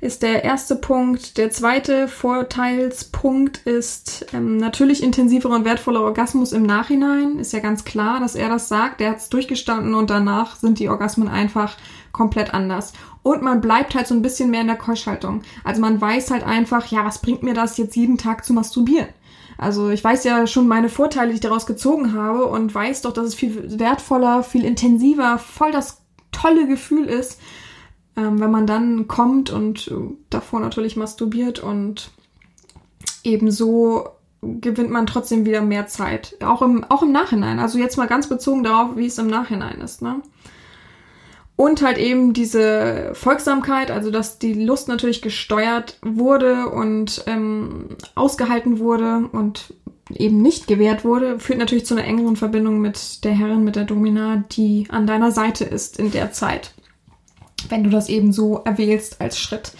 ist 0.03 0.21
der 0.21 0.43
erste 0.43 0.75
Punkt. 0.75 1.37
Der 1.37 1.49
zweite 1.49 2.09
Vorteilspunkt 2.09 3.59
ist 3.59 4.25
ähm, 4.33 4.57
natürlich 4.57 5.01
intensiverer 5.01 5.55
und 5.55 5.65
wertvoller 5.65 6.01
Orgasmus 6.01 6.51
im 6.51 6.63
Nachhinein. 6.63 7.39
Ist 7.39 7.53
ja 7.53 7.59
ganz 7.59 7.85
klar, 7.85 8.19
dass 8.19 8.35
er 8.35 8.49
das 8.49 8.67
sagt. 8.67 8.99
Der 8.99 9.11
hat 9.11 9.19
es 9.19 9.29
durchgestanden 9.29 9.95
und 9.95 10.09
danach 10.09 10.57
sind 10.57 10.79
die 10.79 10.89
Orgasmen 10.89 11.29
einfach 11.29 11.77
komplett 12.11 12.53
anders. 12.53 12.91
Und 13.23 13.41
man 13.41 13.61
bleibt 13.61 13.95
halt 13.95 14.05
so 14.05 14.13
ein 14.13 14.21
bisschen 14.21 14.51
mehr 14.51 14.61
in 14.61 14.67
der 14.67 14.75
Keuschhaltung. 14.75 15.41
Also 15.63 15.79
man 15.79 15.99
weiß 15.99 16.29
halt 16.29 16.43
einfach, 16.43 16.87
ja, 16.87 17.05
was 17.05 17.21
bringt 17.21 17.41
mir 17.41 17.53
das 17.53 17.77
jetzt 17.77 17.95
jeden 17.95 18.17
Tag 18.17 18.43
zu 18.43 18.53
masturbieren? 18.53 19.07
Also 19.57 19.89
ich 19.89 20.03
weiß 20.03 20.25
ja 20.25 20.45
schon 20.45 20.67
meine 20.67 20.89
Vorteile, 20.89 21.29
die 21.29 21.35
ich 21.35 21.39
daraus 21.39 21.65
gezogen 21.65 22.13
habe 22.13 22.45
und 22.45 22.73
weiß 22.73 23.01
doch, 23.01 23.13
dass 23.13 23.27
es 23.27 23.35
viel 23.35 23.79
wertvoller, 23.79 24.43
viel 24.43 24.65
intensiver, 24.65 25.37
voll 25.37 25.71
das 25.71 26.01
tolle 26.31 26.67
Gefühl 26.67 27.05
ist, 27.05 27.39
ähm, 28.17 28.41
wenn 28.41 28.51
man 28.51 28.67
dann 28.67 29.07
kommt 29.07 29.51
und 29.51 29.87
äh, 29.87 30.15
davor 30.29 30.59
natürlich 30.59 30.97
masturbiert 30.97 31.59
und 31.59 32.11
ebenso 33.23 34.09
gewinnt 34.41 34.89
man 34.89 35.05
trotzdem 35.05 35.45
wieder 35.45 35.61
mehr 35.61 35.87
Zeit. 35.87 36.35
Auch 36.43 36.61
im, 36.61 36.83
auch 36.83 37.03
im 37.03 37.11
Nachhinein. 37.11 37.59
Also 37.59 37.77
jetzt 37.77 37.97
mal 37.97 38.07
ganz 38.07 38.27
bezogen 38.27 38.63
darauf, 38.63 38.97
wie 38.97 39.05
es 39.05 39.17
im 39.17 39.27
Nachhinein 39.27 39.79
ist. 39.79 40.01
Ne? 40.01 40.21
Und 41.55 41.83
halt 41.83 41.99
eben 41.99 42.33
diese 42.33 43.11
Folgsamkeit, 43.13 43.91
also 43.91 44.09
dass 44.09 44.39
die 44.39 44.53
Lust 44.53 44.87
natürlich 44.87 45.21
gesteuert 45.21 45.99
wurde 46.01 46.69
und 46.69 47.23
ähm, 47.27 47.89
ausgehalten 48.15 48.79
wurde 48.79 49.29
und 49.31 49.73
eben 50.09 50.41
nicht 50.41 50.67
gewährt 50.67 51.05
wurde, 51.05 51.39
führt 51.39 51.59
natürlich 51.59 51.85
zu 51.85 51.95
einer 51.95 52.05
engeren 52.05 52.35
Verbindung 52.35 52.81
mit 52.81 53.23
der 53.23 53.33
Herrin, 53.33 53.63
mit 53.63 53.75
der 53.75 53.85
Domina, 53.85 54.43
die 54.51 54.87
an 54.89 55.05
deiner 55.05 55.31
Seite 55.31 55.63
ist 55.63 55.99
in 55.99 56.11
der 56.11 56.31
Zeit 56.31 56.73
wenn 57.69 57.83
du 57.83 57.89
das 57.89 58.09
eben 58.09 58.31
so 58.31 58.61
erwählst 58.65 59.21
als 59.21 59.39
Schritt. 59.39 59.73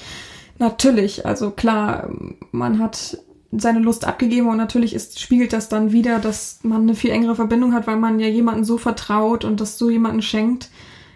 Natürlich, 0.60 1.26
also 1.26 1.52
klar, 1.52 2.10
man 2.52 2.80
hat 2.80 3.18
seine 3.52 3.80
Lust 3.80 4.06
abgegeben 4.06 4.48
und 4.48 4.58
natürlich 4.58 4.94
ist, 4.94 5.20
spiegelt 5.20 5.54
das 5.54 5.70
dann 5.70 5.92
wieder, 5.92 6.20
dass 6.20 6.60
man 6.64 6.84
eine 6.84 6.96
viel 6.96 7.12
engere 7.12 7.36
Verbindung 7.36 7.74
hat, 7.74 7.86
weil 7.86 7.98
man 7.98 8.20
ja 8.20 8.28
jemanden 8.28 8.64
so 8.64 8.78
vertraut 8.78 9.46
und 9.46 9.62
das 9.62 9.78
so 9.78 9.90
jemanden 9.90 10.22
schenkt. 10.22 10.70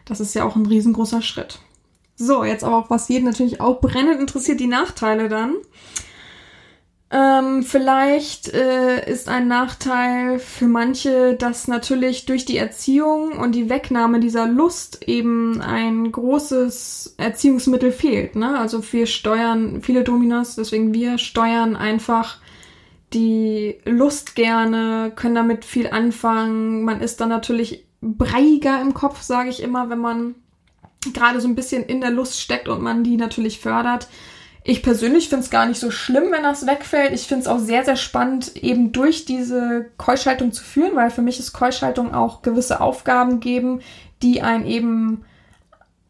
Das 0.07 0.19
ist 0.19 0.33
ja 0.33 0.45
auch 0.45 0.55
ein 0.55 0.65
riesengroßer 0.65 1.21
Schritt. 1.21 1.59
So, 2.15 2.43
jetzt 2.43 2.63
aber 2.63 2.77
auch, 2.77 2.89
was 2.89 3.09
jeden 3.09 3.25
natürlich 3.25 3.61
auch 3.61 3.79
brennend 3.79 4.19
interessiert, 4.19 4.59
die 4.59 4.67
Nachteile 4.67 5.29
dann. 5.29 5.55
Ähm, 7.09 7.63
vielleicht 7.63 8.49
äh, 8.49 9.09
ist 9.09 9.29
ein 9.29 9.47
Nachteil 9.47 10.39
für 10.39 10.67
manche, 10.67 11.35
dass 11.35 11.69
natürlich 11.69 12.25
durch 12.25 12.43
die 12.43 12.57
Erziehung 12.57 13.31
und 13.31 13.53
die 13.53 13.69
Wegnahme 13.69 14.19
dieser 14.19 14.45
Lust 14.45 15.07
eben 15.07 15.61
ein 15.61 16.11
großes 16.11 17.15
Erziehungsmittel 17.17 17.93
fehlt. 17.93 18.35
Ne? 18.35 18.59
Also 18.59 18.83
wir 18.91 19.07
steuern 19.07 19.81
viele 19.81 20.03
Dominos, 20.03 20.55
deswegen 20.55 20.93
wir 20.93 21.17
steuern 21.17 21.77
einfach 21.77 22.39
die 23.13 23.77
Lust 23.85 24.35
gerne, 24.35 25.13
können 25.15 25.35
damit 25.35 25.63
viel 25.63 25.87
anfangen. 25.87 26.83
Man 26.83 26.99
ist 26.99 27.21
dann 27.21 27.29
natürlich 27.29 27.86
breiiger 28.01 28.81
im 28.81 28.93
Kopf, 28.93 29.21
sage 29.21 29.49
ich 29.49 29.61
immer, 29.61 29.89
wenn 29.89 29.99
man 29.99 30.35
gerade 31.13 31.41
so 31.41 31.47
ein 31.47 31.55
bisschen 31.55 31.83
in 31.83 32.01
der 32.01 32.11
Lust 32.11 32.39
steckt 32.39 32.67
und 32.67 32.81
man 32.81 33.03
die 33.03 33.17
natürlich 33.17 33.59
fördert. 33.59 34.07
Ich 34.63 34.83
persönlich 34.83 35.29
finde 35.29 35.45
es 35.45 35.49
gar 35.49 35.65
nicht 35.65 35.79
so 35.79 35.91
schlimm, 35.91 36.25
wenn 36.31 36.43
das 36.43 36.67
wegfällt. 36.67 37.13
Ich 37.13 37.27
finde 37.27 37.43
es 37.43 37.47
auch 37.47 37.59
sehr, 37.59 37.85
sehr 37.85 37.95
spannend, 37.95 38.57
eben 38.57 38.91
durch 38.91 39.23
diese 39.23 39.85
Keuschhaltung 39.97 40.51
zu 40.51 40.61
führen, 40.61 40.95
weil 40.95 41.09
für 41.09 41.21
mich 41.21 41.39
ist 41.39 41.53
Keuschhaltung 41.53 42.13
auch 42.13 42.41
gewisse 42.41 42.81
Aufgaben 42.81 43.39
geben, 43.39 43.79
die 44.21 44.41
einen 44.41 44.65
eben 44.65 45.23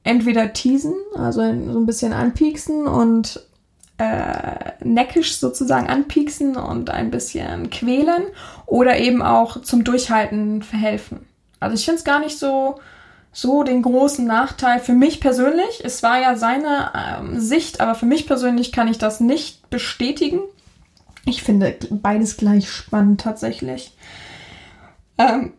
entweder 0.03 0.53
teasen, 0.53 0.95
also 1.15 1.41
so 1.41 1.79
ein 1.79 1.85
bisschen 1.85 2.13
anpieksen 2.13 2.87
und 2.87 3.45
äh, 3.99 4.71
neckisch 4.83 5.37
sozusagen 5.37 5.87
anpieksen 5.87 6.55
und 6.55 6.89
ein 6.89 7.11
bisschen 7.11 7.69
quälen 7.69 8.23
oder 8.65 8.97
eben 8.97 9.21
auch 9.21 9.61
zum 9.61 9.83
Durchhalten 9.83 10.63
verhelfen. 10.63 11.26
Also 11.59 11.75
ich 11.75 11.85
finde 11.85 11.99
es 11.99 12.03
gar 12.03 12.19
nicht 12.19 12.37
so, 12.37 12.79
so 13.31 13.63
den 13.63 13.81
großen 13.81 14.25
Nachteil 14.25 14.79
für 14.79 14.93
mich 14.93 15.19
persönlich. 15.19 15.81
Es 15.83 16.03
war 16.03 16.19
ja 16.19 16.35
seine 16.35 16.91
ähm, 16.95 17.39
Sicht, 17.39 17.81
aber 17.81 17.95
für 17.95 18.05
mich 18.05 18.27
persönlich 18.27 18.71
kann 18.71 18.87
ich 18.87 18.97
das 18.97 19.19
nicht 19.19 19.69
bestätigen. 19.69 20.39
Ich 21.25 21.43
finde 21.43 21.75
beides 21.89 22.37
gleich 22.37 22.69
spannend 22.69 23.21
tatsächlich. 23.21 23.95
Ähm, 25.17 25.53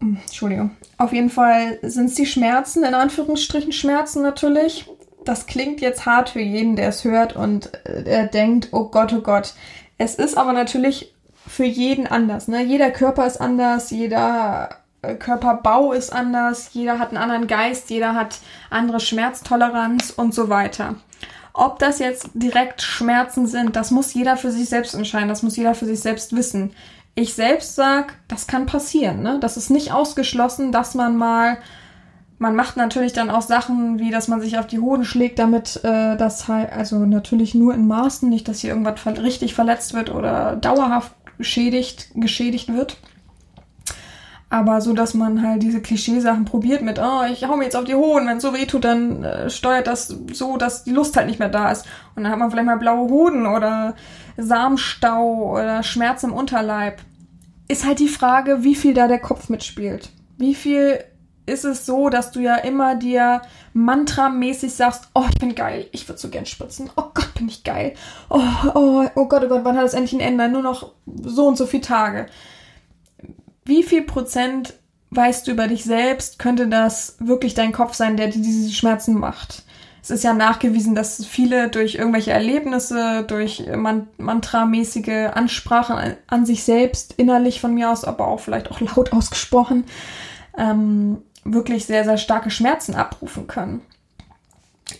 Entschuldigung. 0.00 0.70
Auf 0.98 1.12
jeden 1.12 1.30
Fall 1.30 1.78
sind 1.82 2.06
es 2.06 2.14
die 2.14 2.26
Schmerzen, 2.26 2.84
in 2.84 2.94
Anführungsstrichen 2.94 3.72
Schmerzen 3.72 4.22
natürlich. 4.22 4.86
Das 5.24 5.46
klingt 5.46 5.80
jetzt 5.80 6.06
hart 6.06 6.30
für 6.30 6.40
jeden, 6.40 6.76
der 6.76 6.88
es 6.88 7.04
hört 7.04 7.34
und 7.34 7.72
äh, 7.86 8.28
denkt, 8.28 8.68
oh 8.72 8.84
Gott, 8.88 9.12
oh 9.12 9.20
Gott. 9.20 9.54
Es 9.98 10.14
ist 10.14 10.36
aber 10.36 10.52
natürlich 10.52 11.14
für 11.46 11.64
jeden 11.64 12.06
anders. 12.06 12.48
Ne? 12.48 12.62
Jeder 12.62 12.90
Körper 12.90 13.26
ist 13.26 13.40
anders, 13.40 13.90
jeder 13.90 14.83
Körperbau 15.18 15.92
ist 15.92 16.12
anders, 16.12 16.70
jeder 16.72 16.98
hat 16.98 17.08
einen 17.08 17.18
anderen 17.18 17.46
Geist, 17.46 17.90
jeder 17.90 18.14
hat 18.14 18.38
andere 18.70 19.00
Schmerztoleranz 19.00 20.10
und 20.10 20.34
so 20.34 20.48
weiter. 20.48 20.96
Ob 21.52 21.78
das 21.78 21.98
jetzt 22.00 22.30
direkt 22.34 22.82
Schmerzen 22.82 23.46
sind, 23.46 23.76
das 23.76 23.90
muss 23.90 24.12
jeder 24.14 24.36
für 24.36 24.50
sich 24.50 24.68
selbst 24.68 24.94
entscheiden, 24.94 25.28
das 25.28 25.42
muss 25.42 25.56
jeder 25.56 25.74
für 25.74 25.86
sich 25.86 26.00
selbst 26.00 26.34
wissen. 26.34 26.72
Ich 27.14 27.34
selbst 27.34 27.76
sag, 27.76 28.14
das 28.26 28.48
kann 28.48 28.66
passieren, 28.66 29.22
ne? 29.22 29.38
Das 29.40 29.56
ist 29.56 29.70
nicht 29.70 29.92
ausgeschlossen, 29.92 30.72
dass 30.72 30.94
man 30.94 31.16
mal 31.16 31.58
man 32.38 32.56
macht 32.56 32.76
natürlich 32.76 33.12
dann 33.12 33.30
auch 33.30 33.42
Sachen, 33.42 33.98
wie 33.98 34.10
dass 34.10 34.28
man 34.28 34.40
sich 34.40 34.58
auf 34.58 34.66
die 34.66 34.80
Hoden 34.80 35.04
schlägt, 35.04 35.38
damit 35.38 35.80
äh, 35.84 36.16
das 36.16 36.48
halt, 36.48 36.72
also 36.72 36.98
natürlich 37.06 37.54
nur 37.54 37.72
in 37.74 37.86
Maßen, 37.86 38.28
nicht, 38.28 38.48
dass 38.48 38.60
hier 38.60 38.70
irgendwas 38.70 39.00
ver 39.00 39.22
richtig 39.22 39.54
verletzt 39.54 39.94
wird 39.94 40.12
oder 40.12 40.56
dauerhaft 40.56 41.12
geschädigt, 41.38 42.08
geschädigt 42.14 42.72
wird. 42.72 42.98
Aber 44.54 44.80
so, 44.80 44.92
dass 44.92 45.14
man 45.14 45.42
halt 45.42 45.64
diese 45.64 45.82
Klischeesachen 45.82 46.44
probiert 46.44 46.80
mit, 46.80 47.00
oh, 47.00 47.24
ich 47.28 47.42
hau 47.42 47.56
mir 47.56 47.64
jetzt 47.64 47.74
auf 47.74 47.86
die 47.86 47.96
Hoden, 47.96 48.28
wenn 48.28 48.36
es 48.36 48.44
so 48.44 48.54
weh 48.54 48.66
tut, 48.66 48.84
dann 48.84 49.24
äh, 49.24 49.50
steuert 49.50 49.88
das 49.88 50.16
so, 50.32 50.56
dass 50.56 50.84
die 50.84 50.92
Lust 50.92 51.16
halt 51.16 51.26
nicht 51.26 51.40
mehr 51.40 51.48
da 51.48 51.72
ist. 51.72 51.86
Und 52.14 52.22
dann 52.22 52.30
hat 52.30 52.38
man 52.38 52.52
vielleicht 52.52 52.66
mal 52.66 52.78
blaue 52.78 53.10
Hoden 53.10 53.46
oder 53.46 53.96
Samenstau 54.36 55.50
oder 55.58 55.82
Schmerz 55.82 56.22
im 56.22 56.32
Unterleib. 56.32 57.00
Ist 57.66 57.84
halt 57.84 57.98
die 57.98 58.06
Frage, 58.06 58.62
wie 58.62 58.76
viel 58.76 58.94
da 58.94 59.08
der 59.08 59.18
Kopf 59.18 59.48
mitspielt. 59.48 60.10
Wie 60.38 60.54
viel 60.54 61.00
ist 61.46 61.64
es 61.64 61.84
so, 61.84 62.08
dass 62.08 62.30
du 62.30 62.38
ja 62.38 62.54
immer 62.54 62.94
dir 62.94 63.42
mantramäßig 63.72 64.72
sagst, 64.72 65.08
oh, 65.16 65.24
ich 65.28 65.40
bin 65.40 65.56
geil, 65.56 65.88
ich 65.90 66.08
würde 66.08 66.20
so 66.20 66.28
gern 66.28 66.46
spritzen, 66.46 66.90
oh 66.94 67.10
Gott, 67.12 67.34
bin 67.34 67.48
ich 67.48 67.64
geil, 67.64 67.94
oh, 68.30 68.40
oh, 68.72 69.04
oh 69.16 69.26
Gott, 69.26 69.42
oh 69.42 69.48
Gott, 69.48 69.64
wann 69.64 69.76
hat 69.76 69.84
es 69.84 69.94
endlich 69.94 70.12
ein 70.12 70.20
Ende? 70.20 70.48
Nur 70.48 70.62
noch 70.62 70.92
so 71.24 71.48
und 71.48 71.58
so 71.58 71.66
viele 71.66 71.82
Tage 71.82 72.26
wie 73.64 73.82
viel 73.82 74.02
Prozent 74.02 74.74
weißt 75.10 75.46
du 75.46 75.52
über 75.52 75.68
dich 75.68 75.84
selbst, 75.84 76.38
könnte 76.38 76.68
das 76.68 77.16
wirklich 77.20 77.54
dein 77.54 77.72
Kopf 77.72 77.94
sein, 77.94 78.16
der 78.16 78.28
dir 78.28 78.42
diese 78.42 78.72
Schmerzen 78.72 79.14
macht? 79.18 79.62
Es 80.02 80.10
ist 80.10 80.24
ja 80.24 80.34
nachgewiesen, 80.34 80.94
dass 80.94 81.24
viele 81.24 81.68
durch 81.70 81.94
irgendwelche 81.94 82.32
Erlebnisse, 82.32 83.24
durch 83.26 83.64
man 83.74 84.08
mantramäßige 84.18 85.30
Ansprachen 85.32 86.16
an 86.26 86.44
sich 86.44 86.62
selbst, 86.62 87.14
innerlich 87.16 87.60
von 87.60 87.72
mir 87.72 87.90
aus, 87.90 88.04
aber 88.04 88.28
auch 88.28 88.40
vielleicht 88.40 88.70
auch 88.70 88.80
laut 88.80 89.12
ausgesprochen, 89.12 89.84
ähm, 90.58 91.22
wirklich 91.44 91.86
sehr, 91.86 92.04
sehr 92.04 92.18
starke 92.18 92.50
Schmerzen 92.50 92.94
abrufen 92.94 93.46
können 93.46 93.80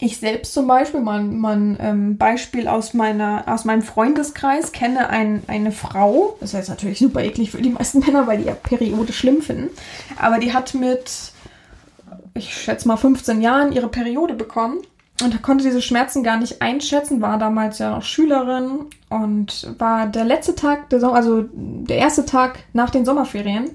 ich 0.01 0.17
selbst 0.19 0.55
zum 0.55 0.67
Beispiel, 0.67 1.01
mal, 1.01 1.23
mal 1.23 1.57
ein 1.57 1.77
ähm, 1.81 2.17
Beispiel 2.17 2.69
aus, 2.69 2.95
meiner, 2.95 3.45
aus 3.47 3.65
meinem 3.65 3.83
Freundeskreis, 3.83 4.73
kenne 4.73 5.11
ein, 5.11 5.43
eine 5.47 5.73
Frau, 5.73 6.37
das 6.41 6.51
ist 6.51 6.59
jetzt 6.59 6.69
natürlich 6.69 6.99
super 6.99 7.23
eklig 7.23 7.51
für 7.51 7.61
die 7.61 7.71
meisten 7.71 7.99
Männer, 8.07 8.27
weil 8.27 8.39
die 8.39 8.45
ja 8.45 8.55
Periode 8.55 9.13
schlimm 9.13 9.43
finden, 9.43 9.71
aber 10.19 10.39
die 10.39 10.55
hat 10.55 10.75
mit, 10.75 11.33
ich 12.33 12.55
schätze 12.55 12.89
mal 12.89 12.97
15 12.97 13.43
Jahren 13.43 13.73
ihre 13.73 13.89
Periode 13.89 14.35
bekommen 14.35 14.79
und 15.23 15.43
konnte 15.43 15.65
diese 15.65 15.83
Schmerzen 15.83 16.23
gar 16.23 16.39
nicht 16.39 16.63
einschätzen, 16.63 17.21
war 17.21 17.39
damals 17.39 17.79
ja 17.79 17.91
noch 17.91 18.03
Schülerin 18.03 18.87
und 19.11 19.75
war 19.79 20.07
der 20.07 20.25
letzte 20.25 20.55
Tag, 20.55 20.89
der 20.91 21.01
Sommer, 21.01 21.17
also 21.17 21.45
der 21.53 21.99
erste 21.99 22.25
Tag 22.25 22.59
nach 22.73 22.91
den 22.91 23.05
Sommerferien 23.05 23.71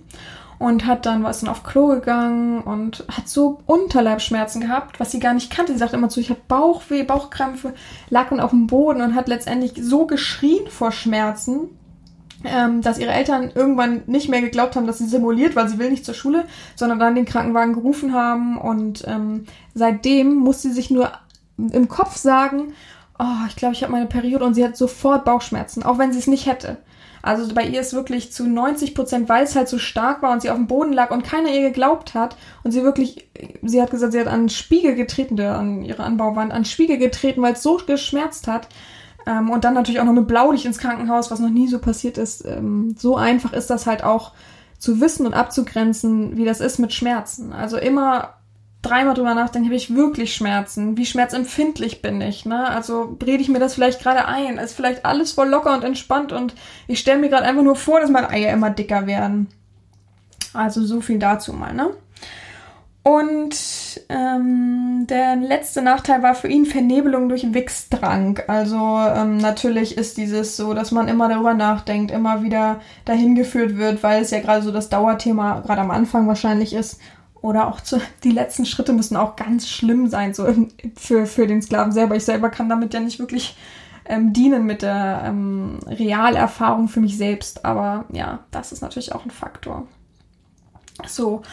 und 0.60 0.86
hat 0.86 1.06
dann 1.06 1.24
was 1.24 1.40
dann 1.40 1.50
auf 1.50 1.64
Klo 1.64 1.88
gegangen 1.88 2.62
und 2.62 3.06
hat 3.10 3.30
so 3.30 3.60
Unterleibschmerzen 3.66 4.62
gehabt, 4.62 5.00
was 5.00 5.12
sie 5.12 5.20
gar 5.20 5.34
nicht 5.34 5.50
kannte. 5.50 5.72
Sie 5.72 5.80
sagte 5.80 5.96
immer 5.96 6.10
zu, 6.10 6.20
ich 6.20 6.30
habe 6.30 6.42
Bauchweh, 6.48 7.04
Bauchkrämpfe, 7.04 7.74
lag 8.10 8.30
dann 8.30 8.42
auf 8.42 8.52
dem 8.52 8.68
Boden 8.68 9.02
und 9.02 9.16
hat 9.16 9.30
letztendlich 9.30 9.74
so 9.82 10.06
geschrien 10.06 10.68
vor 10.68 10.92
Schmerzen, 10.92 11.70
ähm, 12.44 12.82
dass 12.82 13.00
ihre 13.00 13.12
Eltern 13.12 13.52
irgendwann 13.56 14.04
nicht 14.08 14.28
mehr 14.28 14.42
geglaubt 14.42 14.76
haben, 14.76 14.86
dass 14.86 14.98
sie 14.98 15.08
simuliert, 15.08 15.56
weil 15.56 15.70
sie 15.70 15.80
will 15.80 15.90
nicht 15.90 16.06
zur 16.06 16.14
Schule, 16.14 16.46
sondern 16.76 17.00
dann 17.00 17.16
den 17.16 17.26
Krankenwagen 17.26 17.74
gerufen 17.74 18.14
haben 18.14 18.58
und 18.58 19.06
ähm, 19.08 19.46
seitdem 19.74 20.36
muss 20.36 20.62
sie 20.62 20.72
sich 20.72 20.92
nur 20.92 21.12
im 21.58 21.88
Kopf 21.88 22.18
sagen, 22.18 22.74
oh, 23.18 23.46
ich 23.48 23.56
glaube, 23.56 23.76
ich 23.76 23.84
habe 23.84 23.94
meine 23.94 24.08
Periode 24.08 24.44
und 24.46 24.56
sie 24.56 24.64
hat 24.64 24.76
sofort 24.76 25.24
Bauchschmerzen, 25.24 25.84
auch 25.84 25.98
wenn 25.98 26.12
sie 26.12 26.20
es 26.20 26.28
nicht 26.28 26.48
hätte. 26.48 26.78
Also 27.22 27.54
bei 27.54 27.66
ihr 27.66 27.82
ist 27.82 27.94
wirklich 27.94 28.32
zu 28.32 28.48
90 28.48 28.96
Prozent, 28.96 29.30
weil 29.30 29.44
es 29.44 29.56
halt 29.56 29.68
so 29.68 29.78
stark 29.78 30.22
war 30.22 30.32
und 30.32 30.42
sie 30.42 30.50
auf 30.50 30.58
dem 30.58 30.68
Boden 30.68 30.94
lag 30.94 31.12
und 31.12 31.24
keiner 31.24 31.50
ihr 31.50 31.62
geglaubt 31.62 32.14
hat 32.14 32.38
und 32.64 32.72
sie 32.72 32.84
wirklich, 32.84 33.30
sie 33.62 33.82
hat 33.82 33.92
gesagt, 33.92 34.14
sie 34.14 34.20
hat 34.20 34.28
an 34.28 34.50
Spiegel 34.50 34.96
getreten, 34.96 35.40
an 35.40 35.84
ihre 35.84 36.04
Anbauwand, 36.04 36.52
an 36.52 36.66
Spiegel 36.66 36.98
getreten, 36.98 37.42
weil 37.42 37.54
es 37.54 37.64
so 37.64 37.80
geschmerzt 37.86 38.48
hat. 38.48 38.68
Ähm, 39.26 39.50
und 39.50 39.64
dann 39.64 39.74
natürlich 39.74 40.00
auch 40.00 40.06
noch 40.06 40.14
mit 40.14 40.28
Blaulicht 40.28 40.66
ins 40.66 40.78
Krankenhaus, 40.78 41.30
was 41.32 41.40
noch 41.40 41.50
nie 41.50 41.68
so 41.68 41.80
passiert 41.80 42.18
ist. 42.18 42.46
Ähm, 42.46 42.96
so 42.98 43.16
einfach 43.16 43.54
ist 43.54 43.70
das 43.70 43.86
halt 43.86 44.04
auch 44.04 44.32
zu 44.78 45.02
wissen 45.02 45.26
und 45.26 45.34
abzugrenzen, 45.34 46.38
wie 46.38 46.46
das 46.46 46.62
ist 46.62 46.80
mit 46.80 46.94
Schmerzen. 46.94 47.52
Also 47.52 47.78
immer 47.78 48.39
dreimal 48.82 49.14
drüber 49.14 49.34
nachdenken, 49.34 49.68
habe 49.68 49.76
ich 49.76 49.94
wirklich 49.94 50.34
Schmerzen? 50.34 50.98
Wie 50.98 51.06
schmerzempfindlich 51.06 52.02
bin 52.02 52.22
ich? 52.22 52.46
Ne? 52.46 52.68
Also 52.70 53.18
rede 53.24 53.42
ich 53.42 53.50
mir 53.50 53.60
das 53.60 53.74
vielleicht 53.74 54.02
gerade 54.02 54.26
ein? 54.26 54.58
Ist 54.58 54.76
vielleicht 54.76 55.06
alles 55.06 55.34
voll 55.34 55.50
locker 55.50 55.74
und 55.74 55.84
entspannt 55.84 56.32
und 56.32 56.56
ich 56.88 57.00
stelle 57.00 57.20
mir 57.20 57.30
gerade 57.30 57.46
einfach 57.46 57.64
nur 57.64 57.76
vor, 57.76 58.00
dass 58.00 58.10
meine 58.10 58.30
Eier 58.30 58.54
immer 58.54 58.70
dicker 58.70 59.06
werden. 59.06 59.48
Also 60.54 60.84
so 60.84 61.02
viel 61.02 61.20
dazu 61.20 61.54
mal, 61.54 61.74
ne? 61.74 61.90
Und 63.02 63.56
ähm, 64.10 65.08
der 65.10 65.36
letzte 65.38 65.82
Nachteil 65.82 66.22
war 66.22 66.36
für 66.36 66.48
ihn 66.48 66.66
Vernebelung 66.66 67.30
durch 67.30 67.54
Wichsdrang. 67.54 68.42
Also 68.48 68.78
ähm, 68.78 69.38
natürlich 69.38 69.98
ist 69.98 70.18
dieses 70.18 70.58
so, 70.58 70.74
dass 70.74 70.92
man 70.92 71.08
immer 71.08 71.30
darüber 71.30 71.54
nachdenkt, 71.54 72.12
immer 72.12 72.44
wieder 72.44 72.82
dahin 73.06 73.36
geführt 73.36 73.78
wird, 73.78 74.04
weil 74.04 74.22
es 74.22 74.32
ja 74.32 74.42
gerade 74.42 74.62
so 74.62 74.72
das 74.72 74.90
Dauerthema 74.90 75.62
gerade 75.62 75.82
am 75.82 75.92
Anfang 75.92 76.28
wahrscheinlich 76.28 76.74
ist 76.74 77.00
oder 77.42 77.68
auch 77.68 77.82
zu, 77.82 78.02
die 78.24 78.32
letzten 78.32 78.66
Schritte 78.66 78.94
müssen 78.94 79.18
auch 79.18 79.36
ganz 79.36 79.68
schlimm 79.68 80.08
sein, 80.08 80.34
so 80.34 80.48
für, 80.96 81.26
für 81.26 81.48
den 81.48 81.62
Sklaven 81.62 81.92
selber. 81.92 82.16
Ich 82.16 82.26
selber 82.26 82.50
kann 82.50 82.70
damit 82.70 82.94
ja 82.94 83.00
nicht 83.00 83.20
wirklich 83.20 83.56
ähm, 84.06 84.34
dienen 84.34 84.66
mit 84.66 84.82
der 84.82 85.24
ähm, 85.26 85.80
Realerfahrung 85.88 86.88
für 86.88 87.00
mich 87.00 87.18
selbst. 87.18 87.66
Aber 87.66 88.06
ja, 88.12 88.40
das 88.52 88.72
ist 88.72 88.82
natürlich 88.82 89.14
auch 89.14 89.24
ein 89.24 89.32
Faktor. 89.32 89.88
So. 91.08 91.44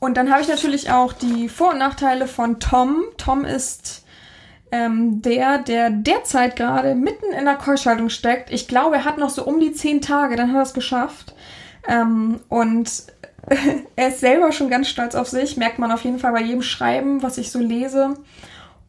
Und 0.00 0.16
dann 0.16 0.30
habe 0.30 0.42
ich 0.42 0.48
natürlich 0.48 0.90
auch 0.90 1.12
die 1.12 1.48
Vor- 1.48 1.72
und 1.72 1.78
Nachteile 1.78 2.26
von 2.26 2.60
Tom. 2.60 3.04
Tom 3.16 3.44
ist 3.44 4.04
ähm, 4.72 5.22
der, 5.22 5.58
der 5.58 5.90
derzeit 5.90 6.56
gerade 6.56 6.94
mitten 6.94 7.32
in 7.32 7.44
der 7.44 7.56
Keuschhaltung 7.56 8.08
steckt. 8.08 8.50
Ich 8.50 8.66
glaube, 8.68 8.96
er 8.96 9.04
hat 9.04 9.18
noch 9.18 9.30
so 9.30 9.44
um 9.44 9.60
die 9.60 9.72
zehn 9.72 10.00
Tage, 10.00 10.36
dann 10.36 10.50
hat 10.50 10.56
er 10.56 10.62
es 10.62 10.74
geschafft. 10.74 11.34
Ähm, 11.88 12.40
und 12.48 12.90
er 13.96 14.08
ist 14.08 14.20
selber 14.20 14.52
schon 14.52 14.70
ganz 14.70 14.88
stolz 14.88 15.14
auf 15.14 15.28
sich, 15.28 15.56
merkt 15.56 15.78
man 15.78 15.92
auf 15.92 16.02
jeden 16.02 16.18
Fall 16.18 16.32
bei 16.32 16.42
jedem 16.42 16.62
Schreiben, 16.62 17.22
was 17.22 17.38
ich 17.38 17.50
so 17.50 17.58
lese. 17.58 18.14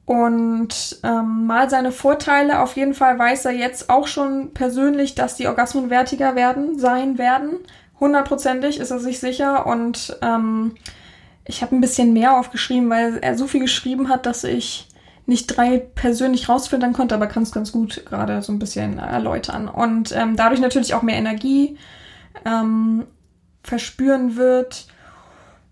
Und 0.05 0.99
ähm, 1.03 1.47
mal 1.47 1.69
seine 1.69 1.91
Vorteile, 1.91 2.61
auf 2.61 2.77
jeden 2.77 2.93
Fall 2.93 3.19
weiß 3.19 3.43
er 3.45 3.51
jetzt 3.51 3.89
auch 3.89 4.07
schon 4.07 4.53
persönlich, 4.53 5.15
dass 5.15 5.35
die 5.35 5.47
Orgasmen 5.47 5.89
wertiger 5.89 6.33
werden, 6.35 6.79
sein 6.79 7.17
werden. 7.17 7.57
Hundertprozentig 7.99 8.79
ist 8.79 8.91
er 8.91 8.99
sich 8.99 9.19
sicher. 9.19 9.65
Und 9.67 10.17
ähm, 10.21 10.75
ich 11.43 11.61
habe 11.61 11.75
ein 11.75 11.81
bisschen 11.81 12.13
mehr 12.13 12.37
aufgeschrieben, 12.37 12.89
weil 12.89 13.17
er 13.17 13.37
so 13.37 13.47
viel 13.47 13.59
geschrieben 13.59 14.07
hat, 14.07 14.25
dass 14.25 14.45
ich 14.45 14.87
nicht 15.25 15.47
drei 15.47 15.77
persönlich 15.77 16.47
rausfiltern 16.47 16.93
konnte, 16.93 17.13
aber 17.13 17.27
kann 17.27 17.43
es 17.43 17.51
ganz 17.51 17.73
gut 17.73 18.05
gerade 18.05 18.41
so 18.41 18.53
ein 18.53 18.59
bisschen 18.59 18.99
erläutern. 18.99 19.67
Und 19.67 20.13
ähm, 20.15 20.37
dadurch 20.37 20.61
natürlich 20.61 20.93
auch 20.93 21.01
mehr 21.01 21.17
Energie. 21.17 21.77
Ähm, 22.45 23.05
verspüren 23.67 24.37
wird, 24.37 24.87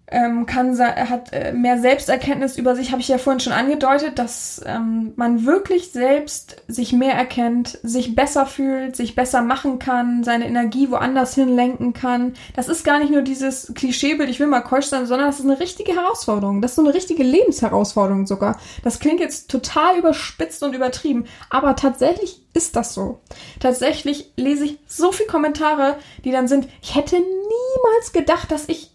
ähm, 0.08 0.46
kann 0.46 0.78
hat 0.80 1.34
äh, 1.34 1.52
mehr 1.52 1.80
Selbsterkenntnis 1.80 2.58
über 2.58 2.76
sich, 2.76 2.92
habe 2.92 3.02
ich 3.02 3.08
ja 3.08 3.18
vorhin 3.18 3.40
schon 3.40 3.54
angedeutet, 3.54 4.20
dass 4.20 4.62
ähm, 4.66 5.14
man 5.16 5.46
wirklich 5.46 5.92
selbst 5.92 6.58
sich 6.68 6.94
mehr 6.94 7.16
erkennt, 7.16 7.80
sich 7.82 8.14
besser 8.14 8.46
fühlt, 8.46 8.96
sich 8.96 9.16
besser 9.16 9.42
machen 9.42 9.80
kann, 9.80 10.24
seine 10.24 10.48
Energie 10.48 10.92
woanders 10.92 11.34
hinlenken 11.34 11.94
kann. 11.94 12.34
Das 12.56 12.68
ist 12.68 12.84
gar 12.84 13.00
nicht 13.00 13.12
nur 13.12 13.24
dieses 13.24 13.74
Klischeebild, 13.74 14.30
ich 14.30 14.40
will 14.40 14.48
mal 14.48 14.62
keusch 14.62 14.86
sein, 14.86 15.08
sondern 15.08 15.28
das 15.28 15.40
ist 15.40 15.46
eine 15.46 15.60
richtige 15.60 15.96
Herausforderung. 15.96 16.62
Das 16.62 16.72
ist 16.72 16.76
so 16.76 16.84
eine 16.84 16.94
richtige 16.94 17.24
Lebensherausforderung 17.24 18.28
sogar. 18.28 18.60
Das 18.84 19.00
klingt 19.00 19.20
jetzt 19.20 19.50
total 19.50 19.98
überspitzt 19.98 20.62
und 20.62 20.76
übertrieben, 20.76 21.26
aber 21.50 21.76
tatsächlich 21.76 22.44
ist 22.54 22.76
das 22.76 22.94
so. 22.94 23.20
Tatsächlich 23.60 24.32
lese 24.38 24.66
ich 24.66 24.80
so 24.88 25.12
viele 25.12 25.30
Kommentare, 25.30 25.98
die 26.24 26.32
dann 26.32 26.48
sind, 26.48 26.68
ich 26.82 26.96
hätte 26.96 27.16
niemals 27.16 28.14
gedacht, 28.14 28.52
dass 28.52 28.70
ich 28.70 28.92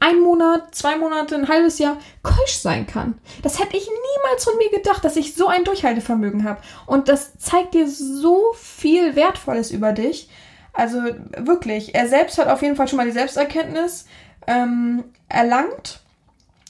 ein 0.00 0.20
Monat, 0.20 0.74
zwei 0.74 0.96
Monate, 0.96 1.34
ein 1.34 1.48
halbes 1.48 1.78
Jahr 1.78 1.96
keusch 2.22 2.54
sein 2.54 2.86
kann. 2.86 3.18
Das 3.42 3.58
hätte 3.58 3.76
ich 3.76 3.88
niemals 3.88 4.44
von 4.44 4.56
mir 4.56 4.70
gedacht, 4.70 5.04
dass 5.04 5.16
ich 5.16 5.34
so 5.34 5.48
ein 5.48 5.64
Durchhaltevermögen 5.64 6.44
habe. 6.44 6.60
Und 6.86 7.08
das 7.08 7.36
zeigt 7.38 7.74
dir 7.74 7.88
so 7.88 8.52
viel 8.54 9.16
Wertvolles 9.16 9.70
über 9.70 9.92
dich. 9.92 10.28
Also 10.72 10.98
wirklich, 11.36 11.94
er 11.94 12.08
selbst 12.08 12.38
hat 12.38 12.48
auf 12.48 12.62
jeden 12.62 12.76
Fall 12.76 12.88
schon 12.88 12.96
mal 12.96 13.06
die 13.06 13.12
Selbsterkenntnis 13.12 14.06
ähm, 14.46 15.04
erlangt 15.28 16.00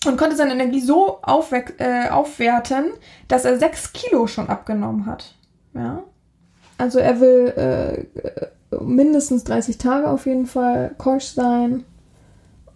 und 0.06 0.16
konnte 0.16 0.36
seine 0.36 0.52
Energie 0.52 0.80
so 0.80 1.20
äh, 1.78 2.08
aufwerten, 2.08 2.92
dass 3.28 3.44
er 3.44 3.58
sechs 3.58 3.92
Kilo 3.92 4.26
schon 4.26 4.48
abgenommen 4.48 5.06
hat. 5.06 5.34
Ja. 5.74 6.02
Also 6.78 6.98
er 6.98 7.20
will 7.20 8.06
äh, 8.72 8.76
mindestens 8.82 9.44
30 9.44 9.76
Tage 9.76 10.08
auf 10.08 10.26
jeden 10.26 10.46
Fall 10.46 10.94
keusch 10.96 11.26
sein 11.26 11.84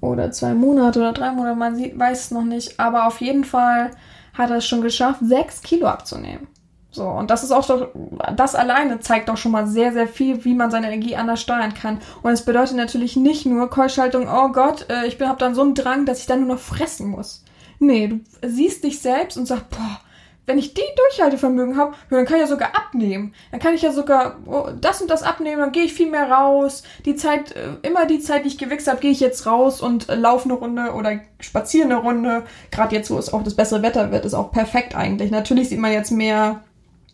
oder 0.05 0.31
zwei 0.31 0.55
Monate 0.55 1.01
oder 1.01 1.13
drei 1.13 1.33
Monate, 1.33 1.57
man 1.57 1.77
sieht, 1.77 1.99
weiß 1.99 2.27
es 2.27 2.31
noch 2.31 2.45
nicht. 2.45 2.79
Aber 2.79 3.07
auf 3.07 3.21
jeden 3.21 3.45
Fall 3.45 3.91
hat 4.35 4.51
er 4.51 4.57
es 4.57 4.67
schon 4.67 4.83
geschafft, 4.83 5.21
sechs 5.23 5.63
Kilo 5.63 5.87
abzunehmen. 5.87 6.49
So, 6.91 7.09
und 7.09 7.31
das 7.31 7.43
ist 7.43 7.51
auch 7.51 7.67
doch, 7.67 7.89
das 8.37 8.55
alleine 8.55 9.01
zeigt 9.01 9.29
doch 9.29 9.37
schon 9.37 9.51
mal 9.51 9.67
sehr, 9.67 9.93
sehr 9.93 10.07
viel, 10.07 10.45
wie 10.45 10.55
man 10.55 10.71
seine 10.71 10.87
Energie 10.87 11.17
anders 11.17 11.41
steuern 11.41 11.75
kann. 11.75 11.99
Und 12.23 12.31
es 12.31 12.45
bedeutet 12.45 12.77
natürlich 12.77 13.17
nicht 13.17 13.47
nur 13.47 13.69
Keuschhaltung, 13.69 14.29
oh 14.33 14.51
Gott, 14.51 14.87
äh, 14.89 15.07
ich 15.07 15.21
habe 15.21 15.39
dann 15.39 15.57
so 15.57 15.63
einen 15.63 15.75
Drang, 15.75 16.07
dass 16.07 16.21
ich 16.21 16.27
dann 16.27 16.47
nur 16.47 16.55
noch 16.55 16.63
fressen 16.63 17.09
muss. 17.09 17.43
Nee, 17.81 18.07
du 18.07 18.21
siehst 18.49 18.85
dich 18.85 19.01
selbst 19.01 19.37
und 19.37 19.47
sagst, 19.47 19.71
boah, 19.71 20.01
wenn 20.47 20.59
ich 20.59 20.75
die 20.75 20.83
Durchhaltevermögen 20.97 21.77
habe, 21.77 21.95
dann 22.11 22.27
kann 22.27 22.37
ich 22.37 22.43
ja 22.43 22.47
sogar 22.47 22.77
abnehmen. 22.77 23.35
Dann 23.51 23.61
kann 23.61 23.75
ich 23.75 23.83
ja 23.83 23.93
sogar 23.93 24.37
oh, 24.47 24.69
das 24.79 25.01
und 25.01 25.11
das 25.11 25.23
abnehmen, 25.23 25.61
dann 25.61 25.73
gehe 25.73 25.85
ich 25.85 25.95
viel 25.95 26.11
mehr 26.11 26.31
raus. 26.31 26.83
Die 27.05 27.17
Zeit, 27.17 27.53
äh, 27.53 27.71
immer 27.83 28.07
die 28.07 28.21
Zeit, 28.21 28.45
die 28.45 28.49
ich 28.49 28.59
gewichst 28.59 28.89
habe, 28.89 29.01
gehe 29.01 29.11
ich 29.11 29.21
jetzt 29.21 29.47
raus 29.47 29.81
und 29.81 30.09
äh, 30.09 30.15
laufe 30.15 30.45
eine 30.45 30.55
Runde 30.55 30.93
oder 30.93 31.21
spaziere 31.41 31.87
eine 31.87 31.97
Runde. 31.97 32.45
Gerade 32.71 32.95
jetzt, 32.95 33.11
wo 33.11 33.19
es 33.19 33.33
auch 33.33 33.43
das 33.43 33.55
bessere 33.55 33.83
Wetter 33.83 34.13
wird, 34.13 34.25
ist 34.25 34.35
auch 34.35 34.53
perfekt 34.53 34.95
eigentlich. 34.95 35.31
Natürlich 35.31 35.71
sieht 35.71 35.79
man 35.79 35.93
jetzt 35.93 36.11
mehr, 36.11 36.63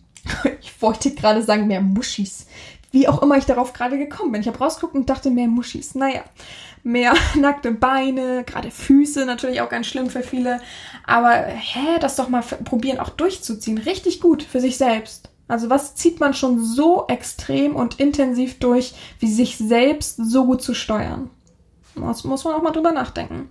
ich 0.61 0.83
wollte 0.83 1.15
gerade 1.15 1.43
sagen, 1.43 1.69
mehr 1.69 1.81
Muschis. 1.81 2.47
Wie 2.93 3.07
auch 3.07 3.23
immer 3.23 3.37
ich 3.37 3.47
darauf 3.47 3.73
gerade 3.73 3.99
gekommen 3.99 4.33
bin. 4.33 4.41
Ich 4.41 4.49
habe 4.49 4.59
rausgeguckt 4.59 4.97
und 4.97 5.09
dachte, 5.09 5.31
mehr 5.31 5.47
Muschis. 5.47 5.95
Naja 5.95 6.25
mehr 6.83 7.15
nackte 7.37 7.73
Beine, 7.73 8.45
gerade 8.45 8.71
Füße 8.71 9.25
natürlich 9.27 9.61
auch 9.61 9.69
ganz 9.69 9.87
schlimm 9.87 10.11
für 10.11 10.23
viele. 10.23 10.61
Aber 11.07 11.31
hä, 11.31 11.99
das 12.01 12.17
doch 12.17 12.29
mal 12.29 12.43
probieren 12.43 13.01
auch 13.01 13.11
durchzuziehen. 13.11 13.79
Richtig 13.79 14.21
gut 14.21 14.43
für 14.43 14.61
sich 14.61 14.77
selbst. 14.77 15.31
Also 15.49 15.69
was 15.69 15.97
zieht 15.97 16.21
man 16.21 16.33
schon 16.33 16.63
so 16.63 17.07
extrem 17.09 17.75
und 17.75 17.99
intensiv 17.99 18.61
durch, 18.61 18.95
wie 19.19 19.33
sich 19.33 19.59
selbst 19.59 20.17
so 20.17 20.47
gut 20.47 20.63
zu 20.63 20.75
steuern? 20.75 21.29
Das 21.97 22.23
muss 22.23 22.45
man 22.45 22.55
auch 22.55 22.63
mal 22.63 22.71
drüber 22.71 22.93
nachdenken. 22.93 23.49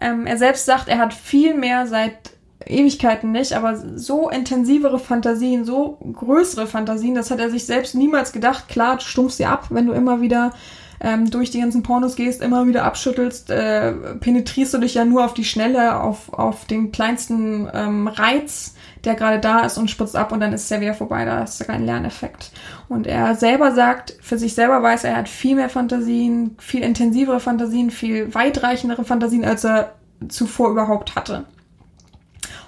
Ähm, 0.00 0.26
er 0.26 0.38
selbst 0.38 0.64
sagt, 0.64 0.88
er 0.88 0.98
hat 0.98 1.12
viel 1.12 1.54
mehr 1.54 1.86
seit 1.86 2.30
Ewigkeiten 2.64 3.32
nicht, 3.32 3.52
aber 3.52 3.76
so 3.76 4.30
intensivere 4.30 4.98
Fantasien, 4.98 5.64
so 5.64 5.98
größere 6.12 6.66
Fantasien, 6.66 7.14
das 7.14 7.30
hat 7.30 7.38
er 7.38 7.50
sich 7.50 7.66
selbst 7.66 7.94
niemals 7.94 8.32
gedacht. 8.32 8.68
Klar, 8.68 8.96
du 8.96 9.02
stumpfst 9.02 9.36
sie 9.36 9.46
ab, 9.46 9.66
wenn 9.70 9.86
du 9.86 9.92
immer 9.92 10.20
wieder 10.20 10.52
ähm, 11.00 11.30
durch 11.30 11.50
die 11.50 11.60
ganzen 11.60 11.82
Pornos 11.82 12.16
gehst, 12.16 12.42
immer 12.42 12.66
wieder 12.66 12.84
abschüttelst, 12.84 13.50
äh, 13.50 13.92
penetrierst 14.20 14.74
du 14.74 14.78
dich 14.78 14.94
ja 14.94 15.04
nur 15.04 15.24
auf 15.24 15.34
die 15.34 15.44
Schnelle, 15.44 16.00
auf, 16.00 16.32
auf 16.32 16.64
den 16.64 16.92
kleinsten 16.92 17.68
ähm, 17.72 18.08
Reiz, 18.08 18.74
der 19.04 19.14
gerade 19.14 19.38
da 19.38 19.60
ist 19.60 19.78
und 19.78 19.90
spritzt 19.90 20.16
ab 20.16 20.32
und 20.32 20.40
dann 20.40 20.52
ist 20.52 20.64
es 20.64 20.70
ja 20.70 20.80
wieder 20.80 20.94
vorbei, 20.94 21.24
da 21.24 21.44
ist 21.44 21.60
ja 21.60 21.66
kein 21.66 21.86
Lerneffekt. 21.86 22.50
Und 22.88 23.06
er 23.06 23.34
selber 23.36 23.72
sagt, 23.72 24.16
für 24.20 24.38
sich 24.38 24.54
selber 24.54 24.82
weiß 24.82 25.04
er, 25.04 25.12
er 25.12 25.16
hat 25.18 25.28
viel 25.28 25.54
mehr 25.54 25.68
Fantasien, 25.68 26.56
viel 26.58 26.82
intensivere 26.82 27.40
Fantasien, 27.40 27.90
viel 27.90 28.34
weitreichendere 28.34 29.04
Fantasien, 29.04 29.44
als 29.44 29.64
er 29.64 29.92
zuvor 30.28 30.70
überhaupt 30.70 31.14
hatte. 31.14 31.44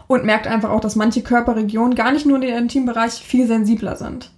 und 0.09 0.25
merkt 0.25 0.47
einfach 0.47 0.71
auch, 0.71 0.81
dass 0.81 0.97
manche 0.97 1.23
Körperregionen 1.23 1.95
gar 1.95 2.13
nicht 2.13 2.27
nur 2.27 2.37
in 2.37 2.43
den 2.43 2.57
Intimbereich 2.57 3.13
viel 3.13 3.47
sensibler 3.47 3.95
sind. 3.95 4.31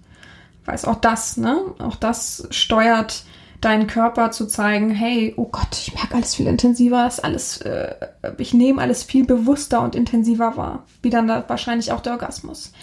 Weiß 0.65 0.85
auch 0.85 0.97
das, 0.97 1.37
ne? 1.37 1.59
Auch 1.79 1.95
das 1.95 2.47
steuert 2.51 3.23
deinen 3.61 3.85
Körper 3.85 4.31
zu 4.31 4.47
zeigen, 4.47 4.89
hey, 4.89 5.33
oh 5.37 5.45
Gott, 5.45 5.69
ich 5.73 5.93
merke 5.93 6.15
alles 6.15 6.35
viel 6.35 6.47
intensiver, 6.47 7.05
ist 7.07 7.23
alles, 7.23 7.61
äh, 7.61 7.93
ich 8.37 8.53
nehme 8.53 8.81
alles 8.81 9.03
viel 9.03 9.25
bewusster 9.25 9.81
und 9.81 9.95
intensiver 9.95 10.57
wahr. 10.57 10.85
Wie 11.03 11.11
dann 11.11 11.27
da 11.27 11.45
wahrscheinlich 11.47 11.91
auch 11.91 12.01
der 12.01 12.13
Orgasmus. 12.13 12.73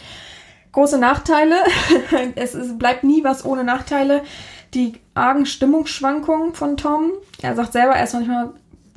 Große 0.72 0.98
Nachteile, 0.98 1.56
es, 2.36 2.54
es 2.54 2.78
bleibt 2.78 3.02
nie 3.02 3.24
was 3.24 3.44
ohne 3.44 3.64
Nachteile. 3.64 4.22
Die 4.74 4.94
argen 5.14 5.46
Stimmungsschwankungen 5.46 6.54
von 6.54 6.76
Tom. 6.76 7.10
Er 7.42 7.56
sagt 7.56 7.72
selber, 7.72 7.94
er 7.94 8.04
ist 8.04 8.14
manchmal 8.14 8.50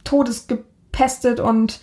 todesgepestet 0.03 1.39
und 1.39 1.79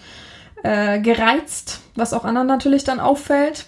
äh, 0.63 1.01
gereizt, 1.01 1.81
was 1.97 2.13
auch 2.13 2.25
anderen 2.25 2.47
natürlich 2.47 2.85
dann 2.85 3.01
auffällt 3.01 3.67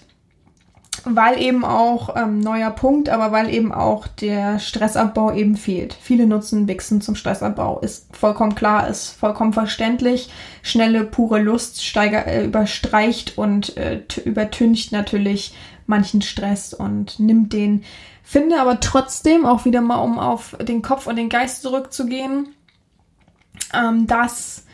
weil 1.05 1.41
eben 1.41 1.65
auch 1.65 2.15
ähm, 2.15 2.39
neuer 2.39 2.71
Punkt, 2.71 3.09
aber 3.09 3.31
weil 3.31 3.53
eben 3.53 3.73
auch 3.73 4.07
der 4.07 4.59
Stressabbau 4.59 5.33
eben 5.33 5.55
fehlt. 5.55 5.93
Viele 5.99 6.27
nutzen 6.27 6.67
Wichsen 6.67 7.01
zum 7.01 7.15
Stressabbau, 7.15 7.79
ist 7.79 8.15
vollkommen 8.15 8.55
klar, 8.55 8.87
ist 8.87 9.09
vollkommen 9.09 9.53
verständlich. 9.53 10.29
Schnelle, 10.61 11.03
pure 11.03 11.39
Lust 11.39 11.83
steiger, 11.83 12.27
äh, 12.27 12.45
überstreicht 12.45 13.37
und 13.37 13.77
äh, 13.77 14.01
übertüncht 14.23 14.91
natürlich 14.91 15.55
manchen 15.87 16.21
Stress 16.21 16.73
und 16.73 17.19
nimmt 17.19 17.53
den. 17.53 17.83
Finde 18.23 18.61
aber 18.61 18.79
trotzdem, 18.79 19.45
auch 19.45 19.65
wieder 19.65 19.81
mal 19.81 20.01
um 20.01 20.19
auf 20.19 20.55
den 20.61 20.81
Kopf 20.81 21.07
und 21.07 21.17
den 21.17 21.29
Geist 21.29 21.63
zurückzugehen, 21.63 22.49
ähm, 23.73 24.07
dass 24.07 24.65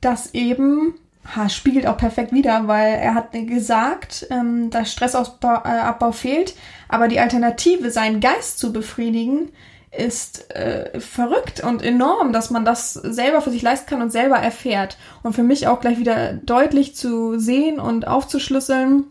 das 0.00 0.34
eben 0.34 0.94
ha, 1.34 1.48
spiegelt 1.48 1.86
auch 1.86 1.96
perfekt 1.96 2.32
wieder, 2.32 2.66
weil 2.68 2.94
er 2.94 3.14
hat 3.14 3.32
gesagt, 3.32 4.26
ähm, 4.30 4.70
dass 4.70 4.92
Stressabbau 4.92 6.08
äh, 6.08 6.12
fehlt, 6.12 6.54
aber 6.88 7.08
die 7.08 7.20
Alternative, 7.20 7.90
seinen 7.90 8.20
Geist 8.20 8.58
zu 8.58 8.72
befriedigen, 8.72 9.50
ist 9.90 10.54
äh, 10.54 11.00
verrückt 11.00 11.62
und 11.62 11.82
enorm, 11.82 12.32
dass 12.32 12.50
man 12.50 12.64
das 12.64 12.92
selber 12.92 13.40
für 13.40 13.50
sich 13.50 13.62
leisten 13.62 13.88
kann 13.88 14.02
und 14.02 14.10
selber 14.10 14.36
erfährt. 14.36 14.98
Und 15.22 15.34
für 15.34 15.42
mich 15.42 15.66
auch 15.66 15.80
gleich 15.80 15.98
wieder 15.98 16.34
deutlich 16.34 16.94
zu 16.94 17.38
sehen 17.38 17.80
und 17.80 18.06
aufzuschlüsseln. 18.06 19.04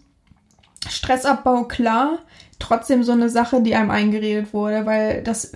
Stressabbau 0.87 1.63
klar, 1.63 2.19
trotzdem 2.59 3.03
so 3.03 3.11
eine 3.11 3.29
Sache, 3.29 3.61
die 3.61 3.75
einem 3.75 3.89
eingeredet 3.89 4.53
wurde, 4.53 4.85
weil 4.85 5.23
das 5.23 5.53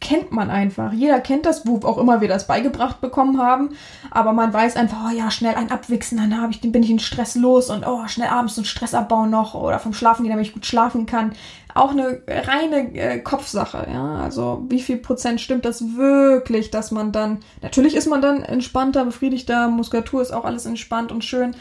kennt 0.00 0.32
man 0.32 0.50
einfach. 0.50 0.92
Jeder 0.92 1.20
kennt 1.20 1.46
das, 1.46 1.66
wo 1.66 1.76
auch 1.86 1.96
immer 1.96 2.20
wir 2.20 2.28
das 2.28 2.46
beigebracht 2.46 3.00
bekommen 3.00 3.40
haben. 3.40 3.70
Aber 4.10 4.32
man 4.32 4.52
weiß 4.52 4.76
einfach, 4.76 5.08
oh 5.08 5.16
ja, 5.16 5.30
schnell 5.30 5.54
ein 5.54 5.70
Abwichsen, 5.70 6.18
dann 6.18 6.40
habe 6.40 6.52
ich, 6.52 6.60
bin 6.60 6.82
ich 6.82 6.90
in 6.90 6.98
Stress 6.98 7.34
los 7.34 7.70
und 7.70 7.86
oh, 7.86 8.06
schnell 8.06 8.28
abends 8.28 8.58
einen 8.58 8.66
Stressabbau 8.66 9.26
noch 9.26 9.54
oder 9.54 9.78
vom 9.78 9.94
Schlafen 9.94 10.22
gehen, 10.22 10.30
damit 10.30 10.46
ich 10.46 10.52
gut 10.52 10.66
schlafen 10.66 11.06
kann. 11.06 11.32
Auch 11.74 11.90
eine 11.90 12.22
reine 12.28 12.94
äh, 12.94 13.18
Kopfsache, 13.20 13.86
ja. 13.90 14.16
Also 14.16 14.64
wie 14.68 14.80
viel 14.80 14.98
Prozent 14.98 15.40
stimmt 15.40 15.64
das 15.64 15.96
wirklich, 15.96 16.70
dass 16.70 16.90
man 16.90 17.12
dann, 17.12 17.38
natürlich 17.62 17.96
ist 17.96 18.08
man 18.08 18.20
dann 18.20 18.42
entspannter, 18.42 19.04
befriedigter, 19.04 19.68
Muskulatur 19.68 20.20
ist 20.22 20.32
auch 20.32 20.44
alles 20.44 20.66
entspannt 20.66 21.12
und 21.12 21.24
schön. 21.24 21.56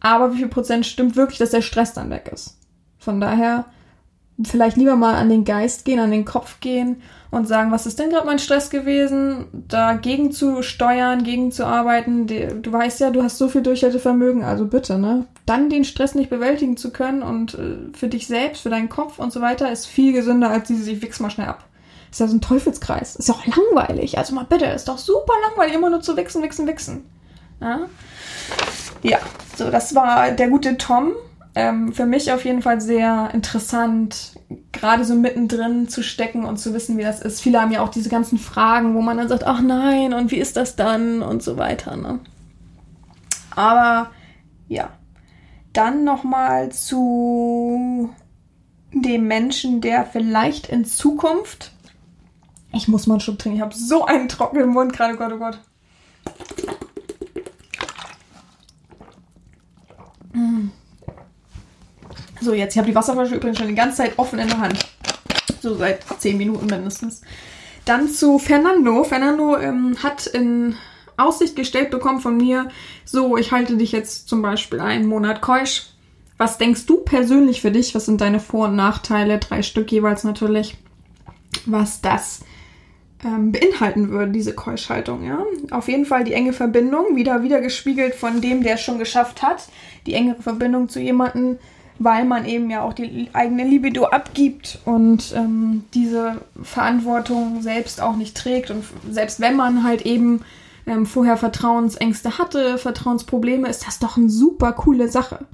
Aber 0.00 0.34
wie 0.34 0.38
viel 0.38 0.48
Prozent 0.48 0.84
stimmt 0.84 1.16
wirklich, 1.16 1.38
dass 1.38 1.50
der 1.50 1.62
Stress 1.62 1.94
dann 1.94 2.10
weg 2.10 2.30
ist? 2.32 2.58
Von 2.98 3.20
daher 3.20 3.64
vielleicht 4.44 4.76
lieber 4.76 4.96
mal 4.96 5.14
an 5.14 5.28
den 5.28 5.44
Geist 5.44 5.84
gehen, 5.84 6.00
an 6.00 6.10
den 6.10 6.24
Kopf 6.24 6.60
gehen 6.60 7.02
und 7.30 7.48
sagen, 7.48 7.72
was 7.72 7.86
ist 7.86 7.98
denn 7.98 8.10
gerade 8.10 8.26
mein 8.26 8.38
Stress 8.38 8.68
gewesen, 8.68 9.46
dagegen 9.68 10.32
zu 10.32 10.62
steuern, 10.62 11.24
gegen 11.24 11.50
zu 11.50 11.66
arbeiten. 11.66 12.26
Du 12.26 12.72
weißt 12.72 13.00
ja, 13.00 13.10
du 13.10 13.22
hast 13.22 13.38
so 13.38 13.48
viel 13.48 13.62
Durchhaltevermögen, 13.62 14.44
also 14.44 14.66
bitte, 14.66 14.98
ne? 14.98 15.26
Dann 15.46 15.70
den 15.70 15.84
Stress 15.84 16.14
nicht 16.14 16.30
bewältigen 16.30 16.76
zu 16.76 16.92
können 16.92 17.22
und 17.22 17.54
äh, 17.54 17.76
für 17.94 18.08
dich 18.08 18.26
selbst, 18.26 18.62
für 18.62 18.70
deinen 18.70 18.90
Kopf 18.90 19.18
und 19.18 19.32
so 19.32 19.40
weiter, 19.40 19.72
ist 19.72 19.86
viel 19.86 20.12
gesünder, 20.12 20.50
als 20.50 20.68
diese 20.68 20.82
sich 20.82 21.00
wichs 21.00 21.20
mal 21.20 21.30
schnell 21.30 21.48
ab. 21.48 21.64
Ist 22.10 22.20
ja 22.20 22.28
so 22.28 22.36
ein 22.36 22.42
Teufelskreis. 22.42 23.16
Ist 23.16 23.28
ja 23.28 23.34
auch 23.34 23.46
langweilig. 23.46 24.18
Also 24.18 24.34
mal 24.34 24.44
bitte, 24.44 24.66
ist 24.66 24.88
doch 24.88 24.98
super 24.98 25.32
langweilig, 25.48 25.74
immer 25.74 25.88
nur 25.88 26.02
zu 26.02 26.16
wichsen, 26.18 26.42
wichsen, 26.42 26.66
wichsen. 26.66 27.04
Ja, 27.62 27.86
ja 29.02 29.18
so, 29.56 29.70
das 29.70 29.94
war 29.94 30.32
der 30.32 30.48
gute 30.48 30.76
Tom 30.76 31.12
ähm, 31.54 31.92
für 31.92 32.06
mich 32.06 32.32
auf 32.32 32.44
jeden 32.44 32.62
Fall 32.62 32.80
sehr 32.80 33.30
interessant, 33.34 34.40
gerade 34.72 35.04
so 35.04 35.14
mittendrin 35.14 35.88
zu 35.88 36.02
stecken 36.02 36.44
und 36.44 36.58
zu 36.58 36.72
wissen, 36.72 36.96
wie 36.96 37.02
das 37.02 37.20
ist. 37.20 37.42
Viele 37.42 37.60
haben 37.60 37.72
ja 37.72 37.82
auch 37.82 37.90
diese 37.90 38.08
ganzen 38.08 38.38
Fragen, 38.38 38.94
wo 38.94 39.02
man 39.02 39.18
dann 39.18 39.28
sagt, 39.28 39.44
ach 39.44 39.60
nein, 39.60 40.14
und 40.14 40.30
wie 40.30 40.38
ist 40.38 40.56
das 40.56 40.76
dann 40.76 41.20
und 41.22 41.42
so 41.42 41.58
weiter. 41.58 41.96
Ne? 41.96 42.20
Aber 43.54 44.10
ja, 44.68 44.90
dann 45.74 46.04
nochmal 46.04 46.72
zu 46.72 48.10
dem 48.94 49.26
Menschen, 49.26 49.82
der 49.82 50.06
vielleicht 50.06 50.68
in 50.68 50.86
Zukunft, 50.86 51.72
ich 52.72 52.88
muss 52.88 53.06
mal 53.06 53.14
einen 53.14 53.20
Schluck 53.20 53.38
trinken, 53.38 53.56
ich 53.56 53.62
habe 53.62 53.74
so 53.74 54.06
einen 54.06 54.28
trockenen 54.28 54.70
Mund 54.70 54.94
gerade, 54.94 55.14
oh 55.14 55.18
Gott, 55.18 55.32
oh 55.34 55.38
Gott. 55.38 55.58
Mm. 60.32 60.68
So, 62.42 62.52
jetzt, 62.52 62.74
ich 62.74 62.78
habe 62.78 62.88
die 62.88 62.94
Wasserflasche 62.94 63.36
übrigens 63.36 63.58
schon 63.58 63.68
die 63.68 63.74
ganze 63.74 63.98
Zeit 63.98 64.18
offen 64.18 64.38
in 64.38 64.48
der 64.48 64.58
Hand. 64.58 64.84
So 65.60 65.76
seit 65.76 66.00
10 66.18 66.36
Minuten 66.36 66.66
mindestens. 66.66 67.22
Dann 67.84 68.08
zu 68.08 68.38
Fernando. 68.38 69.04
Fernando 69.04 69.56
ähm, 69.56 69.96
hat 70.02 70.26
in 70.26 70.74
Aussicht 71.16 71.56
gestellt 71.56 71.90
bekommen 71.90 72.20
von 72.20 72.36
mir, 72.36 72.68
so, 73.04 73.36
ich 73.36 73.52
halte 73.52 73.76
dich 73.76 73.92
jetzt 73.92 74.28
zum 74.28 74.42
Beispiel 74.42 74.80
einen 74.80 75.06
Monat 75.06 75.40
keusch. 75.40 75.86
Was 76.36 76.58
denkst 76.58 76.86
du 76.86 76.98
persönlich 76.98 77.60
für 77.60 77.70
dich? 77.70 77.94
Was 77.94 78.06
sind 78.06 78.20
deine 78.20 78.40
Vor- 78.40 78.68
und 78.68 78.76
Nachteile? 78.76 79.38
Drei 79.38 79.62
Stück 79.62 79.92
jeweils 79.92 80.24
natürlich. 80.24 80.76
Was 81.66 82.00
das 82.00 82.40
ähm, 83.24 83.52
beinhalten 83.52 84.10
würde, 84.10 84.32
diese 84.32 84.54
Keuschhaltung, 84.54 85.24
ja. 85.24 85.44
Auf 85.70 85.88
jeden 85.88 86.06
Fall 86.06 86.24
die 86.24 86.32
enge 86.32 86.52
Verbindung, 86.52 87.14
wieder 87.14 87.44
wieder 87.44 87.60
gespiegelt 87.60 88.14
von 88.16 88.40
dem, 88.40 88.64
der 88.64 88.74
es 88.74 88.80
schon 88.80 88.98
geschafft 88.98 89.42
hat. 89.42 89.68
Die 90.06 90.14
engere 90.14 90.42
Verbindung 90.42 90.88
zu 90.88 90.98
jemandem, 90.98 91.58
weil 91.98 92.24
man 92.24 92.46
eben 92.46 92.70
ja 92.70 92.82
auch 92.82 92.92
die 92.92 93.28
eigene 93.32 93.64
Libido 93.64 94.06
abgibt 94.06 94.78
und 94.84 95.32
ähm, 95.36 95.84
diese 95.94 96.38
Verantwortung 96.62 97.62
selbst 97.62 98.00
auch 98.00 98.16
nicht 98.16 98.36
trägt. 98.36 98.70
Und 98.70 98.84
selbst 99.10 99.40
wenn 99.40 99.56
man 99.56 99.84
halt 99.84 100.02
eben 100.02 100.40
ähm, 100.86 101.06
vorher 101.06 101.36
Vertrauensängste 101.36 102.38
hatte, 102.38 102.78
Vertrauensprobleme, 102.78 103.68
ist 103.68 103.86
das 103.86 103.98
doch 103.98 104.16
eine 104.16 104.30
super 104.30 104.72
coole 104.72 105.08
Sache. 105.08 105.46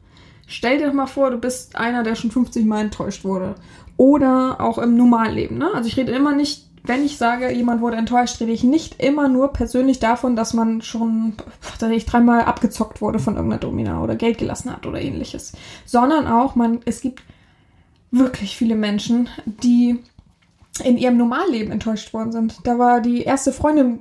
Stell 0.47 0.78
dir 0.78 0.86
doch 0.86 0.95
mal 0.95 1.07
vor, 1.07 1.30
du 1.30 1.39
bist 1.39 1.76
einer, 1.76 2.03
der 2.03 2.14
schon 2.14 2.30
50 2.30 2.64
Mal 2.64 2.82
enttäuscht 2.82 3.24
wurde. 3.24 3.55
Oder 3.99 4.61
auch 4.61 4.78
im 4.78 4.97
Normalleben. 4.97 5.59
Ne? 5.59 5.68
Also 5.74 5.89
ich 5.89 5.97
rede 5.97 6.12
immer 6.12 6.34
nicht 6.34 6.68
wenn 6.89 7.05
ich 7.05 7.18
sage, 7.18 7.53
jemand 7.53 7.80
wurde 7.80 7.97
enttäuscht, 7.97 8.41
rede 8.41 8.53
ich 8.53 8.64
nicht 8.64 9.01
immer 9.01 9.28
nur 9.28 9.53
persönlich 9.53 9.99
davon, 9.99 10.36
dass 10.36 10.55
man 10.55 10.82
schon 10.82 11.34
dass 11.78 11.91
ich 11.91 12.07
dreimal 12.07 12.43
abgezockt 12.43 13.01
wurde 13.01 13.18
von 13.18 13.36
irgendeiner 13.36 13.61
Domina 13.61 14.03
oder 14.03 14.16
Geld 14.16 14.39
gelassen 14.39 14.72
hat 14.72 14.86
oder 14.86 15.01
ähnliches. 15.01 15.53
Sondern 15.84 16.26
auch, 16.26 16.55
man, 16.55 16.80
es 16.86 17.01
gibt 17.01 17.22
wirklich 18.11 18.57
viele 18.57 18.74
Menschen, 18.74 19.28
die 19.45 20.03
in 20.82 20.97
ihrem 20.97 21.16
Normalleben 21.16 21.72
enttäuscht 21.72 22.12
worden 22.14 22.32
sind. 22.32 22.57
Da 22.64 22.78
war 22.78 23.01
die 23.01 23.22
erste 23.22 23.53
Freundin 23.53 24.01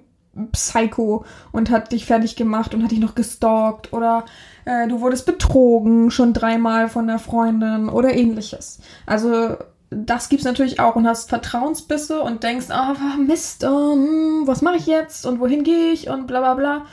Psycho 0.51 1.25
und 1.51 1.71
hat 1.71 1.91
dich 1.91 2.05
fertig 2.05 2.35
gemacht 2.35 2.73
und 2.73 2.83
hat 2.83 2.91
dich 2.91 2.99
noch 2.99 3.15
gestalkt 3.15 3.91
oder 3.91 4.25
äh, 4.65 4.87
du 4.87 5.01
wurdest 5.01 5.25
betrogen 5.25 6.11
schon 6.11 6.33
dreimal 6.33 6.89
von 6.89 7.07
der 7.07 7.19
Freundin 7.19 7.89
oder 7.89 8.13
ähnliches. 8.13 8.79
Also 9.05 9.57
das 9.89 10.29
gibt's 10.29 10.45
natürlich 10.45 10.79
auch 10.79 10.95
und 10.95 11.07
hast 11.07 11.29
Vertrauensbisse 11.29 12.21
und 12.21 12.43
denkst, 12.43 12.67
ah, 12.69 12.95
oh, 12.95 13.21
Mist, 13.21 13.63
um, 13.63 14.43
was 14.45 14.61
mache 14.61 14.77
ich 14.77 14.85
jetzt 14.85 15.25
und 15.25 15.39
wohin 15.39 15.63
gehe 15.63 15.91
ich 15.91 16.09
und 16.09 16.27
bla 16.27 16.39
bla 16.39 16.53
bla. 16.55 16.85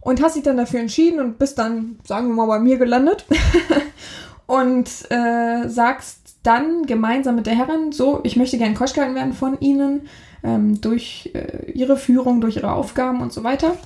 Und 0.00 0.22
hast 0.22 0.36
dich 0.36 0.42
dann 0.42 0.56
dafür 0.56 0.80
entschieden 0.80 1.20
und 1.20 1.38
bist 1.38 1.58
dann, 1.58 1.98
sagen 2.06 2.28
wir 2.28 2.34
mal, 2.34 2.46
bei 2.46 2.58
mir 2.58 2.78
gelandet 2.78 3.26
und 4.46 4.88
äh, 5.10 5.68
sagst 5.68 6.20
dann 6.42 6.86
gemeinsam 6.86 7.36
mit 7.36 7.46
der 7.46 7.54
Herrin, 7.54 7.92
so, 7.92 8.20
ich 8.22 8.36
möchte 8.36 8.56
gerne 8.56 8.74
Coach 8.74 8.94
gehalten 8.94 9.14
werden 9.14 9.34
von 9.34 9.60
Ihnen, 9.60 10.08
ähm, 10.42 10.80
durch 10.80 11.30
äh, 11.34 11.70
Ihre 11.72 11.98
Führung, 11.98 12.40
durch 12.40 12.56
Ihre 12.56 12.72
Aufgaben 12.72 13.20
und 13.20 13.32
so 13.32 13.44
weiter. 13.44 13.76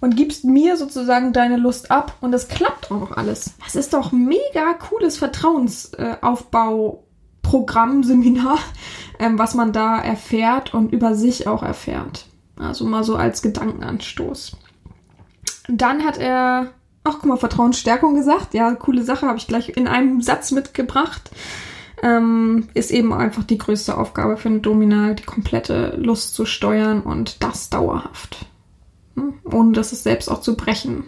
Und 0.00 0.16
gibst 0.16 0.44
mir 0.44 0.76
sozusagen 0.76 1.32
deine 1.32 1.56
Lust 1.56 1.90
ab 1.90 2.16
und 2.20 2.32
das 2.32 2.48
klappt 2.48 2.90
auch 2.90 3.12
alles. 3.12 3.54
Das 3.64 3.76
ist 3.76 3.94
doch 3.94 4.10
mega 4.10 4.74
cooles 4.74 5.16
Vertrauensaufbau. 5.16 7.01
Äh, 7.42 7.48
Programm, 7.52 8.02
Seminar, 8.02 8.58
ähm, 9.18 9.38
was 9.38 9.54
man 9.54 9.72
da 9.72 9.98
erfährt 9.98 10.74
und 10.74 10.92
über 10.92 11.14
sich 11.14 11.46
auch 11.46 11.62
erfährt. 11.62 12.26
Also 12.56 12.84
mal 12.86 13.04
so 13.04 13.16
als 13.16 13.42
Gedankenanstoß. 13.42 14.56
Dann 15.68 16.04
hat 16.04 16.18
er, 16.18 16.72
ach 17.04 17.14
guck 17.14 17.26
mal, 17.26 17.36
Vertrauensstärkung 17.36 18.14
gesagt. 18.14 18.54
Ja, 18.54 18.74
coole 18.74 19.02
Sache, 19.04 19.26
habe 19.26 19.38
ich 19.38 19.46
gleich 19.46 19.76
in 19.76 19.86
einem 19.86 20.20
Satz 20.22 20.50
mitgebracht. 20.50 21.30
Ähm, 22.02 22.68
ist 22.74 22.90
eben 22.90 23.12
einfach 23.12 23.44
die 23.44 23.58
größte 23.58 23.96
Aufgabe 23.96 24.36
für 24.36 24.48
eine 24.48 24.60
Domina, 24.60 25.14
die 25.14 25.22
komplette 25.22 25.96
Lust 25.98 26.34
zu 26.34 26.46
steuern 26.46 27.02
und 27.02 27.42
das 27.44 27.70
dauerhaft. 27.70 28.46
Hm? 29.14 29.34
Ohne 29.44 29.72
das 29.72 29.92
es 29.92 30.02
selbst 30.02 30.28
auch 30.28 30.40
zu 30.40 30.56
brechen. 30.56 31.04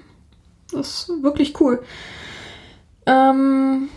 Das 0.70 1.08
ist 1.08 1.22
wirklich 1.22 1.60
cool. 1.60 1.82
Ähm, 3.06 3.88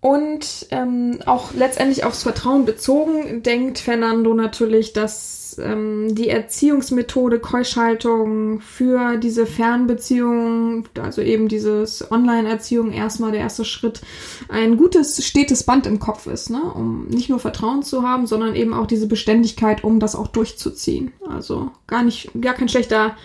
und 0.00 0.66
ähm, 0.70 1.18
auch 1.26 1.52
letztendlich 1.54 2.04
aufs 2.04 2.22
Vertrauen 2.22 2.64
bezogen 2.64 3.42
denkt 3.42 3.78
Fernando 3.78 4.34
natürlich, 4.34 4.92
dass 4.92 5.58
ähm, 5.58 6.14
die 6.14 6.28
Erziehungsmethode 6.28 7.40
Keuschhaltung 7.40 8.60
für 8.60 9.16
diese 9.16 9.46
Fernbeziehungen, 9.46 10.88
also 11.00 11.22
eben 11.22 11.48
dieses 11.48 12.10
Online-Erziehung 12.10 12.92
erstmal 12.92 13.32
der 13.32 13.40
erste 13.40 13.64
Schritt, 13.64 14.02
ein 14.48 14.76
gutes, 14.76 15.24
stetes 15.26 15.64
Band 15.64 15.86
im 15.86 15.98
Kopf 15.98 16.26
ist, 16.26 16.50
ne? 16.50 16.60
um 16.62 17.06
nicht 17.06 17.30
nur 17.30 17.38
Vertrauen 17.38 17.82
zu 17.82 18.02
haben, 18.02 18.26
sondern 18.26 18.54
eben 18.54 18.74
auch 18.74 18.86
diese 18.86 19.08
Beständigkeit, 19.08 19.82
um 19.82 19.98
das 19.98 20.14
auch 20.14 20.28
durchzuziehen. 20.28 21.12
Also 21.28 21.70
gar 21.86 22.02
nicht, 22.02 22.30
gar 22.40 22.54
kein 22.54 22.68
schlechter 22.68 23.16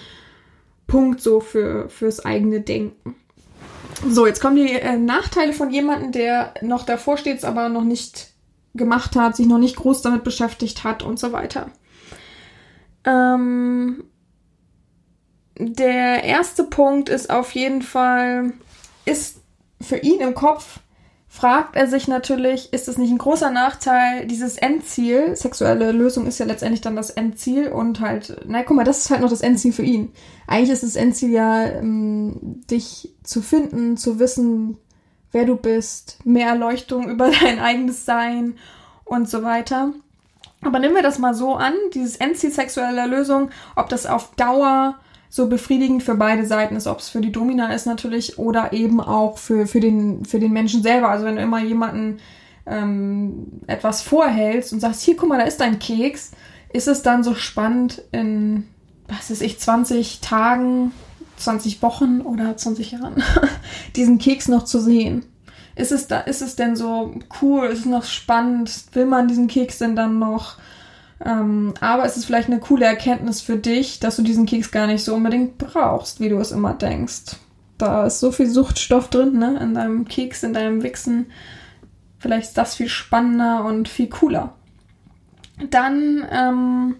Punkt 0.87 1.21
so 1.21 1.41
für, 1.41 1.89
fürs 1.89 2.23
eigene 2.23 2.61
Denken. 2.61 3.15
So, 4.07 4.25
jetzt 4.25 4.41
kommen 4.41 4.55
die 4.55 4.73
äh, 4.73 4.97
Nachteile 4.97 5.53
von 5.53 5.71
jemandem, 5.71 6.11
der 6.11 6.53
noch 6.61 6.83
davor 6.83 7.17
steht, 7.17 7.43
aber 7.43 7.69
noch 7.69 7.83
nicht 7.83 8.31
gemacht 8.73 9.15
hat, 9.15 9.35
sich 9.35 9.47
noch 9.47 9.57
nicht 9.57 9.75
groß 9.75 10.01
damit 10.01 10.23
beschäftigt 10.23 10.83
hat 10.83 11.03
und 11.03 11.19
so 11.19 11.31
weiter. 11.31 11.69
Ähm, 13.03 14.03
der 15.57 16.23
erste 16.23 16.63
Punkt 16.63 17.09
ist 17.09 17.29
auf 17.29 17.51
jeden 17.53 17.81
Fall, 17.81 18.53
ist 19.05 19.41
für 19.81 19.97
ihn 19.97 20.21
im 20.21 20.33
Kopf 20.33 20.79
fragt 21.31 21.77
er 21.77 21.87
sich 21.87 22.09
natürlich, 22.09 22.73
ist 22.73 22.89
es 22.89 22.97
nicht 22.97 23.09
ein 23.09 23.17
großer 23.17 23.51
Nachteil, 23.51 24.27
dieses 24.27 24.57
Endziel, 24.57 25.33
sexuelle 25.37 25.93
Lösung 25.93 26.27
ist 26.27 26.39
ja 26.39 26.45
letztendlich 26.45 26.81
dann 26.81 26.97
das 26.97 27.09
Endziel 27.09 27.69
und 27.69 28.01
halt, 28.01 28.35
na 28.45 28.63
guck 28.63 28.75
mal, 28.75 28.83
das 28.83 28.97
ist 28.97 29.11
halt 29.11 29.21
noch 29.21 29.29
das 29.29 29.39
Endziel 29.39 29.71
für 29.71 29.81
ihn. 29.81 30.11
Eigentlich 30.45 30.71
ist 30.71 30.83
das 30.83 30.97
Endziel 30.97 31.31
ja, 31.31 31.63
ähm, 31.63 32.61
dich 32.69 33.13
zu 33.23 33.41
finden, 33.41 33.95
zu 33.95 34.19
wissen, 34.19 34.77
wer 35.31 35.45
du 35.45 35.55
bist, 35.55 36.19
mehr 36.25 36.49
Erleuchtung 36.49 37.09
über 37.09 37.31
dein 37.31 37.59
eigenes 37.59 38.05
Sein 38.05 38.57
und 39.05 39.29
so 39.29 39.41
weiter. 39.41 39.93
Aber 40.61 40.79
nehmen 40.79 40.95
wir 40.95 41.01
das 41.01 41.17
mal 41.17 41.33
so 41.33 41.55
an, 41.55 41.73
dieses 41.93 42.17
Endziel 42.17 42.51
sexueller 42.51 43.07
Lösung, 43.07 43.51
ob 43.77 43.87
das 43.87 44.05
auf 44.05 44.35
Dauer 44.35 44.99
so 45.33 45.47
befriedigend 45.47 46.03
für 46.03 46.15
beide 46.15 46.45
Seiten 46.45 46.75
ist, 46.75 46.87
ob 46.87 46.99
es 46.99 47.07
für 47.07 47.21
die 47.21 47.31
Domina 47.31 47.73
ist 47.73 47.85
natürlich 47.85 48.37
oder 48.37 48.73
eben 48.73 48.99
auch 48.99 49.37
für, 49.37 49.65
für, 49.65 49.79
den, 49.79 50.25
für 50.25 50.39
den 50.39 50.51
Menschen 50.51 50.83
selber. 50.83 51.07
Also 51.07 51.25
wenn 51.25 51.37
du 51.37 51.41
immer 51.41 51.63
jemanden 51.63 52.19
ähm, 52.65 53.61
etwas 53.65 54.01
vorhältst 54.01 54.73
und 54.73 54.81
sagst, 54.81 55.01
hier, 55.01 55.15
guck 55.15 55.29
mal, 55.29 55.37
da 55.37 55.45
ist 55.45 55.61
dein 55.61 55.79
Keks, 55.79 56.31
ist 56.73 56.89
es 56.89 57.01
dann 57.01 57.23
so 57.23 57.33
spannend 57.33 58.01
in, 58.11 58.67
was 59.07 59.31
weiß 59.31 59.39
ich, 59.39 59.57
20 59.57 60.19
Tagen, 60.19 60.91
20 61.37 61.81
Wochen 61.81 62.19
oder 62.19 62.57
20 62.57 62.91
Jahren, 62.91 63.23
diesen 63.95 64.17
Keks 64.17 64.49
noch 64.49 64.65
zu 64.65 64.81
sehen. 64.81 65.23
Ist 65.75 65.93
es 65.93 66.07
da, 66.07 66.19
ist 66.19 66.41
es 66.41 66.57
denn 66.57 66.75
so 66.75 67.15
cool? 67.41 67.67
Ist 67.67 67.79
es 67.79 67.85
noch 67.85 68.03
spannend? 68.03 68.83
Will 68.91 69.05
man 69.05 69.29
diesen 69.29 69.47
Keks 69.47 69.77
denn 69.77 69.95
dann 69.95 70.19
noch? 70.19 70.57
Ähm, 71.23 71.73
aber 71.79 72.05
es 72.05 72.17
ist 72.17 72.25
vielleicht 72.25 72.49
eine 72.49 72.59
coole 72.59 72.85
Erkenntnis 72.85 73.41
für 73.41 73.57
dich, 73.57 73.99
dass 73.99 74.15
du 74.15 74.23
diesen 74.23 74.45
Keks 74.45 74.71
gar 74.71 74.87
nicht 74.87 75.03
so 75.03 75.13
unbedingt 75.13 75.57
brauchst, 75.57 76.19
wie 76.19 76.29
du 76.29 76.37
es 76.37 76.51
immer 76.51 76.73
denkst. 76.73 77.37
Da 77.77 78.05
ist 78.05 78.19
so 78.19 78.31
viel 78.31 78.49
Suchtstoff 78.49 79.09
drin, 79.09 79.37
ne? 79.37 79.59
In 79.61 79.73
deinem 79.73 80.07
Keks, 80.07 80.43
in 80.43 80.53
deinem 80.53 80.83
Wichsen. 80.83 81.27
Vielleicht 82.17 82.49
ist 82.49 82.57
das 82.57 82.75
viel 82.75 82.89
spannender 82.89 83.65
und 83.65 83.87
viel 83.87 84.07
cooler. 84.07 84.53
Dann 85.69 86.27
ähm, 86.31 86.95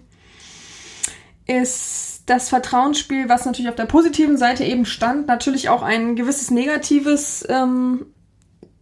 ist 1.46 2.22
das 2.26 2.48
Vertrauensspiel, 2.48 3.28
was 3.28 3.44
natürlich 3.44 3.68
auf 3.68 3.76
der 3.76 3.86
positiven 3.86 4.36
Seite 4.36 4.64
eben 4.64 4.84
stand, 4.84 5.26
natürlich 5.26 5.68
auch 5.68 5.82
ein 5.82 6.16
gewisses 6.16 6.50
negatives 6.50 7.44
ähm, 7.48 8.06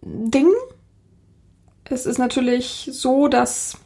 Ding. 0.03 0.49
Es 1.85 2.07
ist 2.07 2.19
natürlich 2.19 2.89
so, 2.93 3.29
dass 3.29 3.79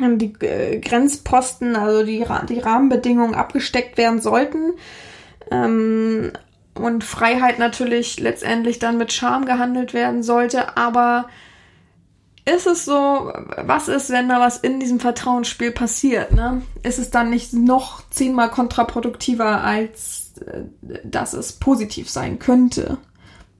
die 0.00 0.32
äh, 0.40 0.78
Grenzposten, 0.80 1.76
also 1.76 2.04
die, 2.04 2.24
die 2.48 2.58
Rahmenbedingungen 2.58 3.34
abgesteckt 3.34 3.98
werden 3.98 4.20
sollten. 4.20 4.72
Ähm, 5.50 6.32
und 6.74 7.04
Freiheit 7.04 7.58
natürlich 7.58 8.18
letztendlich 8.18 8.78
dann 8.78 8.96
mit 8.96 9.12
Charme 9.12 9.44
gehandelt 9.44 9.92
werden 9.92 10.22
sollte. 10.22 10.76
Aber 10.76 11.26
ist 12.44 12.66
es 12.66 12.84
so, 12.84 13.32
was 13.56 13.88
ist, 13.88 14.10
wenn 14.10 14.28
da 14.28 14.40
was 14.40 14.56
in 14.58 14.80
diesem 14.80 14.98
Vertrauensspiel 14.98 15.70
passiert? 15.70 16.32
Ne? 16.32 16.62
Ist 16.82 16.98
es 16.98 17.10
dann 17.10 17.30
nicht 17.30 17.52
noch 17.52 18.02
zehnmal 18.10 18.50
kontraproduktiver, 18.50 19.62
als 19.62 20.32
äh, 20.46 20.62
dass 21.04 21.34
es 21.34 21.52
positiv 21.52 22.10
sein 22.10 22.38
könnte? 22.38 22.98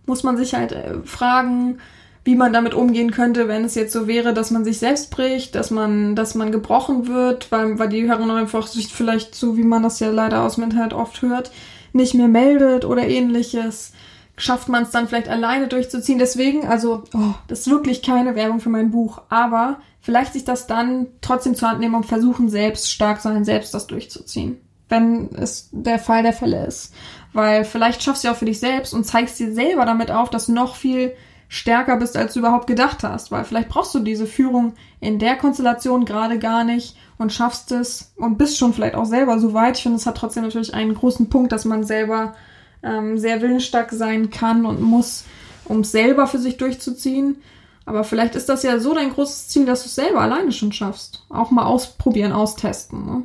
Muss 0.07 0.24
man 0.24 0.37
sich 0.37 0.55
halt 0.55 0.72
äh, 0.72 0.95
fragen, 1.05 1.78
wie 2.25 2.37
man 2.37 2.53
damit 2.53 2.75
umgehen 2.75 3.11
könnte, 3.11 3.49
wenn 3.49 3.64
es 3.64 3.75
jetzt 3.75 3.93
so 3.93 4.07
wäre, 4.07 4.33
dass 4.33 4.51
man 4.51 4.64
sich 4.64 4.79
selbst 4.79 5.11
bricht, 5.11 5.55
dass 5.55 5.70
man, 5.70 6.14
dass 6.14 6.35
man 6.35 6.53
gebrochen 6.53 7.09
wird, 7.09 7.51
weil, 7.51 7.79
weil 7.79 7.89
die 7.89 8.09
Herren 8.09 8.31
einfach 8.31 8.68
sich 8.68 8.93
vielleicht 8.93 9.35
so, 9.35 9.57
wie 9.57 9.64
man 9.64 9.83
das 9.83 9.99
ja 9.99 10.11
leider 10.11 10.43
aus 10.43 10.55
dem 10.55 10.64
Internet 10.64 10.93
oft 10.93 11.20
hört, 11.23 11.51
nicht 11.93 12.14
mehr 12.14 12.29
meldet 12.29 12.85
oder 12.85 13.07
ähnliches. 13.07 13.93
Schafft 14.37 14.68
man 14.68 14.85
es 14.85 14.91
dann 14.91 15.09
vielleicht 15.09 15.29
alleine 15.29 15.66
durchzuziehen? 15.66 16.18
Deswegen, 16.18 16.66
also, 16.66 17.05
oh, 17.12 17.35
das 17.49 17.61
ist 17.61 17.70
wirklich 17.70 18.03
keine 18.03 18.35
Werbung 18.37 18.61
für 18.61 18.70
mein 18.70 18.93
Buch, 18.93 19.23
aber 19.29 19.79
vielleicht 20.01 20.33
sich 20.33 20.45
das 20.45 20.66
dann 20.66 21.09
trotzdem 21.20 21.55
zur 21.57 21.70
Hand 21.70 21.81
nehmen 21.81 21.97
und 21.97 22.07
versuchen, 22.07 22.49
selbst 22.49 22.91
stark 22.91 23.20
sein, 23.20 23.45
selbst 23.45 23.75
das 23.75 23.89
durchzuziehen. 23.89 24.59
Wenn 24.89 25.31
es 25.35 25.68
der 25.73 25.99
Fall 25.99 26.23
der 26.23 26.33
Fälle 26.33 26.66
ist. 26.66 26.95
Weil 27.33 27.64
vielleicht 27.64 28.03
schaffst 28.03 28.23
du 28.23 28.29
ja 28.29 28.35
auch 28.35 28.39
für 28.39 28.45
dich 28.45 28.61
selbst 28.61 28.95
und 28.95 29.05
zeigst 29.05 29.41
dir 29.41 29.53
selber 29.53 29.87
damit 29.87 30.11
auf, 30.11 30.31
dass 30.31 30.49
noch 30.49 30.77
viel 30.77 31.12
stärker 31.53 31.99
bist, 31.99 32.17
als 32.17 32.33
du 32.33 32.39
überhaupt 32.39 32.67
gedacht 32.67 33.03
hast, 33.03 33.31
weil 33.31 33.45
vielleicht 33.45 33.69
brauchst 33.69 33.95
du 33.95 33.99
diese 33.99 34.27
Führung 34.27 34.73
in 35.01 35.19
der 35.19 35.37
Konstellation 35.37 36.07
gerade 36.07 36.39
gar 36.39 36.65
nicht 36.65 36.97
und 37.19 37.31
schaffst 37.31 37.73
es 37.73 38.15
und 38.17 38.39
bist 38.39 38.57
schon 38.57 38.73
vielleicht 38.73 38.95
auch 38.95 39.05
selber 39.05 39.39
so 39.39 39.53
weit. 39.53 39.77
Ich 39.77 39.83
finde, 39.83 39.97
es 39.97 40.07
hat 40.07 40.17
trotzdem 40.17 40.45
natürlich 40.45 40.73
einen 40.73 40.95
großen 40.95 41.29
Punkt, 41.29 41.53
dass 41.53 41.67
man 41.67 41.85
selber 41.85 42.35
ähm, 42.83 43.19
sehr 43.19 43.43
willensstark 43.43 43.91
sein 43.93 44.31
kann 44.31 44.65
und 44.65 44.81
muss, 44.81 45.25
um 45.67 45.81
es 45.81 45.93
selber 45.93 46.27
für 46.27 46.39
sich 46.39 46.57
durchzuziehen. 46.57 47.37
Aber 47.85 48.05
vielleicht 48.05 48.35
ist 48.35 48.49
das 48.49 48.63
ja 48.63 48.79
so 48.79 48.95
dein 48.95 49.13
großes 49.13 49.49
Ziel, 49.49 49.67
dass 49.67 49.83
du 49.83 49.89
es 49.89 49.95
selber 49.95 50.23
alleine 50.23 50.53
schon 50.53 50.73
schaffst. 50.73 51.27
Auch 51.29 51.51
mal 51.51 51.67
ausprobieren, 51.67 52.33
austesten. 52.33 53.05
Ne? 53.05 53.23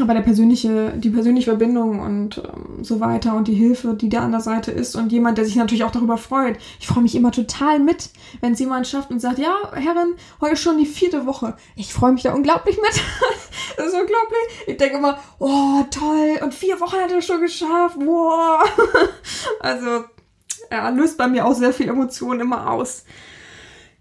Aber 0.00 0.14
der 0.14 0.22
persönliche, 0.22 0.94
die 0.96 1.10
persönliche 1.10 1.50
Verbindung 1.50 2.00
und 2.00 2.38
ähm, 2.38 2.82
so 2.82 2.98
weiter 3.00 3.36
und 3.36 3.46
die 3.46 3.54
Hilfe, 3.54 3.94
die 3.94 4.08
da 4.08 4.20
an 4.20 4.32
der 4.32 4.40
Seite 4.40 4.70
ist 4.70 4.96
und 4.96 5.12
jemand, 5.12 5.36
der 5.36 5.44
sich 5.44 5.56
natürlich 5.56 5.84
auch 5.84 5.90
darüber 5.90 6.16
freut. 6.16 6.56
Ich 6.80 6.86
freue 6.86 7.02
mich 7.02 7.14
immer 7.14 7.30
total 7.30 7.78
mit, 7.78 8.08
wenn 8.40 8.54
es 8.54 8.58
jemand 8.58 8.86
schafft 8.86 9.10
und 9.10 9.20
sagt, 9.20 9.38
ja, 9.38 9.54
Herrin, 9.74 10.14
heute 10.40 10.56
schon 10.56 10.78
die 10.78 10.86
vierte 10.86 11.26
Woche. 11.26 11.56
Ich 11.76 11.92
freue 11.92 12.12
mich 12.12 12.22
da 12.22 12.32
unglaublich 12.32 12.76
mit. 12.76 12.92
das 13.76 13.88
ist 13.88 13.94
unglaublich. 13.94 14.66
Ich 14.66 14.78
denke 14.78 14.96
immer, 14.96 15.18
oh, 15.38 15.84
toll, 15.90 16.38
und 16.42 16.54
vier 16.54 16.80
Wochen 16.80 16.96
hat 16.96 17.12
er 17.12 17.20
schon 17.20 17.42
geschafft. 17.42 17.96
Wow. 17.98 18.64
also, 19.60 20.04
er 20.70 20.90
löst 20.90 21.18
bei 21.18 21.28
mir 21.28 21.44
auch 21.44 21.54
sehr 21.54 21.74
viel 21.74 21.88
Emotionen 21.90 22.40
immer 22.40 22.70
aus. 22.70 23.04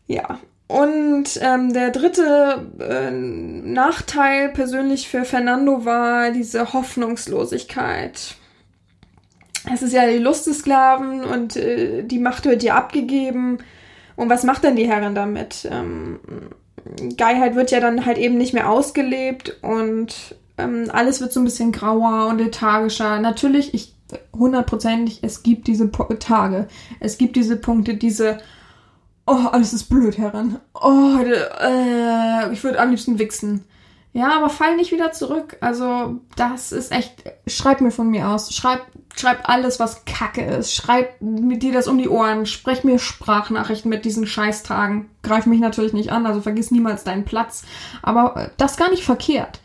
Ja, 0.07 0.39
und 0.71 1.25
ähm, 1.41 1.73
der 1.73 1.89
dritte 1.89 2.65
äh, 2.79 3.11
Nachteil 3.11 4.49
persönlich 4.49 5.09
für 5.09 5.25
Fernando 5.25 5.83
war 5.83 6.31
diese 6.31 6.71
Hoffnungslosigkeit. 6.71 8.35
Es 9.73 9.81
ist 9.81 9.91
ja 9.91 10.07
die 10.07 10.17
Lust 10.17 10.47
des 10.47 10.59
Sklaven 10.59 11.25
und 11.25 11.57
äh, 11.57 12.03
die 12.03 12.19
Macht 12.19 12.45
wird 12.45 12.61
dir 12.61 12.75
abgegeben. 12.75 13.57
Und 14.15 14.29
was 14.29 14.43
macht 14.43 14.63
denn 14.63 14.77
die 14.77 14.87
Herrin 14.87 15.13
damit? 15.13 15.67
Ähm, 15.69 16.19
Geilheit 17.17 17.55
wird 17.55 17.71
ja 17.71 17.81
dann 17.81 18.05
halt 18.05 18.17
eben 18.17 18.37
nicht 18.37 18.53
mehr 18.53 18.69
ausgelebt 18.69 19.57
und 19.61 20.37
ähm, 20.57 20.85
alles 20.93 21.19
wird 21.19 21.33
so 21.33 21.41
ein 21.41 21.45
bisschen 21.45 21.73
grauer 21.73 22.27
und 22.27 22.37
lethargischer. 22.37 23.19
Natürlich, 23.19 23.73
ich 23.73 23.93
hundertprozentig, 24.33 25.19
es 25.21 25.43
gibt 25.43 25.67
diese 25.67 25.87
po 25.87 26.05
Tage, 26.13 26.67
es 27.01 27.17
gibt 27.17 27.35
diese 27.35 27.57
Punkte, 27.57 27.95
diese 27.95 28.37
oh, 29.31 29.47
alles 29.51 29.73
ist 29.73 29.85
blöd 29.85 30.17
heran. 30.17 30.59
Oh, 30.73 31.17
heute, 31.17 31.49
äh, 31.59 32.53
ich 32.53 32.63
würde 32.63 32.79
am 32.79 32.89
liebsten 32.89 33.17
wichsen. 33.19 33.65
Ja, 34.13 34.35
aber 34.35 34.49
fall 34.49 34.75
nicht 34.75 34.91
wieder 34.91 35.13
zurück. 35.13 35.55
Also, 35.61 36.19
das 36.35 36.73
ist 36.73 36.91
echt, 36.91 37.23
schreib 37.47 37.79
mir 37.79 37.91
von 37.91 38.09
mir 38.09 38.27
aus. 38.27 38.53
Schreib, 38.53 38.81
schreib 39.15 39.47
alles, 39.47 39.79
was 39.79 40.03
Kacke 40.03 40.43
ist. 40.43 40.75
Schreib 40.75 41.21
mit 41.21 41.63
dir 41.63 41.71
das 41.71 41.87
um 41.87 41.97
die 41.97 42.09
Ohren. 42.09 42.45
Sprech 42.45 42.83
mir 42.83 42.99
Sprachnachrichten 42.99 43.89
mit 43.89 44.03
diesen 44.03 44.27
Scheißtagen. 44.27 45.09
Greif 45.23 45.45
mich 45.45 45.61
natürlich 45.61 45.93
nicht 45.93 46.11
an, 46.11 46.25
also 46.25 46.41
vergiss 46.41 46.71
niemals 46.71 47.05
deinen 47.05 47.23
Platz. 47.23 47.63
Aber 48.01 48.35
äh, 48.35 48.49
das 48.57 48.75
gar 48.75 48.89
nicht 48.89 49.05
verkehrt 49.05 49.60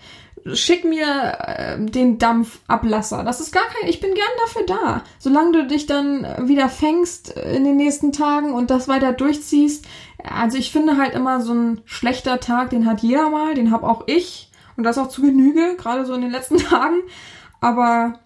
schick 0.54 0.84
mir 0.84 1.38
äh, 1.38 1.78
den 1.78 2.18
Dampfablasser. 2.18 3.24
Das 3.24 3.40
ist 3.40 3.52
gar 3.52 3.64
kein, 3.64 3.88
ich 3.88 4.00
bin 4.00 4.14
gern 4.14 4.26
dafür 4.44 4.62
da. 4.66 5.02
Solange 5.18 5.52
du 5.52 5.66
dich 5.66 5.86
dann 5.86 6.48
wieder 6.48 6.68
fängst 6.68 7.30
in 7.30 7.64
den 7.64 7.76
nächsten 7.76 8.12
Tagen 8.12 8.52
und 8.52 8.70
das 8.70 8.88
weiter 8.88 9.12
durchziehst. 9.12 9.86
Also 10.22 10.58
ich 10.58 10.72
finde 10.72 10.96
halt 10.96 11.14
immer 11.14 11.40
so 11.40 11.54
ein 11.54 11.80
schlechter 11.84 12.40
Tag, 12.40 12.70
den 12.70 12.86
hat 12.86 13.00
jeder 13.00 13.30
mal, 13.30 13.54
den 13.54 13.70
hab 13.70 13.82
auch 13.82 14.04
ich. 14.06 14.50
Und 14.76 14.84
das 14.84 14.98
auch 14.98 15.08
zu 15.08 15.22
Genüge, 15.22 15.76
gerade 15.76 16.04
so 16.04 16.14
in 16.14 16.20
den 16.20 16.30
letzten 16.30 16.58
Tagen. 16.58 17.02
Aber 17.60 18.20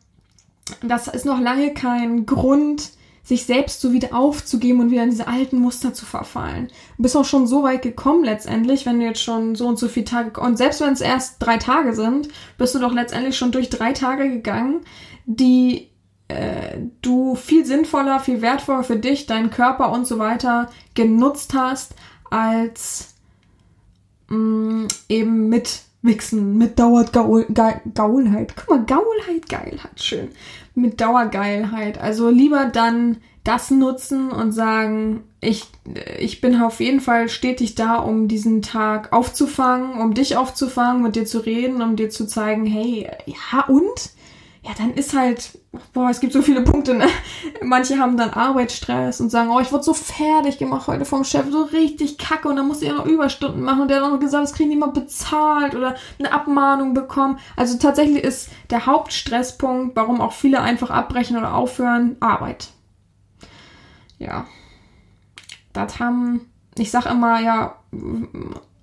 das 0.83 1.09
ist 1.09 1.27
noch 1.27 1.41
lange 1.41 1.75
kein 1.75 2.27
Grund, 2.27 2.91
sich 3.23 3.45
selbst 3.45 3.81
so 3.81 3.93
wieder 3.93 4.15
aufzugeben 4.15 4.81
und 4.81 4.91
wieder 4.91 5.03
in 5.03 5.11
diese 5.11 5.29
alten 5.29 5.59
Muster 5.59 5.95
zu 5.95 6.07
verfallen. 6.07 6.69
Du 6.97 7.03
bist 7.03 7.17
auch 7.17 7.25
schon 7.25 7.47
so 7.47 7.63
weit 7.63 7.83
gekommen 7.83 8.25
letztendlich, 8.25 8.87
wenn 8.87 8.99
du 8.99 9.07
jetzt 9.07 9.23
schon 9.23 9.55
so 9.55 9.67
und 9.67 9.79
so 9.79 9.89
viele 9.89 10.07
Tage, 10.07 10.41
und 10.41 10.57
selbst 10.57 10.81
wenn 10.81 10.93
es 10.93 11.01
erst 11.01 11.37
drei 11.39 11.59
Tage 11.59 11.95
sind, 11.95 12.29
bist 12.59 12.75
du 12.75 12.79
doch 12.79 12.93
letztendlich 12.93 13.37
schon 13.37 13.53
durch 13.53 13.71
drei 13.71 13.93
Tage 13.93 14.31
gegangen, 14.31 14.81
die 15.27 15.91
äh, 16.29 16.79
du 17.03 17.35
viel 17.35 17.65
sinnvoller, 17.65 18.21
viel 18.21 18.41
wertvoller 18.41 18.85
für 18.85 18.97
dich, 18.97 19.27
deinen 19.27 19.51
Körper 19.51 19.93
und 19.93 20.07
so 20.07 20.19
weiter 20.19 20.71
genutzt 20.95 21.55
hast, 21.55 21.95
als 22.31 23.15
mh, 24.29 24.37
mm, 24.37 24.89
eben 25.09 25.49
mit 25.49 25.83
Wichsen, 26.03 26.57
mit 26.57 26.79
Dauergaulheit. 26.79 28.55
Guck 28.57 28.69
mal, 28.69 28.85
Gaulheit, 28.87 29.49
Geilheit, 29.49 30.01
schön. 30.03 30.29
Mit 30.75 31.01
Dauergeilheit. 31.01 32.01
Also 32.01 32.31
lieber 32.31 32.67
dann 32.67 33.19
das 33.45 33.71
nutzen 33.71 34.31
und 34.31 34.53
sagen, 34.53 35.25
ich, 35.41 35.65
ich 36.19 36.41
bin 36.41 36.61
auf 36.61 36.81
jeden 36.81 37.01
Fall 37.01 37.29
stetig 37.29 37.75
da, 37.75 37.97
um 37.97 38.29
diesen 38.29 38.63
Tag 38.63 39.13
aufzufangen, 39.13 40.01
um 40.01 40.15
dich 40.15 40.37
aufzufangen, 40.37 41.03
mit 41.03 41.17
dir 41.17 41.25
zu 41.25 41.39
reden, 41.39 41.83
um 41.83 41.97
dir 41.97 42.11
zu 42.11 42.27
zeigen, 42.27 42.67
hey, 42.67 43.09
ja 43.27 43.67
und? 43.67 44.11
Ja, 44.63 44.73
dann 44.77 44.93
ist 44.93 45.17
halt, 45.17 45.59
boah, 45.95 46.11
es 46.11 46.21
gibt 46.21 46.35
so 46.35 46.43
viele 46.43 46.63
Punkte, 46.63 46.93
ne? 46.93 47.07
Manche 47.63 47.99
haben 47.99 48.19
dann 48.19 48.31
Arbeitsstress 48.31 49.21
und 49.21 49.31
sagen, 49.31 49.49
oh, 49.49 49.61
ich 49.61 49.73
wurde 49.73 49.85
so 49.85 49.95
fertig 49.95 50.59
gemacht 50.59 50.87
heute 50.87 51.07
vom 51.07 51.25
Chef, 51.25 51.47
so 51.51 51.63
richtig 51.63 52.19
kacke 52.19 52.47
und 52.49 52.57
dann 52.57 52.69
musste 52.69 52.85
ich 52.85 52.93
noch 52.93 53.07
Überstunden 53.07 53.63
machen 53.63 53.83
und 53.83 53.89
der 53.89 53.99
hat 53.99 54.05
auch 54.05 54.11
noch 54.11 54.21
gesagt, 54.21 54.45
das 54.45 54.53
kriegen 54.53 54.71
die 54.71 54.77
mal 54.77 54.91
bezahlt 54.91 55.75
oder 55.75 55.95
eine 56.19 56.33
Abmahnung 56.33 56.93
bekommen. 56.93 57.39
Also 57.57 57.79
tatsächlich 57.79 58.23
ist 58.23 58.51
der 58.69 58.85
Hauptstresspunkt, 58.85 59.97
warum 59.97 60.21
auch 60.21 60.33
viele 60.33 60.61
einfach 60.61 60.91
abbrechen 60.91 61.39
oder 61.39 61.55
aufhören, 61.55 62.17
Arbeit. 62.21 62.69
Ja. 64.19 64.47
Das 65.73 66.01
haben, 66.01 66.51
ich 66.77 66.91
sag 66.91 67.07
immer, 67.07 67.41
ja, 67.41 67.77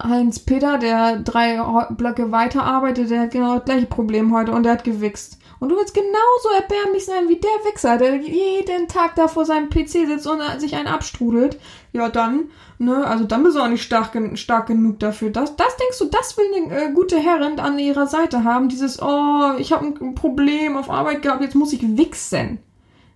Heinz 0.01 0.39
Peter, 0.39 0.78
der 0.78 1.19
drei 1.19 1.59
Blöcke 1.91 2.32
weiterarbeitet, 2.32 3.09
der 3.09 3.21
hat 3.21 3.32
genau 3.32 3.55
das 3.55 3.65
gleiche 3.65 3.88
Problem 3.88 4.34
heute 4.34 4.51
und 4.53 4.63
der 4.63 4.73
hat 4.73 4.84
gewichst. 4.84 5.38
Und 5.60 5.70
du 5.70 5.76
willst 5.76 5.93
genauso 5.93 6.49
erbärmlich 6.55 7.05
sein 7.05 7.30
wie 7.30 7.39
der 7.39 7.49
Wichser, 7.66 7.97
der 7.97 8.18
jeden 8.18 8.88
Tag 8.88 9.16
da 9.16 9.28
vor 9.28 9.45
seinem 9.45 9.70
PC 9.70 10.08
sitzt 10.08 10.28
und 10.28 10.41
sich 10.60 10.76
einen 10.76 10.88
abstrudelt. 10.88 11.60
Ja, 11.93 12.10
dann, 12.10 12.51
ne, 12.78 13.05
also 13.05 13.24
dann 13.24 13.43
bist 13.43 13.55
du 13.55 13.62
auch 13.62 13.68
nicht 13.68 13.84
stark, 13.84 14.16
stark 14.36 14.68
genug 14.68 14.99
dafür. 14.99 15.32
Das, 15.32 15.55
das 15.55 15.76
denkst 15.78 15.97
du, 15.97 16.05
das 16.05 16.38
will 16.38 16.45
eine 16.53 16.89
äh, 16.89 16.91
gute 16.93 17.18
Herrin 17.18 17.60
an 17.60 17.80
ihrer 17.80 18.05
Seite 18.05 18.43
haben. 18.43 18.70
Dieses, 18.70 19.01
oh, 19.01 19.53
ich 19.58 19.72
habe 19.72 19.86
ein 19.86 20.16
Problem 20.16 20.78
auf 20.78 20.89
Arbeit 20.89 21.24
gehabt, 21.24 21.41
jetzt 21.41 21.55
muss 21.55 21.74
ich 21.74 21.97
wichsen. 21.97 22.60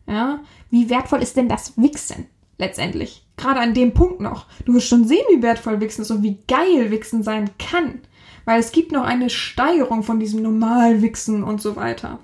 Ja, 0.08 0.40
wie 0.72 0.90
wertvoll 0.90 1.22
ist 1.22 1.38
denn 1.38 1.48
das 1.48 1.78
Wichsen 1.78 2.26
letztendlich? 2.58 3.26
Gerade 3.38 3.60
an 3.60 3.74
dem 3.74 3.94
Punkt 3.94 4.20
noch. 4.20 4.48
Du 4.66 4.74
wirst 4.74 4.88
schon 4.88 5.08
sehen, 5.08 5.26
wie 5.30 5.44
wertvoll 5.44 5.80
Wichsen 5.80 6.02
ist 6.02 6.12
und 6.12 6.24
wie 6.24 6.40
geil 6.48 6.90
Wichsen 6.90 7.24
sein 7.24 7.52
kann. 7.60 8.02
Weil 8.46 8.60
es 8.60 8.72
gibt 8.72 8.92
noch 8.92 9.04
eine 9.04 9.30
Steigerung 9.30 10.02
von 10.02 10.20
diesem 10.20 10.42
Normalwichsen 10.42 11.44
und 11.44 11.62
so 11.62 11.76
weiter. 11.76 12.20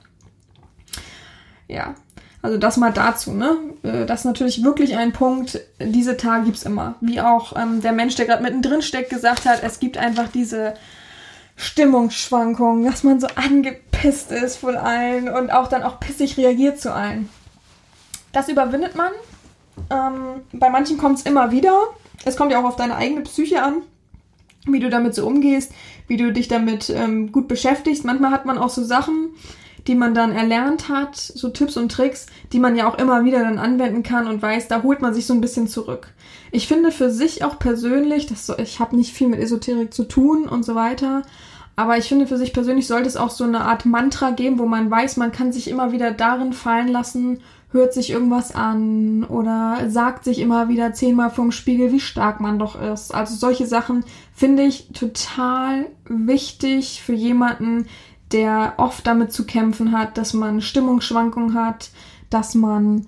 Ja, 1.67 1.95
also 2.41 2.57
das 2.57 2.77
mal 2.77 2.93
dazu, 2.93 3.33
ne? 3.33 3.57
Äh, 3.83 4.05
das 4.05 4.21
ist 4.21 4.25
natürlich 4.25 4.63
wirklich 4.63 4.95
ein 4.95 5.11
Punkt, 5.11 5.59
diese 5.79 6.17
Tage 6.17 6.45
gibt's 6.45 6.63
immer. 6.63 6.95
Wie 7.01 7.19
auch 7.19 7.55
ähm, 7.57 7.81
der 7.81 7.93
Mensch, 7.93 8.15
der 8.15 8.25
gerade 8.25 8.43
mittendrin 8.43 8.81
steckt, 8.81 9.09
gesagt 9.09 9.45
hat, 9.45 9.63
es 9.63 9.79
gibt 9.79 9.97
einfach 9.97 10.29
diese 10.29 10.75
Stimmungsschwankungen, 11.55 12.85
dass 12.85 13.03
man 13.03 13.19
so 13.19 13.27
angepisst 13.35 14.31
ist 14.31 14.57
von 14.57 14.75
allen 14.75 15.27
und 15.27 15.51
auch 15.51 15.67
dann 15.67 15.83
auch 15.83 15.99
pissig 15.99 16.37
reagiert 16.37 16.79
zu 16.79 16.93
allen. 16.93 17.29
Das 18.31 18.47
überwindet 18.47 18.95
man. 18.95 19.11
Ähm, 19.89 20.41
bei 20.53 20.69
manchen 20.69 20.97
kommt 20.97 21.19
es 21.19 21.25
immer 21.25 21.51
wieder. 21.51 21.75
Es 22.23 22.37
kommt 22.37 22.51
ja 22.51 22.59
auch 22.59 22.65
auf 22.65 22.75
deine 22.75 22.95
eigene 22.95 23.21
Psyche 23.21 23.63
an, 23.63 23.81
wie 24.65 24.79
du 24.79 24.89
damit 24.89 25.15
so 25.15 25.25
umgehst, 25.25 25.71
wie 26.07 26.17
du 26.17 26.31
dich 26.31 26.47
damit 26.47 26.89
ähm, 26.89 27.31
gut 27.31 27.47
beschäftigst. 27.47 28.05
Manchmal 28.05 28.31
hat 28.31 28.45
man 28.45 28.57
auch 28.57 28.69
so 28.69 28.83
Sachen, 28.83 29.29
die 29.87 29.95
man 29.95 30.13
dann 30.13 30.33
erlernt 30.33 30.89
hat, 30.89 31.15
so 31.15 31.49
Tipps 31.49 31.77
und 31.77 31.91
Tricks, 31.91 32.27
die 32.51 32.59
man 32.59 32.75
ja 32.75 32.89
auch 32.89 32.97
immer 32.97 33.23
wieder 33.23 33.39
dann 33.39 33.57
anwenden 33.57 34.03
kann 34.03 34.27
und 34.27 34.41
weiß, 34.41 34.67
da 34.67 34.83
holt 34.83 35.01
man 35.01 35.13
sich 35.13 35.25
so 35.25 35.33
ein 35.33 35.41
bisschen 35.41 35.67
zurück. 35.67 36.09
Ich 36.51 36.67
finde 36.67 36.91
für 36.91 37.09
sich 37.09 37.43
auch 37.43 37.57
persönlich, 37.57 38.27
das 38.27 38.45
so, 38.45 38.57
ich 38.57 38.79
habe 38.79 38.95
nicht 38.95 39.13
viel 39.13 39.27
mit 39.27 39.39
Esoterik 39.39 39.93
zu 39.93 40.03
tun 40.03 40.47
und 40.47 40.63
so 40.63 40.75
weiter, 40.75 41.23
aber 41.75 41.97
ich 41.97 42.09
finde 42.09 42.27
für 42.27 42.37
sich 42.37 42.53
persönlich 42.53 42.87
sollte 42.87 43.07
es 43.07 43.17
auch 43.17 43.29
so 43.29 43.43
eine 43.43 43.61
Art 43.61 43.85
Mantra 43.85 44.31
geben, 44.31 44.59
wo 44.59 44.65
man 44.65 44.89
weiß, 44.89 45.17
man 45.17 45.31
kann 45.31 45.51
sich 45.53 45.69
immer 45.69 45.91
wieder 45.91 46.11
darin 46.11 46.51
fallen 46.51 46.87
lassen, 46.87 47.39
hört 47.71 47.93
sich 47.93 48.09
irgendwas 48.09 48.55
an 48.55 49.25
oder 49.25 49.89
sagt 49.89 50.23
sich 50.23 50.39
immer 50.39 50.69
wieder 50.69 50.93
zehnmal 50.93 51.29
vom 51.29 51.51
Spiegel, 51.51 51.91
wie 51.91 51.99
stark 51.99 52.39
man 52.39 52.59
doch 52.59 52.81
ist. 52.81 53.13
Also 53.13 53.35
solche 53.35 53.67
Sachen 53.67 54.05
finde 54.33 54.63
ich 54.63 54.89
total 54.93 55.85
wichtig 56.05 57.01
für 57.03 57.13
jemanden, 57.13 57.87
der 58.31 58.73
oft 58.77 59.05
damit 59.07 59.31
zu 59.31 59.45
kämpfen 59.45 59.91
hat, 59.91 60.17
dass 60.17 60.33
man 60.33 60.61
Stimmungsschwankungen 60.61 61.53
hat, 61.53 61.89
dass 62.29 62.55
man 62.55 63.07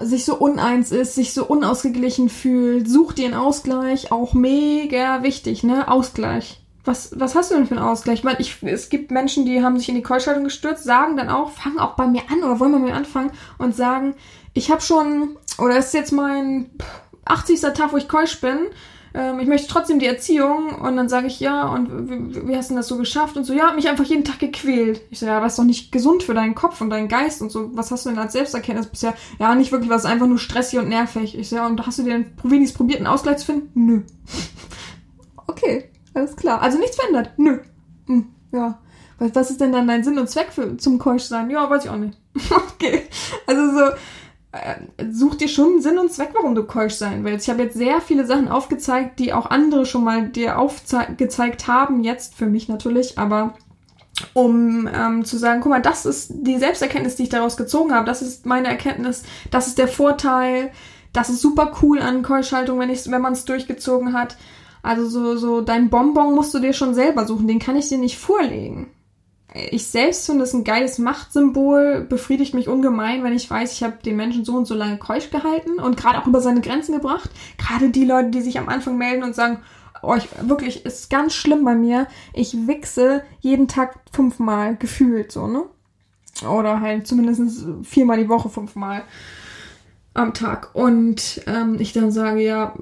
sich 0.00 0.24
so 0.24 0.36
uneins 0.36 0.92
ist, 0.92 1.14
sich 1.14 1.32
so 1.34 1.44
unausgeglichen 1.44 2.28
fühlt. 2.28 2.88
Such 2.88 3.12
dir 3.12 3.26
einen 3.26 3.34
Ausgleich, 3.34 4.12
auch 4.12 4.32
mega 4.32 5.22
wichtig, 5.22 5.64
ne? 5.64 5.88
Ausgleich. 5.88 6.60
Was, 6.84 7.18
was 7.18 7.34
hast 7.34 7.50
du 7.50 7.54
denn 7.54 7.66
für 7.66 7.76
einen 7.76 7.84
Ausgleich? 7.84 8.20
Ich 8.20 8.24
meine, 8.24 8.40
ich, 8.40 8.62
es 8.62 8.88
gibt 8.88 9.10
Menschen, 9.12 9.44
die 9.44 9.62
haben 9.62 9.78
sich 9.78 9.88
in 9.88 9.94
die 9.94 10.02
Keuschaltung 10.02 10.44
gestürzt, 10.44 10.84
sagen 10.84 11.16
dann 11.16 11.28
auch, 11.28 11.50
fangen 11.50 11.78
auch 11.78 11.94
bei 11.94 12.06
mir 12.06 12.22
an 12.30 12.42
oder 12.42 12.58
wollen 12.58 12.72
bei 12.72 12.78
mir 12.78 12.94
anfangen 12.94 13.30
und 13.58 13.76
sagen, 13.76 14.14
ich 14.52 14.70
habe 14.70 14.80
schon, 14.80 15.36
oder 15.58 15.76
ist 15.76 15.94
jetzt 15.94 16.12
mein 16.12 16.70
80. 17.24 17.60
Tag, 17.60 17.92
wo 17.92 17.96
ich 17.96 18.08
keusch 18.08 18.40
bin, 18.40 18.58
ähm, 19.14 19.40
ich 19.40 19.46
möchte 19.46 19.68
trotzdem 19.68 19.98
die 19.98 20.06
Erziehung 20.06 20.74
und 20.80 20.96
dann 20.96 21.08
sage 21.08 21.26
ich, 21.26 21.38
ja, 21.38 21.68
und 21.68 22.48
wie, 22.48 22.56
hast 22.56 22.70
du 22.70 22.74
das 22.74 22.88
so 22.88 22.96
geschafft? 22.96 23.36
Und 23.36 23.44
so, 23.44 23.52
ja, 23.52 23.72
mich 23.72 23.88
einfach 23.88 24.04
jeden 24.04 24.24
Tag 24.24 24.38
gequält. 24.38 25.02
Ich 25.10 25.18
so, 25.18 25.26
ja, 25.26 25.40
das 25.40 25.52
ist 25.52 25.58
doch 25.58 25.64
nicht 25.64 25.92
gesund 25.92 26.22
für 26.22 26.34
deinen 26.34 26.54
Kopf 26.54 26.80
und 26.80 26.90
deinen 26.90 27.08
Geist 27.08 27.42
und 27.42 27.50
so. 27.50 27.70
Was 27.74 27.90
hast 27.90 28.06
du 28.06 28.10
denn 28.10 28.18
als 28.18 28.32
Selbsterkenntnis 28.32 28.86
bisher? 28.86 29.14
Ja, 29.38 29.54
nicht 29.54 29.72
wirklich 29.72 29.90
was, 29.90 30.04
einfach 30.04 30.26
nur 30.26 30.38
stressig 30.38 30.78
und 30.78 30.88
nervig. 30.88 31.38
Ich 31.38 31.50
so, 31.50 31.56
ja, 31.56 31.66
und 31.66 31.86
hast 31.86 31.98
du 31.98 32.04
dir 32.04 32.10
denn 32.10 32.26
wenigstens 32.42 32.76
probiert, 32.76 32.98
einen 32.98 33.06
Ausgleich 33.06 33.38
zu 33.38 33.46
finden? 33.46 33.70
Nö. 33.74 34.02
okay, 35.46 35.90
alles 36.14 36.34
klar. 36.36 36.62
Also 36.62 36.78
nichts 36.78 36.96
verändert? 36.96 37.32
Nö. 37.36 37.58
Hm, 38.06 38.26
ja. 38.52 38.78
Was 39.18 39.50
ist 39.50 39.60
denn 39.60 39.72
dann 39.72 39.86
dein 39.86 40.02
Sinn 40.02 40.18
und 40.18 40.28
Zweck 40.28 40.48
für, 40.52 40.76
zum 40.78 40.98
Keuschsein? 40.98 41.48
Ja, 41.50 41.68
weiß 41.70 41.84
ich 41.84 41.90
auch 41.90 41.96
nicht. 41.96 42.18
okay. 42.50 43.02
Also 43.46 43.78
so, 43.78 43.84
such 45.10 45.36
dir 45.36 45.48
schon 45.48 45.80
Sinn 45.80 45.98
und 45.98 46.12
Zweck, 46.12 46.30
warum 46.34 46.54
du 46.54 46.64
keusch 46.64 46.94
sein 46.94 47.24
willst. 47.24 47.46
Ich 47.46 47.50
habe 47.52 47.62
jetzt 47.62 47.76
sehr 47.76 48.00
viele 48.00 48.26
Sachen 48.26 48.48
aufgezeigt, 48.48 49.18
die 49.18 49.32
auch 49.32 49.46
andere 49.46 49.86
schon 49.86 50.04
mal 50.04 50.28
dir 50.28 50.58
aufgezeigt 50.58 51.68
haben, 51.68 52.04
jetzt 52.04 52.34
für 52.34 52.46
mich 52.46 52.68
natürlich, 52.68 53.18
aber 53.18 53.54
um 54.34 54.88
ähm, 54.92 55.24
zu 55.24 55.38
sagen, 55.38 55.62
guck 55.62 55.70
mal, 55.70 55.80
das 55.80 56.04
ist 56.04 56.32
die 56.34 56.58
Selbsterkenntnis, 56.58 57.16
die 57.16 57.24
ich 57.24 57.28
daraus 57.30 57.56
gezogen 57.56 57.94
habe, 57.94 58.04
das 58.04 58.20
ist 58.20 58.44
meine 58.44 58.68
Erkenntnis, 58.68 59.22
das 59.50 59.68
ist 59.68 59.78
der 59.78 59.88
Vorteil, 59.88 60.70
das 61.14 61.30
ist 61.30 61.40
super 61.40 61.72
cool 61.82 61.98
an 61.98 62.22
Keuschhaltung, 62.22 62.78
wenn, 62.78 62.90
wenn 62.90 63.22
man 63.22 63.32
es 63.32 63.46
durchgezogen 63.46 64.12
hat. 64.12 64.36
Also 64.82 65.06
so, 65.06 65.36
so 65.36 65.60
dein 65.62 65.88
Bonbon 65.88 66.34
musst 66.34 66.52
du 66.52 66.58
dir 66.58 66.72
schon 66.74 66.94
selber 66.94 67.26
suchen, 67.26 67.48
den 67.48 67.58
kann 67.58 67.76
ich 67.76 67.88
dir 67.88 67.98
nicht 67.98 68.18
vorlegen 68.18 68.90
ich 69.54 69.86
selbst 69.86 70.26
finde 70.26 70.44
es 70.44 70.54
ein 70.54 70.64
geiles 70.64 70.98
Machtsymbol, 70.98 72.06
befriedigt 72.08 72.54
mich 72.54 72.68
ungemein, 72.68 73.22
wenn 73.22 73.34
ich 73.34 73.50
weiß, 73.50 73.72
ich 73.72 73.82
habe 73.82 73.98
den 74.02 74.16
Menschen 74.16 74.44
so 74.44 74.54
und 74.56 74.66
so 74.66 74.74
lange 74.74 74.98
keusch 74.98 75.30
gehalten 75.30 75.78
und 75.78 75.96
gerade 75.96 76.18
auch 76.18 76.26
über 76.26 76.40
seine 76.40 76.62
Grenzen 76.62 76.94
gebracht. 76.94 77.30
Gerade 77.58 77.90
die 77.90 78.04
Leute, 78.04 78.30
die 78.30 78.40
sich 78.40 78.58
am 78.58 78.68
Anfang 78.68 78.96
melden 78.96 79.22
und 79.22 79.34
sagen, 79.34 79.58
oh, 80.02 80.14
ich, 80.14 80.28
wirklich, 80.42 80.86
ist 80.86 81.10
ganz 81.10 81.34
schlimm 81.34 81.64
bei 81.64 81.74
mir. 81.74 82.06
Ich 82.32 82.66
wichse 82.66 83.22
jeden 83.40 83.68
Tag 83.68 84.00
fünfmal 84.10 84.76
gefühlt 84.76 85.32
so, 85.32 85.46
ne? 85.46 85.64
Oder 86.48 86.80
halt 86.80 87.06
zumindest 87.06 87.66
viermal 87.82 88.18
die 88.18 88.28
Woche 88.28 88.48
fünfmal 88.48 89.04
am 90.14 90.34
Tag. 90.34 90.74
Und 90.74 91.40
ähm, 91.46 91.76
ich 91.78 91.92
dann 91.92 92.12
sage, 92.12 92.42
ja, 92.42 92.74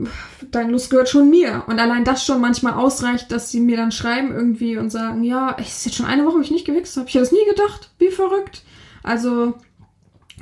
deine 0.51 0.73
Lust 0.73 0.91
gehört 0.91 1.09
schon 1.09 1.31
mir. 1.31 1.65
Und 1.67 1.79
allein 1.79 2.05
das 2.05 2.25
schon 2.25 2.41
manchmal 2.41 2.75
ausreicht, 2.75 3.31
dass 3.31 3.51
sie 3.51 3.61
mir 3.61 3.77
dann 3.77 3.93
schreiben 3.93 4.33
irgendwie 4.33 4.77
und 4.77 4.91
sagen, 4.91 5.23
ja, 5.23 5.57
es 5.59 5.79
ist 5.79 5.87
jetzt 5.87 5.95
schon 5.97 6.07
eine 6.07 6.27
Woche, 6.27 6.37
wo 6.37 6.41
ich 6.41 6.51
nicht 6.51 6.67
gewichst 6.67 6.97
habe. 6.97 7.09
Ich 7.09 7.15
hätte 7.15 7.25
das 7.25 7.33
nie 7.33 7.45
gedacht. 7.49 7.91
Wie 7.99 8.11
verrückt. 8.11 8.63
Also 9.03 9.55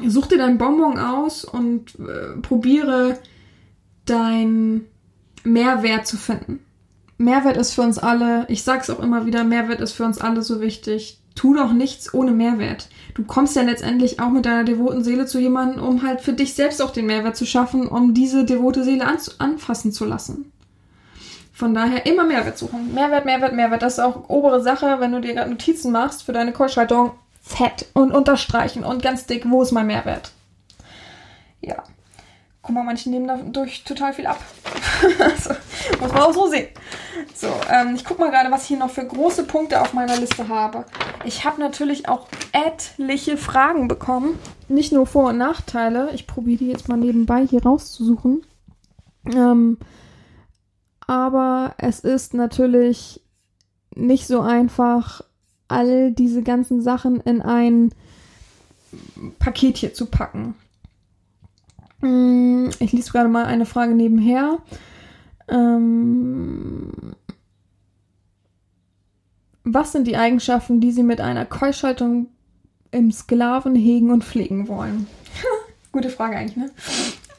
such 0.07 0.26
dir 0.26 0.39
deinen 0.39 0.59
Bonbon 0.59 0.99
aus 0.99 1.45
und 1.45 1.95
äh, 1.99 2.41
probiere 2.41 3.18
dein 4.07 4.86
Mehrwert 5.45 6.07
zu 6.07 6.16
finden. 6.16 6.61
Mehrwert 7.18 7.57
ist 7.57 7.74
für 7.74 7.82
uns 7.82 7.99
alle, 7.99 8.47
ich 8.49 8.62
sag's 8.62 8.91
auch 8.91 9.01
immer 9.01 9.26
wieder, 9.26 9.45
Mehrwert 9.45 9.80
ist 9.80 9.93
für 9.93 10.05
uns 10.05 10.18
alle 10.18 10.43
so 10.43 10.61
wichtig 10.61 11.20
tu 11.39 11.55
doch 11.55 11.72
nichts 11.72 12.12
ohne 12.12 12.32
Mehrwert. 12.32 12.89
Du 13.18 13.24
kommst 13.24 13.56
ja 13.56 13.62
letztendlich 13.62 14.20
auch 14.20 14.30
mit 14.30 14.46
deiner 14.46 14.62
devoten 14.62 15.02
Seele 15.02 15.26
zu 15.26 15.40
jemandem, 15.40 15.82
um 15.82 16.06
halt 16.06 16.20
für 16.20 16.34
dich 16.34 16.54
selbst 16.54 16.80
auch 16.80 16.92
den 16.92 17.06
Mehrwert 17.06 17.36
zu 17.36 17.46
schaffen, 17.46 17.88
um 17.88 18.14
diese 18.14 18.44
devote 18.44 18.84
Seele 18.84 19.04
anfassen 19.38 19.90
zu 19.90 20.04
lassen. 20.04 20.52
Von 21.52 21.74
daher 21.74 22.06
immer 22.06 22.22
Mehrwert 22.22 22.56
suchen. 22.56 22.94
Mehrwert, 22.94 23.24
Mehrwert, 23.24 23.54
Mehrwert. 23.54 23.82
Das 23.82 23.94
ist 23.94 23.98
auch 23.98 24.28
obere 24.28 24.62
Sache, 24.62 25.00
wenn 25.00 25.10
du 25.10 25.20
dir 25.20 25.34
gerade 25.34 25.50
Notizen 25.50 25.90
machst 25.90 26.22
für 26.22 26.32
deine 26.32 26.52
Keuschhaltung. 26.52 27.10
Fett 27.42 27.86
und 27.92 28.12
unterstreichen 28.12 28.84
und 28.84 29.02
ganz 29.02 29.26
dick, 29.26 29.50
wo 29.50 29.62
ist 29.62 29.72
mein 29.72 29.88
Mehrwert? 29.88 30.30
ja. 31.60 31.82
Guck 32.68 32.74
mal, 32.74 32.84
manche 32.84 33.08
nehmen 33.08 33.26
dadurch 33.26 33.82
total 33.82 34.12
viel 34.12 34.26
ab. 34.26 34.44
also, 35.20 35.54
muss 36.02 36.12
man 36.12 36.20
auch 36.20 36.34
so 36.34 36.48
sehen. 36.48 36.68
So, 37.34 37.46
ähm, 37.70 37.94
ich 37.94 38.04
guck 38.04 38.18
mal 38.18 38.30
gerade, 38.30 38.50
was 38.50 38.64
ich 38.64 38.68
hier 38.68 38.78
noch 38.78 38.90
für 38.90 39.06
große 39.06 39.44
Punkte 39.44 39.80
auf 39.80 39.94
meiner 39.94 40.18
Liste 40.18 40.48
habe. 40.48 40.84
Ich 41.24 41.46
habe 41.46 41.62
natürlich 41.62 42.10
auch 42.10 42.28
etliche 42.52 43.38
Fragen 43.38 43.88
bekommen. 43.88 44.38
Nicht 44.68 44.92
nur 44.92 45.06
Vor- 45.06 45.30
und 45.30 45.38
Nachteile. 45.38 46.10
Ich 46.12 46.26
probiere 46.26 46.58
die 46.58 46.68
jetzt 46.68 46.90
mal 46.90 46.98
nebenbei 46.98 47.46
hier 47.46 47.62
rauszusuchen. 47.62 48.44
Ähm, 49.24 49.78
aber 51.06 51.72
es 51.78 52.00
ist 52.00 52.34
natürlich 52.34 53.22
nicht 53.94 54.26
so 54.26 54.42
einfach, 54.42 55.22
all 55.68 56.12
diese 56.12 56.42
ganzen 56.42 56.82
Sachen 56.82 57.22
in 57.22 57.40
ein 57.40 57.94
Paket 59.38 59.78
hier 59.78 59.94
zu 59.94 60.04
packen. 60.04 60.54
Mm, 62.01 62.68
ich 62.78 62.92
lese 62.92 63.11
gerade 63.12 63.28
mal 63.28 63.46
eine 63.46 63.66
Frage 63.66 63.94
nebenher. 63.94 64.59
Ähm, 65.49 66.92
was 69.64 69.92
sind 69.92 70.07
die 70.07 70.16
Eigenschaften, 70.16 70.80
die 70.80 70.92
Sie 70.92 71.03
mit 71.03 71.20
einer 71.20 71.44
Keuschaltung 71.44 72.28
im 72.90 73.11
Sklaven 73.11 73.74
hegen 73.74 74.11
und 74.11 74.24
pflegen 74.24 74.68
wollen? 74.68 75.07
Gute 75.92 76.11
Frage 76.11 76.36
eigentlich, 76.36 76.57
ne? 76.57 76.70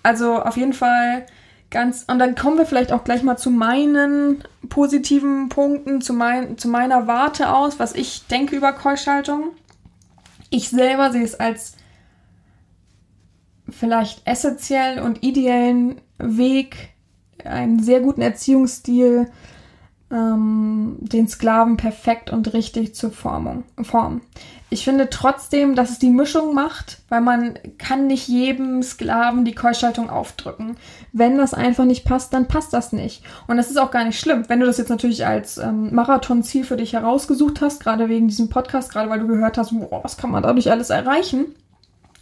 Also 0.04 0.42
auf 0.42 0.58
jeden 0.58 0.74
Fall 0.74 1.26
ganz. 1.70 2.06
Und 2.08 2.20
dann 2.20 2.36
kommen 2.36 2.58
wir 2.58 2.66
vielleicht 2.66 2.92
auch 2.92 3.04
gleich 3.04 3.24
mal 3.24 3.38
zu 3.38 3.52
meinen 3.52 4.44
positiven 4.70 5.50
Punkten, 5.50 6.02
zu, 6.02 6.14
mein, 6.14 6.58
zu 6.58 6.68
meiner 6.68 7.08
Warte 7.08 7.54
aus, 7.54 7.80
was 7.80 7.94
ich 7.94 8.28
denke 8.28 8.56
über 8.56 8.74
Keuschaltung. 8.74 9.52
Ich 10.50 10.70
selber 10.70 11.12
sehe 11.12 11.24
es 11.24 11.40
als 11.40 11.76
vielleicht 13.72 14.26
essentiellen 14.26 15.04
und 15.04 15.24
ideellen 15.24 16.02
Weg, 16.18 16.90
einen 17.44 17.82
sehr 17.82 18.02
guten 18.02 18.22
Erziehungsstil, 18.22 19.30
ähm, 20.12 20.98
den 21.00 21.28
Sklaven 21.28 21.78
perfekt 21.78 22.32
und 22.32 22.54
richtig 22.54 22.96
zu 22.96 23.12
formen. 23.12 23.64
Ich 24.72 24.84
finde 24.84 25.10
trotzdem, 25.10 25.74
dass 25.74 25.90
es 25.90 26.00
die 26.00 26.12
Mischung 26.12 26.54
macht, 26.54 27.00
weil 27.10 27.22
man 27.22 27.58
kann 27.80 28.06
nicht 28.06 28.28
jedem 28.28 28.84
Sklaven 28.84 29.46
die 29.46 29.56
Keuschaltung 29.56 30.12
aufdrücken. 30.12 30.78
Wenn 31.12 31.38
das 31.38 31.56
einfach 31.56 31.86
nicht 31.86 32.06
passt, 32.06 32.34
dann 32.34 32.48
passt 32.48 32.74
das 32.74 32.94
nicht. 32.94 33.24
Und 33.48 33.58
das 33.58 33.72
ist 33.72 33.78
auch 33.78 33.90
gar 33.90 34.06
nicht 34.06 34.20
schlimm. 34.20 34.44
Wenn 34.48 34.60
du 34.60 34.68
das 34.68 34.78
jetzt 34.78 34.90
natürlich 34.90 35.26
als 35.26 35.58
ähm, 35.58 35.94
Marathonziel 35.94 36.64
für 36.64 36.78
dich 36.78 36.94
herausgesucht 36.94 37.62
hast, 37.62 37.82
gerade 37.82 38.10
wegen 38.10 38.28
diesem 38.28 38.50
Podcast, 38.50 38.92
gerade 38.92 39.10
weil 39.10 39.20
du 39.20 39.28
gehört 39.28 39.58
hast, 39.58 39.72
boah, 39.72 40.04
was 40.04 40.18
kann 40.18 40.32
man 40.32 40.44
dadurch 40.44 40.70
alles 40.70 40.92
erreichen, 40.92 41.56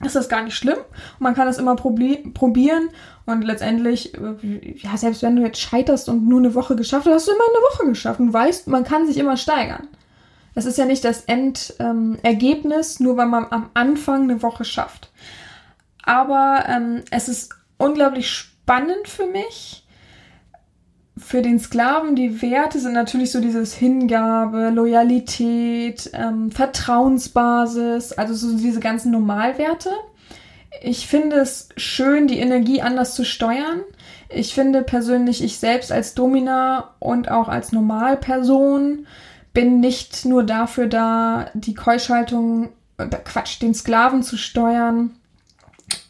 ist 0.05 0.15
das 0.15 0.29
gar 0.29 0.43
nicht 0.43 0.55
schlimm. 0.55 0.77
Und 0.77 1.21
man 1.21 1.33
kann 1.33 1.47
das 1.47 1.57
immer 1.57 1.75
probieren. 1.75 2.89
Und 3.25 3.41
letztendlich, 3.43 4.13
äh, 4.15 4.75
ja, 4.77 4.95
selbst 4.95 5.23
wenn 5.23 5.35
du 5.35 5.41
jetzt 5.41 5.59
scheiterst 5.59 6.07
und 6.09 6.27
nur 6.27 6.39
eine 6.39 6.53
Woche 6.53 6.75
geschafft 6.75 7.07
hast, 7.07 7.13
hast 7.13 7.27
du 7.27 7.31
immer 7.31 7.43
eine 7.43 7.63
Woche 7.73 7.87
geschafft. 7.87 8.19
Und 8.19 8.31
weißt, 8.31 8.67
man 8.67 8.83
kann 8.83 9.07
sich 9.07 9.17
immer 9.17 9.37
steigern. 9.37 9.87
Das 10.53 10.65
ist 10.65 10.77
ja 10.77 10.85
nicht 10.85 11.03
das 11.03 11.23
Endergebnis, 11.25 12.99
ähm, 12.99 13.05
nur 13.05 13.17
weil 13.17 13.27
man 13.27 13.47
am 13.51 13.69
Anfang 13.73 14.23
eine 14.23 14.41
Woche 14.41 14.65
schafft. 14.65 15.11
Aber 16.03 16.63
ähm, 16.67 17.03
es 17.11 17.27
ist 17.27 17.53
unglaublich 17.77 18.29
spannend 18.29 19.07
für 19.07 19.27
mich, 19.27 19.86
für 21.27 21.41
den 21.41 21.59
Sklaven 21.59 22.15
die 22.15 22.41
Werte 22.41 22.79
sind 22.79 22.93
natürlich 22.93 23.33
so 23.33 23.41
dieses 23.41 23.73
Hingabe, 23.73 24.69
Loyalität, 24.69 26.09
ähm, 26.13 26.51
Vertrauensbasis, 26.51 28.13
also 28.13 28.33
so 28.33 28.57
diese 28.57 28.79
ganzen 28.79 29.11
Normalwerte. 29.11 29.89
Ich 30.81 31.05
finde 31.05 31.35
es 31.35 31.67
schön, 31.75 32.27
die 32.27 32.39
Energie 32.39 32.81
anders 32.81 33.13
zu 33.13 33.25
steuern. 33.25 33.81
Ich 34.29 34.53
finde 34.53 34.83
persönlich, 34.83 35.43
ich 35.43 35.59
selbst 35.59 35.91
als 35.91 36.13
Domina 36.13 36.91
und 36.99 37.29
auch 37.29 37.49
als 37.49 37.73
Normalperson 37.73 39.05
bin 39.53 39.81
nicht 39.81 40.23
nur 40.23 40.43
dafür 40.43 40.87
da, 40.87 41.49
die 41.53 41.73
Keuschaltung, 41.73 42.69
äh, 42.97 43.05
Quatsch, 43.05 43.61
den 43.61 43.73
Sklaven 43.73 44.23
zu 44.23 44.37
steuern, 44.37 45.11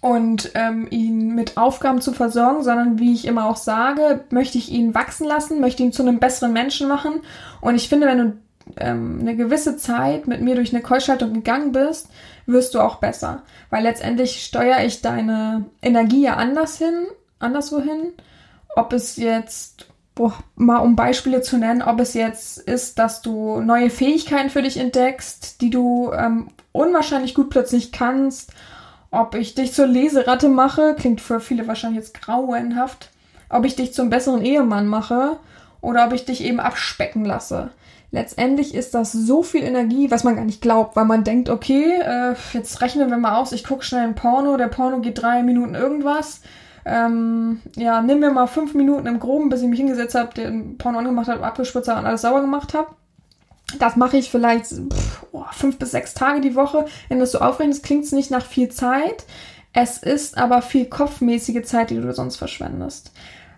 und 0.07 0.51
ähm, 0.55 0.87
ihn 0.89 1.35
mit 1.35 1.57
Aufgaben 1.57 1.99
zu 1.99 2.13
versorgen, 2.13 2.63
sondern 2.63 2.97
wie 2.97 3.13
ich 3.13 3.27
immer 3.27 3.45
auch 3.49 3.57
sage, 3.57 4.23
möchte 4.29 4.57
ich 4.57 4.71
ihn 4.71 4.95
wachsen 4.95 5.27
lassen, 5.27 5.59
möchte 5.59 5.83
ihn 5.83 5.91
zu 5.91 6.01
einem 6.01 6.19
besseren 6.19 6.53
Menschen 6.53 6.87
machen. 6.87 7.21
Und 7.59 7.75
ich 7.75 7.89
finde, 7.89 8.07
wenn 8.07 8.17
du 8.17 8.33
ähm, 8.77 9.17
eine 9.19 9.35
gewisse 9.35 9.75
Zeit 9.75 10.25
mit 10.25 10.39
mir 10.39 10.55
durch 10.55 10.73
eine 10.73 10.81
Keuschaltung 10.81 11.33
gegangen 11.33 11.73
bist, 11.73 12.07
wirst 12.45 12.73
du 12.73 12.79
auch 12.79 12.95
besser. 12.95 13.43
Weil 13.69 13.83
letztendlich 13.83 14.45
steuere 14.45 14.85
ich 14.85 15.01
deine 15.01 15.65
Energie 15.81 16.21
ja 16.21 16.35
anders 16.35 16.77
hin, 16.77 17.07
anderswo 17.39 17.81
hin. 17.81 18.13
Ob 18.77 18.93
es 18.93 19.17
jetzt, 19.17 19.87
boah, 20.15 20.35
mal 20.55 20.77
um 20.77 20.95
Beispiele 20.95 21.41
zu 21.41 21.57
nennen, 21.57 21.81
ob 21.81 21.99
es 21.99 22.13
jetzt 22.13 22.59
ist, 22.59 22.97
dass 22.97 23.21
du 23.21 23.59
neue 23.59 23.89
Fähigkeiten 23.89 24.49
für 24.49 24.61
dich 24.61 24.77
entdeckst, 24.77 25.59
die 25.59 25.69
du 25.69 26.13
ähm, 26.13 26.47
unwahrscheinlich 26.71 27.35
gut 27.35 27.49
plötzlich 27.49 27.91
kannst 27.91 28.53
ob 29.11 29.35
ich 29.35 29.55
dich 29.55 29.73
zur 29.73 29.87
Leseratte 29.87 30.49
mache, 30.49 30.95
klingt 30.97 31.21
für 31.21 31.39
viele 31.39 31.67
wahrscheinlich 31.67 32.03
jetzt 32.03 32.21
grauenhaft, 32.21 33.09
ob 33.49 33.65
ich 33.65 33.75
dich 33.75 33.93
zum 33.93 34.09
besseren 34.09 34.43
Ehemann 34.43 34.87
mache 34.87 35.37
oder 35.81 36.05
ob 36.05 36.13
ich 36.13 36.25
dich 36.25 36.43
eben 36.43 36.59
abspecken 36.59 37.25
lasse. 37.25 37.71
Letztendlich 38.11 38.73
ist 38.73 38.93
das 38.95 39.11
so 39.11 39.43
viel 39.43 39.63
Energie, 39.63 40.09
was 40.09 40.23
man 40.23 40.35
gar 40.35 40.45
nicht 40.45 40.61
glaubt, 40.61 40.95
weil 40.95 41.05
man 41.05 41.25
denkt, 41.25 41.49
okay, 41.49 41.99
äh, 42.01 42.35
jetzt 42.53 42.81
rechnen 42.81 43.09
wir 43.09 43.17
mal 43.17 43.35
aus, 43.35 43.51
ich 43.51 43.65
gucke 43.65 43.83
schnell 43.83 44.03
ein 44.03 44.15
Porno, 44.15 44.55
der 44.55 44.69
Porno 44.69 44.99
geht 45.01 45.21
drei 45.21 45.43
Minuten 45.43 45.75
irgendwas. 45.75 46.41
Ähm, 46.85 47.59
ja, 47.75 48.01
nimm 48.01 48.19
mir 48.19 48.31
mal 48.31 48.47
fünf 48.47 48.73
Minuten 48.73 49.07
im 49.07 49.19
Groben, 49.19 49.49
bis 49.49 49.61
ich 49.61 49.67
mich 49.67 49.79
hingesetzt 49.79 50.15
habe, 50.15 50.33
den 50.33 50.77
Porno 50.77 50.99
angemacht 50.99 51.27
habe, 51.27 51.43
abgespritzt 51.43 51.89
habe 51.89 51.99
und 51.99 52.05
alles 52.05 52.21
sauber 52.21 52.39
gemacht 52.39 52.73
habe. 52.73 52.87
Das 53.79 53.95
mache 53.95 54.17
ich 54.17 54.31
vielleicht 54.31 54.65
pff, 54.65 55.25
oh, 55.31 55.43
fünf 55.51 55.77
bis 55.77 55.91
sechs 55.91 56.13
Tage 56.13 56.41
die 56.41 56.55
Woche. 56.55 56.85
Wenn 57.09 57.19
das 57.19 57.33
so 57.33 57.39
aufrechnest, 57.39 57.83
klingt 57.83 58.05
es 58.05 58.11
nicht 58.11 58.31
nach 58.31 58.45
viel 58.45 58.69
Zeit. 58.69 59.25
Es 59.73 59.97
ist 59.97 60.37
aber 60.37 60.61
viel 60.61 60.85
kopfmäßige 60.85 61.63
Zeit, 61.63 61.89
die 61.89 61.95
du 61.95 62.13
sonst 62.13 62.37
verschwendest. 62.37 63.11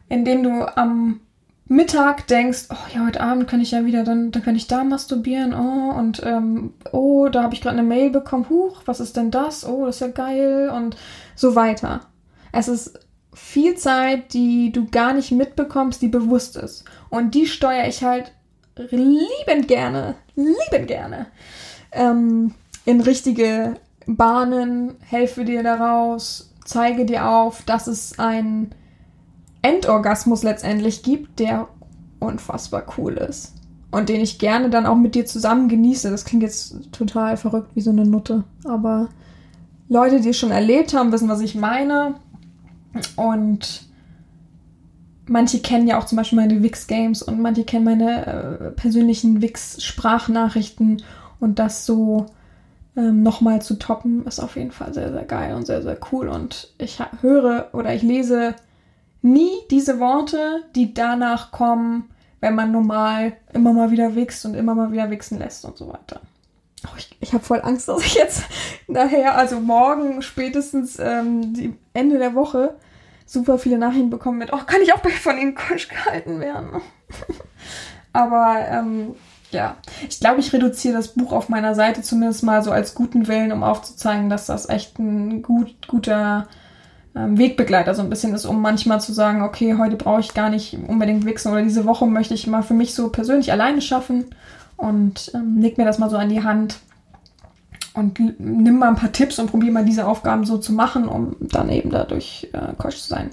Indem 0.09 0.43
du 0.43 0.77
am 0.77 1.21
Mittag 1.71 2.25
denkst, 2.25 2.65
oh 2.71 2.95
ja, 2.95 3.05
heute 3.05 3.21
Abend 3.21 3.47
kann 3.47 3.61
ich 3.61 3.71
ja 3.71 3.85
wieder, 3.85 4.03
dann, 4.03 4.31
dann 4.31 4.43
kann 4.43 4.55
ich 4.55 4.65
da 4.65 4.83
masturbieren, 4.83 5.53
oh, 5.53 5.91
und 5.97 6.21
ähm, 6.25 6.73
oh, 6.91 7.29
da 7.29 7.43
habe 7.43 7.53
ich 7.53 7.61
gerade 7.61 7.77
eine 7.77 7.87
Mail 7.87 8.09
bekommen, 8.09 8.49
huch, 8.49 8.81
was 8.85 8.99
ist 8.99 9.15
denn 9.15 9.29
das? 9.29 9.65
Oh, 9.67 9.85
das 9.85 9.97
ist 9.97 10.01
ja 10.01 10.07
geil 10.07 10.71
und 10.75 10.97
so 11.35 11.53
weiter. 11.53 12.01
Es 12.51 12.67
ist 12.67 12.99
viel 13.35 13.75
Zeit, 13.75 14.33
die 14.33 14.71
du 14.71 14.87
gar 14.89 15.13
nicht 15.13 15.31
mitbekommst, 15.31 16.01
die 16.01 16.07
bewusst 16.07 16.57
ist. 16.57 16.85
Und 17.09 17.35
die 17.35 17.45
steuere 17.45 17.87
ich 17.87 18.03
halt 18.03 18.33
liebend 18.89 19.67
gerne, 19.67 20.15
liebend 20.35 20.87
gerne 20.87 21.27
ähm, 21.91 22.53
in 22.85 23.01
richtige 23.01 23.75
Bahnen, 24.07 24.95
helfe 25.01 25.45
dir 25.45 25.63
daraus, 25.63 26.53
zeige 26.65 27.05
dir 27.05 27.29
auf, 27.29 27.63
dass 27.63 27.87
es 27.87 28.17
einen 28.19 28.73
Endorgasmus 29.61 30.43
letztendlich 30.43 31.03
gibt, 31.03 31.39
der 31.39 31.67
unfassbar 32.19 32.85
cool 32.97 33.13
ist. 33.13 33.53
Und 33.91 34.09
den 34.09 34.21
ich 34.21 34.37
gerne 34.37 34.69
dann 34.69 34.85
auch 34.85 34.95
mit 34.95 35.15
dir 35.15 35.25
zusammen 35.25 35.67
genieße. 35.67 36.11
Das 36.11 36.23
klingt 36.23 36.43
jetzt 36.43 36.91
total 36.91 37.37
verrückt 37.37 37.71
wie 37.73 37.81
so 37.81 37.89
eine 37.89 38.05
Nutte. 38.05 38.43
Aber 38.63 39.09
Leute, 39.87 40.21
die 40.21 40.29
es 40.29 40.37
schon 40.37 40.51
erlebt 40.51 40.93
haben, 40.93 41.11
wissen, 41.11 41.27
was 41.27 41.41
ich 41.41 41.55
meine. 41.55 42.15
Und 43.15 43.88
manche 45.29 45.59
kennen 45.59 45.87
ja 45.87 45.99
auch 45.99 46.05
zum 46.05 46.17
Beispiel 46.17 46.37
meine 46.37 46.61
Wix-Games 46.61 47.21
und 47.21 47.39
manche 47.39 47.63
kennen 47.63 47.85
meine 47.85 48.25
äh, 48.25 48.71
persönlichen 48.71 49.41
Wix-Sprachnachrichten 49.41 51.03
und 51.39 51.59
das 51.59 51.85
so 51.85 52.25
ähm, 52.97 53.23
nochmal 53.23 53.61
zu 53.61 53.75
toppen, 53.75 54.25
ist 54.25 54.39
auf 54.39 54.55
jeden 54.55 54.71
Fall 54.71 54.93
sehr, 54.93 55.11
sehr 55.11 55.23
geil 55.23 55.55
und 55.55 55.65
sehr, 55.65 55.81
sehr 55.81 55.97
cool. 56.11 56.27
Und 56.27 56.73
ich 56.77 56.99
höre 57.21 57.69
oder 57.73 57.93
ich 57.93 58.01
lese 58.01 58.55
nie 59.21 59.51
diese 59.69 59.99
Worte, 59.99 60.63
die 60.75 60.93
danach 60.93 61.51
kommen, 61.51 62.09
wenn 62.41 62.55
man 62.55 62.71
normal 62.71 63.33
immer 63.53 63.73
mal 63.73 63.91
wieder 63.91 64.15
wichst 64.15 64.45
und 64.45 64.55
immer 64.55 64.75
mal 64.75 64.91
wieder 64.91 65.09
wichsen 65.09 65.39
lässt 65.39 65.63
und 65.65 65.77
so 65.77 65.87
weiter. 65.87 66.21
Oh, 66.85 66.95
ich 66.97 67.15
ich 67.19 67.33
habe 67.33 67.43
voll 67.43 67.61
Angst, 67.61 67.87
dass 67.87 68.03
ich 68.03 68.15
jetzt 68.15 68.43
nachher, 68.87 69.37
also 69.37 69.59
morgen 69.59 70.21
spätestens 70.21 70.97
ähm, 70.99 71.53
die 71.53 71.75
Ende 71.93 72.17
der 72.17 72.33
Woche, 72.33 72.75
super 73.29 73.59
viele 73.59 73.77
Nachrichten 73.77 74.09
bekommen 74.09 74.39
mit, 74.39 74.51
oh, 74.53 74.59
kann 74.65 74.81
ich 74.81 74.93
auch 74.93 75.01
von 75.07 75.37
Ihnen 75.37 75.55
Kölsch 75.55 75.87
gehalten 75.87 76.39
werden? 76.39 76.81
Aber 78.13 78.65
ähm, 78.67 79.15
ja, 79.51 79.77
ich 80.07 80.19
glaube, 80.19 80.39
ich 80.39 80.51
reduziere 80.51 80.95
das 80.95 81.09
Buch 81.09 81.31
auf 81.31 81.49
meiner 81.49 81.75
Seite 81.75 82.01
zumindest 82.01 82.43
mal 82.43 82.63
so 82.63 82.71
als 82.71 82.95
guten 82.95 83.27
Willen, 83.27 83.51
um 83.51 83.63
aufzuzeigen, 83.63 84.29
dass 84.29 84.47
das 84.47 84.67
echt 84.67 84.97
ein 84.99 85.43
gut, 85.43 85.87
guter 85.87 86.47
ähm, 87.15 87.37
Wegbegleiter 87.37 87.93
so 87.93 88.01
ein 88.01 88.09
bisschen 88.09 88.33
ist, 88.33 88.45
um 88.45 88.61
manchmal 88.61 88.99
zu 88.99 89.13
sagen, 89.13 89.43
okay, 89.43 89.75
heute 89.77 89.95
brauche 89.95 90.21
ich 90.21 90.33
gar 90.33 90.49
nicht 90.49 90.77
unbedingt 90.87 91.25
wichsen 91.25 91.51
oder 91.51 91.61
diese 91.61 91.85
Woche 91.85 92.07
möchte 92.07 92.33
ich 92.33 92.47
mal 92.47 92.63
für 92.63 92.73
mich 92.73 92.93
so 92.93 93.09
persönlich 93.09 93.51
alleine 93.51 93.81
schaffen 93.81 94.25
und 94.77 95.31
ähm, 95.35 95.59
leg 95.59 95.77
mir 95.77 95.85
das 95.85 95.99
mal 95.99 96.09
so 96.09 96.17
an 96.17 96.29
die 96.29 96.43
Hand. 96.43 96.79
Und 97.93 98.19
nimm 98.39 98.77
mal 98.77 98.89
ein 98.89 98.95
paar 98.95 99.11
Tipps 99.11 99.39
und 99.39 99.49
probier 99.49 99.71
mal 99.71 99.85
diese 99.85 100.07
Aufgaben 100.07 100.45
so 100.45 100.57
zu 100.57 100.73
machen, 100.73 101.07
um 101.07 101.35
dann 101.39 101.69
eben 101.69 101.89
dadurch 101.89 102.49
äh, 102.53 102.73
Coach 102.77 102.97
zu 102.97 103.09
sein. 103.09 103.31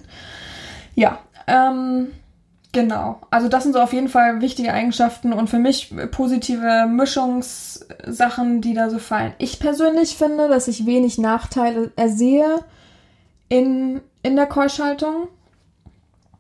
Ja, 0.95 1.19
ähm, 1.47 2.09
genau. 2.73 3.21
Also 3.31 3.49
das 3.49 3.63
sind 3.63 3.75
so 3.75 3.81
auf 3.81 3.93
jeden 3.93 4.09
Fall 4.09 4.41
wichtige 4.41 4.73
Eigenschaften 4.73 5.33
und 5.33 5.51
für 5.51 5.59
mich 5.59 5.95
positive 6.11 6.87
Mischungssachen, 6.87 8.61
die 8.61 8.75
da 8.75 8.91
so 8.91 8.99
fallen. 8.99 9.35
Ich 9.39 9.61
persönlich 9.61 10.17
finde, 10.17 10.49
dass 10.49 10.69
ich 10.69 10.87
wenig 10.87 11.19
Nachteile 11.19 11.93
ersehe 11.97 12.61
in, 13.49 14.01
in 14.23 14.37
der 14.37 14.47
Keuschhaltung. 14.47 15.29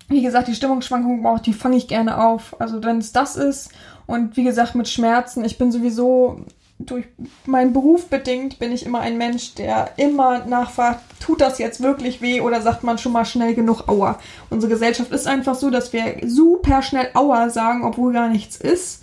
Wie 0.08 0.22
gesagt, 0.22 0.48
die 0.48 0.54
Stimmungsschwankungen, 0.54 1.42
die 1.42 1.52
fange 1.52 1.76
ich 1.76 1.88
gerne 1.88 2.24
auf. 2.24 2.60
Also 2.60 2.82
wenn 2.82 2.98
es 2.98 3.12
das 3.12 3.36
ist 3.36 3.70
und 4.06 4.36
wie 4.36 4.44
gesagt 4.44 4.74
mit 4.74 4.88
Schmerzen, 4.88 5.44
ich 5.44 5.58
bin 5.58 5.72
sowieso 5.72 6.44
durch 6.78 7.06
meinen 7.46 7.72
Beruf 7.72 8.08
bedingt 8.08 8.58
bin 8.58 8.70
ich 8.70 8.84
immer 8.84 9.00
ein 9.00 9.16
Mensch, 9.16 9.54
der 9.54 9.90
immer 9.96 10.44
nachfragt, 10.44 11.00
tut 11.20 11.40
das 11.40 11.58
jetzt 11.58 11.82
wirklich 11.82 12.20
weh 12.20 12.40
oder 12.42 12.60
sagt 12.60 12.84
man 12.84 12.98
schon 12.98 13.12
mal 13.12 13.24
schnell 13.24 13.54
genug 13.54 13.88
Aua. 13.88 14.18
Unsere 14.50 14.72
Gesellschaft 14.72 15.10
ist 15.10 15.26
einfach 15.26 15.54
so, 15.54 15.70
dass 15.70 15.92
wir 15.92 16.18
super 16.26 16.82
schnell 16.82 17.08
Aua 17.14 17.48
sagen, 17.48 17.84
obwohl 17.84 18.12
gar 18.12 18.28
nichts 18.28 18.56
ist. 18.56 19.02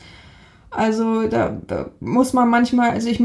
Also 0.69 1.27
da, 1.27 1.57
da 1.67 1.89
muss 1.99 2.33
man 2.33 2.49
manchmal, 2.49 2.91
also 2.91 3.09
ich, 3.09 3.23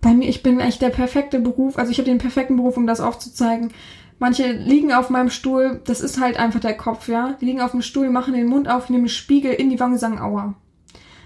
bei 0.00 0.14
mir, 0.14 0.28
ich 0.28 0.42
bin 0.42 0.60
echt 0.60 0.80
der 0.80 0.90
perfekte 0.90 1.38
Beruf, 1.38 1.78
also 1.78 1.90
ich 1.90 1.98
habe 1.98 2.08
den 2.08 2.18
perfekten 2.18 2.56
Beruf, 2.56 2.76
um 2.76 2.86
das 2.86 3.00
aufzuzeigen. 3.00 3.72
Manche 4.18 4.52
liegen 4.52 4.92
auf 4.92 5.08
meinem 5.08 5.30
Stuhl, 5.30 5.80
das 5.84 6.00
ist 6.00 6.20
halt 6.20 6.38
einfach 6.38 6.60
der 6.60 6.76
Kopf, 6.76 7.08
ja. 7.08 7.36
Die 7.40 7.46
liegen 7.46 7.60
auf 7.60 7.70
dem 7.70 7.82
Stuhl, 7.82 8.10
machen 8.10 8.34
den 8.34 8.46
Mund 8.46 8.68
auf, 8.68 8.90
nehmen 8.90 9.08
Spiegel 9.08 9.52
in 9.52 9.70
die 9.70 9.80
Wange, 9.80 9.98
sagen 9.98 10.18
Aua. 10.18 10.54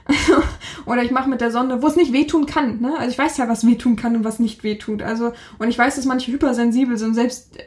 Oder 0.87 1.03
ich 1.03 1.11
mache 1.11 1.29
mit 1.29 1.41
der 1.41 1.51
Sonde, 1.51 1.83
wo 1.83 1.87
es 1.87 1.97
nicht 1.97 2.13
wehtun 2.13 2.47
kann. 2.47 2.81
Ne? 2.81 2.95
Also 2.99 3.11
ich 3.11 3.19
weiß 3.19 3.37
ja, 3.37 3.49
was 3.49 3.67
wehtun 3.67 3.97
kann 3.97 4.17
und 4.17 4.25
was 4.25 4.39
nicht 4.39 4.65
wehtut. 4.65 5.03
Also, 5.03 5.33
und 5.59 5.69
ich 5.69 5.79
weiß, 5.79 5.97
dass 5.97 6.05
manche 6.05 6.33
hypersensibel 6.33 6.97
sind, 6.99 7.15
selbst 7.15 7.59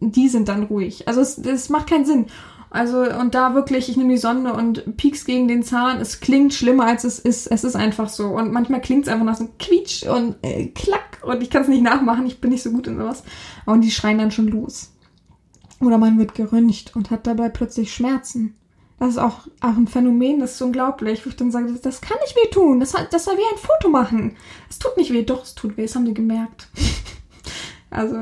die 0.00 0.28
sind 0.28 0.48
dann 0.48 0.64
ruhig. 0.64 1.08
Also 1.08 1.20
es, 1.20 1.38
es 1.38 1.68
macht 1.68 1.88
keinen 1.88 2.04
Sinn. 2.04 2.26
Also, 2.74 3.02
und 3.02 3.36
da 3.36 3.54
wirklich, 3.54 3.88
ich 3.88 3.96
nehme 3.96 4.10
die 4.10 4.18
Sonde 4.18 4.52
und 4.52 4.96
pieks 4.96 5.24
gegen 5.24 5.46
den 5.46 5.62
Zahn. 5.62 6.00
Es 6.00 6.18
klingt 6.18 6.52
schlimmer, 6.52 6.86
als 6.86 7.04
es 7.04 7.20
ist. 7.20 7.46
Es 7.46 7.62
ist 7.62 7.76
einfach 7.76 8.08
so. 8.08 8.30
Und 8.30 8.52
manchmal 8.52 8.80
klingt 8.80 9.06
es 9.06 9.12
einfach 9.12 9.24
nach 9.24 9.36
so 9.36 9.44
einem 9.44 9.58
Quietsch 9.58 10.02
und 10.02 10.34
äh, 10.42 10.66
Klack. 10.66 11.20
Und 11.22 11.40
ich 11.40 11.50
kann 11.50 11.62
es 11.62 11.68
nicht 11.68 11.84
nachmachen. 11.84 12.26
Ich 12.26 12.40
bin 12.40 12.50
nicht 12.50 12.64
so 12.64 12.72
gut 12.72 12.88
in 12.88 12.98
sowas. 12.98 13.22
Und 13.64 13.82
die 13.82 13.92
schreien 13.92 14.18
dann 14.18 14.32
schon 14.32 14.48
los. 14.48 14.90
Oder 15.80 15.98
man 15.98 16.18
wird 16.18 16.34
geröntgt 16.34 16.96
und 16.96 17.12
hat 17.12 17.28
dabei 17.28 17.48
plötzlich 17.48 17.94
Schmerzen. 17.94 18.56
Das 18.98 19.10
ist 19.10 19.18
auch, 19.18 19.40
auch 19.60 19.76
ein 19.76 19.88
Phänomen, 19.88 20.40
das 20.40 20.54
ist 20.54 20.62
unglaublich, 20.62 21.24
wo 21.24 21.30
ich 21.30 21.36
dann 21.36 21.50
sage, 21.50 21.72
das, 21.82 22.00
kann 22.00 22.16
nicht 22.22 22.36
weh 22.36 22.50
tun. 22.50 22.80
Das, 22.80 22.94
das 23.10 23.24
soll 23.24 23.36
wie 23.36 23.54
ein 23.54 23.58
Foto 23.58 23.88
machen. 23.88 24.36
Es 24.70 24.78
tut 24.78 24.96
nicht 24.96 25.12
weh, 25.12 25.22
doch, 25.22 25.42
es 25.42 25.54
tut 25.54 25.76
weh, 25.76 25.82
das 25.82 25.94
haben 25.94 26.04
die 26.04 26.14
gemerkt. 26.14 26.68
also, 27.90 28.16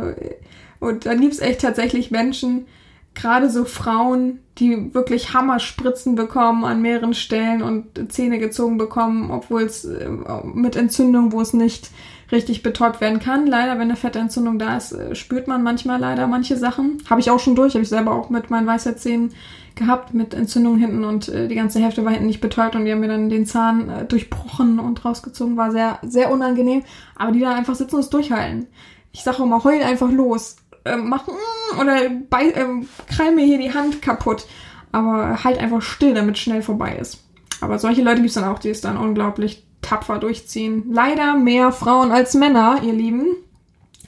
und 0.80 1.06
dann 1.06 1.20
gibt 1.20 1.34
es 1.34 1.40
echt 1.40 1.60
tatsächlich 1.60 2.10
Menschen, 2.10 2.66
gerade 3.14 3.50
so 3.50 3.64
Frauen, 3.64 4.40
die 4.58 4.94
wirklich 4.94 5.34
Hammerspritzen 5.34 6.14
bekommen 6.14 6.64
an 6.64 6.82
mehreren 6.82 7.14
Stellen 7.14 7.62
und 7.62 8.12
Zähne 8.12 8.38
gezogen 8.38 8.78
bekommen, 8.78 9.30
obwohl 9.30 9.62
es 9.62 9.84
äh, 9.84 10.08
mit 10.54 10.76
Entzündung, 10.76 11.32
wo 11.32 11.40
es 11.40 11.52
nicht 11.52 11.90
richtig 12.32 12.62
betäubt 12.62 13.00
werden 13.00 13.20
kann. 13.20 13.46
Leider, 13.46 13.74
wenn 13.74 13.82
eine 13.82 13.96
Fettentzündung 13.96 14.58
da 14.58 14.76
ist, 14.76 14.92
äh, 14.92 15.14
spürt 15.14 15.46
man 15.46 15.62
manchmal 15.62 16.00
leider 16.00 16.26
manche 16.26 16.56
Sachen. 16.56 17.02
Habe 17.08 17.20
ich 17.20 17.30
auch 17.30 17.38
schon 17.38 17.54
durch, 17.54 17.74
habe 17.74 17.82
ich 17.82 17.88
selber 17.88 18.12
auch 18.12 18.30
mit 18.30 18.50
meinen 18.50 18.66
Weisheitszähnen 18.66 19.32
gehabt 19.74 20.12
mit 20.12 20.34
Entzündung 20.34 20.76
hinten 20.76 21.04
und 21.04 21.28
äh, 21.28 21.48
die 21.48 21.54
ganze 21.54 21.80
Hälfte 21.80 22.04
war 22.04 22.12
hinten 22.12 22.26
nicht 22.26 22.40
betäubt 22.40 22.74
und 22.74 22.84
die 22.84 22.92
haben 22.92 23.00
mir 23.00 23.08
dann 23.08 23.28
den 23.28 23.46
Zahn 23.46 23.88
äh, 23.88 24.04
durchbrochen 24.04 24.78
und 24.78 25.04
rausgezogen. 25.04 25.56
War 25.56 25.70
sehr, 25.70 25.98
sehr 26.02 26.30
unangenehm. 26.30 26.82
Aber 27.16 27.32
die 27.32 27.40
da 27.40 27.54
einfach 27.54 27.74
sitzen 27.74 27.96
und 27.96 28.02
es 28.02 28.10
durchhalten. 28.10 28.66
Ich 29.12 29.22
sage 29.22 29.42
immer, 29.42 29.62
heul 29.64 29.82
einfach 29.82 30.10
los. 30.10 30.56
Äh, 30.84 30.96
mach 30.96 31.26
mm, 31.26 31.80
oder 31.80 31.96
bei, 32.30 32.46
äh, 32.46 32.66
krall 33.08 33.34
mir 33.34 33.44
hier 33.44 33.58
die 33.58 33.74
Hand 33.74 34.02
kaputt. 34.02 34.46
Aber 34.90 35.42
halt 35.44 35.58
einfach 35.58 35.80
still, 35.80 36.14
damit 36.14 36.38
schnell 36.38 36.62
vorbei 36.62 36.96
ist. 36.96 37.22
Aber 37.60 37.78
solche 37.78 38.02
Leute 38.02 38.16
gibt 38.16 38.28
es 38.28 38.34
dann 38.34 38.44
auch, 38.44 38.58
die 38.58 38.70
es 38.70 38.80
dann 38.80 38.96
unglaublich 38.96 39.64
tapfer 39.82 40.18
durchziehen. 40.18 40.84
Leider 40.92 41.34
mehr 41.34 41.72
Frauen 41.72 42.12
als 42.12 42.34
Männer, 42.34 42.80
ihr 42.82 42.92
Lieben. 42.92 43.36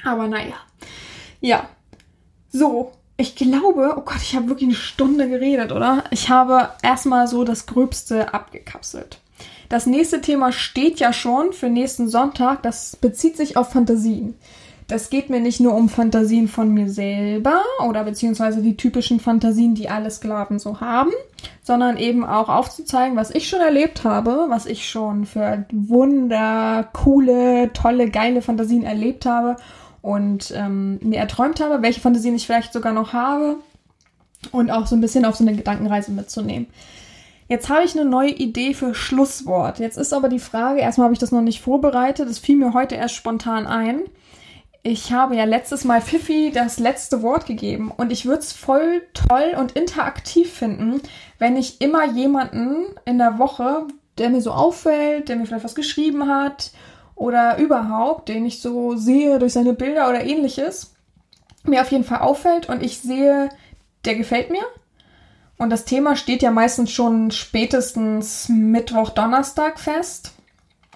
Aber 0.04 0.26
naja. 0.26 0.54
Ja. 1.40 1.68
So, 2.50 2.92
ich 3.16 3.36
glaube, 3.36 3.94
oh 3.96 4.00
Gott, 4.00 4.22
ich 4.22 4.34
habe 4.34 4.48
wirklich 4.48 4.68
eine 4.68 4.76
Stunde 4.76 5.28
geredet, 5.28 5.72
oder? 5.72 6.04
Ich 6.10 6.30
habe 6.30 6.70
erstmal 6.82 7.28
so 7.28 7.44
das 7.44 7.66
Gröbste 7.66 8.32
abgekapselt. 8.32 9.20
Das 9.68 9.86
nächste 9.86 10.20
Thema 10.20 10.52
steht 10.52 11.00
ja 11.00 11.12
schon 11.12 11.52
für 11.52 11.68
nächsten 11.68 12.08
Sonntag. 12.08 12.62
Das 12.62 12.96
bezieht 12.96 13.36
sich 13.36 13.56
auf 13.56 13.72
Fantasien. 13.72 14.34
Das 14.86 15.08
geht 15.08 15.30
mir 15.30 15.40
nicht 15.40 15.60
nur 15.60 15.74
um 15.74 15.88
Fantasien 15.88 16.46
von 16.46 16.68
mir 16.68 16.90
selber 16.90 17.62
oder 17.86 18.04
beziehungsweise 18.04 18.60
die 18.60 18.76
typischen 18.76 19.18
Fantasien, 19.18 19.74
die 19.74 19.88
alle 19.88 20.10
Sklaven 20.10 20.58
so 20.58 20.80
haben, 20.80 21.10
sondern 21.62 21.96
eben 21.96 22.24
auch 22.24 22.50
aufzuzeigen, 22.50 23.16
was 23.16 23.30
ich 23.30 23.48
schon 23.48 23.60
erlebt 23.60 24.04
habe, 24.04 24.46
was 24.48 24.66
ich 24.66 24.88
schon 24.88 25.24
für 25.24 25.64
wunder, 25.72 26.86
coole, 26.92 27.72
tolle, 27.72 28.10
geile 28.10 28.42
Fantasien 28.42 28.82
erlebt 28.82 29.24
habe 29.24 29.56
und 30.02 30.52
ähm, 30.54 30.98
mir 31.02 31.18
erträumt 31.18 31.60
habe, 31.60 31.80
welche 31.80 32.00
Fantasien 32.00 32.34
ich 32.34 32.44
vielleicht 32.44 32.74
sogar 32.74 32.92
noch 32.92 33.14
habe 33.14 33.56
und 34.52 34.70
auch 34.70 34.86
so 34.86 34.96
ein 34.96 35.00
bisschen 35.00 35.24
auf 35.24 35.36
so 35.36 35.44
eine 35.44 35.56
Gedankenreise 35.56 36.12
mitzunehmen. 36.12 36.66
Jetzt 37.48 37.70
habe 37.70 37.84
ich 37.84 37.98
eine 37.98 38.08
neue 38.08 38.30
Idee 38.30 38.74
für 38.74 38.94
Schlusswort. 38.94 39.78
Jetzt 39.78 39.96
ist 39.96 40.12
aber 40.12 40.28
die 40.28 40.38
Frage, 40.38 40.80
erstmal 40.80 41.06
habe 41.06 41.14
ich 41.14 41.20
das 41.20 41.32
noch 41.32 41.42
nicht 41.42 41.62
vorbereitet, 41.62 42.28
das 42.28 42.38
fiel 42.38 42.56
mir 42.56 42.74
heute 42.74 42.96
erst 42.96 43.14
spontan 43.14 43.66
ein. 43.66 44.02
Ich 44.86 45.12
habe 45.12 45.34
ja 45.34 45.44
letztes 45.44 45.84
Mal 45.84 46.02
Fifi 46.02 46.52
das 46.54 46.78
letzte 46.78 47.22
Wort 47.22 47.46
gegeben 47.46 47.90
und 47.90 48.12
ich 48.12 48.26
würde 48.26 48.40
es 48.40 48.52
voll 48.52 49.00
toll 49.14 49.54
und 49.56 49.72
interaktiv 49.72 50.52
finden, 50.52 51.00
wenn 51.38 51.56
ich 51.56 51.80
immer 51.80 52.04
jemanden 52.04 52.84
in 53.06 53.16
der 53.16 53.38
Woche, 53.38 53.86
der 54.18 54.28
mir 54.28 54.42
so 54.42 54.50
auffällt, 54.50 55.30
der 55.30 55.36
mir 55.36 55.46
vielleicht 55.46 55.64
was 55.64 55.74
geschrieben 55.74 56.28
hat 56.28 56.70
oder 57.14 57.56
überhaupt, 57.56 58.28
den 58.28 58.44
ich 58.44 58.60
so 58.60 58.94
sehe 58.94 59.38
durch 59.38 59.54
seine 59.54 59.72
Bilder 59.72 60.10
oder 60.10 60.22
ähnliches, 60.22 60.94
mir 61.62 61.80
auf 61.80 61.90
jeden 61.90 62.04
Fall 62.04 62.18
auffällt 62.18 62.68
und 62.68 62.82
ich 62.82 62.98
sehe, 62.98 63.48
der 64.04 64.16
gefällt 64.16 64.50
mir. 64.50 64.64
Und 65.56 65.70
das 65.70 65.86
Thema 65.86 66.14
steht 66.14 66.42
ja 66.42 66.50
meistens 66.50 66.90
schon 66.90 67.30
spätestens 67.30 68.50
Mittwoch, 68.50 69.08
Donnerstag 69.08 69.80
fest. 69.80 70.32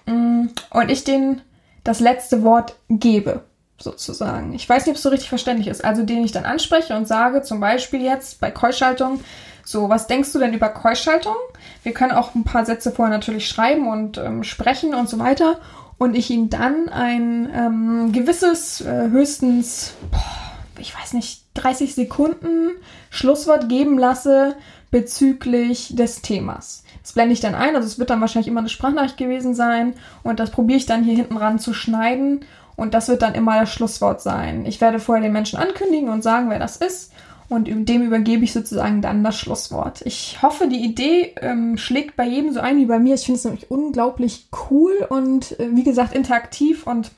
Mm, 0.05 0.49
und 0.69 0.91
ich 0.91 1.03
den 1.03 1.41
das 1.83 1.99
letzte 1.99 2.43
Wort 2.43 2.75
gebe, 2.87 3.48
sozusagen. 3.79 4.53
Ich 4.53 4.67
weiß 4.67 4.85
nicht, 4.85 4.91
ob 4.91 4.97
es 4.97 5.03
so 5.03 5.09
richtig 5.09 5.29
verständlich 5.29 5.67
ist. 5.67 5.83
Also 5.83 6.03
den 6.03 6.23
ich 6.23 6.31
dann 6.31 6.45
anspreche 6.45 6.95
und 6.95 7.07
sage, 7.07 7.41
zum 7.41 7.59
Beispiel 7.59 8.01
jetzt 8.01 8.39
bei 8.39 8.51
Keuschaltung, 8.51 9.21
so, 9.63 9.87
was 9.87 10.07
denkst 10.07 10.33
du 10.33 10.39
denn 10.39 10.53
über 10.53 10.69
Keuschaltung? 10.69 11.35
Wir 11.83 11.93
können 11.93 12.11
auch 12.11 12.33
ein 12.33 12.43
paar 12.43 12.65
Sätze 12.65 12.91
vorher 12.91 13.15
natürlich 13.15 13.47
schreiben 13.47 13.87
und 13.87 14.17
ähm, 14.17 14.43
sprechen 14.43 14.95
und 14.95 15.07
so 15.07 15.19
weiter 15.19 15.59
und 15.99 16.15
ich 16.15 16.31
ihm 16.31 16.49
dann 16.49 16.89
ein 16.89 17.49
ähm, 17.53 18.11
gewisses, 18.11 18.81
äh, 18.81 19.09
höchstens, 19.09 19.93
boah, 20.09 20.79
ich 20.79 20.97
weiß 20.97 21.13
nicht, 21.13 21.43
30 21.55 21.93
Sekunden 21.93 22.71
Schlusswort 23.09 23.69
geben 23.69 23.99
lasse 23.99 24.55
bezüglich 24.91 25.95
des 25.95 26.21
Themas. 26.21 26.83
Das 27.03 27.13
blende 27.13 27.33
ich 27.33 27.41
dann 27.41 27.53
ein, 27.53 27.75
also 27.75 27.87
es 27.87 27.99
wird 27.99 28.09
dann 28.09 28.21
wahrscheinlich 28.21 28.47
immer 28.47 28.61
eine 28.61 28.69
Sprachnachricht 28.69 29.17
gewesen 29.17 29.53
sein 29.53 29.93
und 30.23 30.39
das 30.39 30.51
probiere 30.51 30.77
ich 30.77 30.85
dann 30.85 31.03
hier 31.03 31.15
hinten 31.15 31.37
ran 31.37 31.59
zu 31.59 31.73
schneiden 31.73 32.45
und 32.79 32.93
das 32.93 33.07
wird 33.07 33.21
dann 33.21 33.35
immer 33.35 33.59
das 33.59 33.71
Schlusswort 33.71 34.21
sein. 34.21 34.65
Ich 34.65 34.81
werde 34.81 34.99
vorher 34.99 35.23
den 35.23 35.33
Menschen 35.33 35.59
ankündigen 35.59 36.09
und 36.09 36.23
sagen, 36.23 36.49
wer 36.49 36.59
das 36.59 36.77
ist 36.77 37.11
und 37.49 37.65
dem 37.67 38.03
übergebe 38.03 38.43
ich 38.43 38.53
sozusagen 38.53 39.01
dann 39.01 39.23
das 39.23 39.37
Schlusswort. 39.37 40.01
Ich 40.05 40.41
hoffe, 40.41 40.67
die 40.67 40.83
Idee 40.83 41.33
ähm, 41.41 41.77
schlägt 41.77 42.15
bei 42.15 42.25
jedem 42.25 42.53
so 42.53 42.59
ein 42.59 42.77
wie 42.77 42.85
bei 42.85 42.99
mir. 42.99 43.15
Ich 43.15 43.25
finde 43.25 43.39
es 43.39 43.45
nämlich 43.45 43.71
unglaublich 43.71 44.49
cool 44.69 44.93
und 45.09 45.59
äh, 45.59 45.69
wie 45.71 45.83
gesagt 45.83 46.13
interaktiv 46.13 46.85
und 46.85 47.11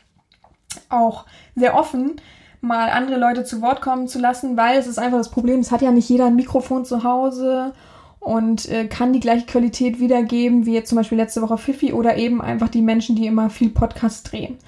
auch 0.89 1.25
sehr 1.55 1.75
offen, 1.75 2.15
mal 2.61 2.89
andere 2.89 3.19
Leute 3.19 3.43
zu 3.43 3.61
Wort 3.61 3.81
kommen 3.81 4.07
zu 4.07 4.19
lassen, 4.19 4.55
weil 4.55 4.79
es 4.79 4.87
ist 4.87 4.99
einfach 4.99 5.17
das 5.17 5.31
Problem, 5.31 5.59
es 5.59 5.71
hat 5.71 5.81
ja 5.81 5.91
nicht 5.91 6.07
jeder 6.07 6.27
ein 6.27 6.35
Mikrofon 6.35 6.85
zu 6.85 7.03
Hause 7.03 7.73
und 8.21 8.69
äh, 8.69 8.85
kann 8.85 9.11
die 9.11 9.19
gleiche 9.19 9.47
Qualität 9.47 9.99
wiedergeben 9.99 10.65
wie 10.65 10.73
jetzt 10.73 10.89
zum 10.89 10.95
Beispiel 10.95 11.17
letzte 11.17 11.41
Woche 11.41 11.57
Fifi 11.57 11.91
oder 11.91 12.15
eben 12.15 12.41
einfach 12.41 12.69
die 12.69 12.83
Menschen, 12.83 13.17
die 13.17 13.25
immer 13.25 13.49
viel 13.49 13.69
Podcast 13.69 14.31
drehen. 14.31 14.59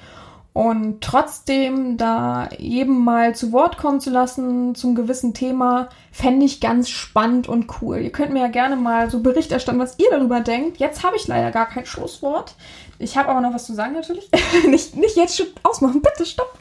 Und 0.54 1.02
trotzdem 1.02 1.98
da 1.98 2.48
jedem 2.58 3.04
mal 3.04 3.34
zu 3.34 3.52
Wort 3.52 3.78
kommen 3.78 4.00
zu 4.00 4.12
lassen 4.12 4.76
zum 4.76 4.94
gewissen 4.94 5.34
Thema, 5.34 5.90
fände 6.12 6.46
ich 6.46 6.62
ganz 6.62 6.90
spannend 6.90 7.50
und 7.50 7.82
cool. 7.82 7.98
Ihr 7.98 8.12
könnt 8.12 8.32
mir 8.32 8.42
ja 8.42 8.48
gerne 8.50 8.76
mal 8.76 9.10
so 9.10 9.22
Bericht 9.22 9.52
erstatten, 9.52 9.80
was 9.80 9.98
ihr 9.98 10.12
darüber 10.12 10.42
denkt. 10.42 10.78
Jetzt 10.78 11.04
habe 11.04 11.16
ich 11.16 11.28
leider 11.28 11.50
gar 11.50 11.66
kein 11.68 11.88
Schlusswort. 11.88 12.54
Ich 13.00 13.18
habe 13.18 13.30
aber 13.30 13.42
noch 13.42 13.54
was 13.54 13.66
zu 13.66 13.74
sagen 13.74 13.94
natürlich. 13.94 14.30
nicht, 14.68 14.96
nicht 14.96 15.16
jetzt 15.16 15.38
schon 15.38 15.48
ausmachen, 15.64 16.04
bitte 16.04 16.26
stopp. 16.26 16.60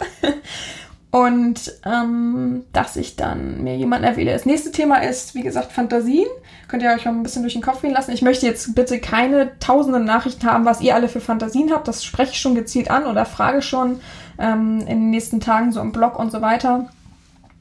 Und 1.13 1.75
ähm, 1.85 2.65
dass 2.73 2.97
ich 2.97 3.17
dann 3.17 3.63
mir 3.63 3.77
jemanden 3.77 4.07
erwähle. 4.07 4.33
Das 4.33 4.47
nächste 4.47 4.73
Thema 4.73 4.97
ist, 5.03 5.35
wie 5.35 5.43
gesagt, 5.43 5.71
Fantasien. 5.71 6.27
Könnt 6.69 6.83
ihr 6.83 6.91
euch 6.91 7.05
mal 7.05 7.13
ein 7.13 7.23
bisschen 7.23 7.43
durch 7.43 7.53
den 7.53 7.61
Kopf 7.61 7.83
gehen 7.83 7.93
lassen. 7.93 8.13
Ich 8.13 8.23
möchte 8.23 8.47
jetzt 8.47 8.75
bitte 8.75 8.99
keine 8.99 9.59
tausenden 9.59 10.07
Nachrichten 10.07 10.47
haben, 10.47 10.65
was 10.65 10.81
ihr 10.81 10.95
alle 10.95 11.09
für 11.09 11.21
Fantasien 11.21 11.71
habt. 11.71 11.87
Das 11.87 12.03
spreche 12.03 12.33
ich 12.33 12.41
schon 12.41 12.55
gezielt 12.55 12.91
an 12.91 13.05
oder 13.05 13.27
frage 13.27 13.61
schon 13.61 14.01
ähm, 14.39 14.81
in 14.81 14.87
den 14.87 15.11
nächsten 15.11 15.41
Tagen 15.41 15.71
so 15.71 15.83
im 15.83 15.93
Blog 15.93 16.19
und 16.19 16.33
so 16.33 16.41
weiter. 16.41 16.89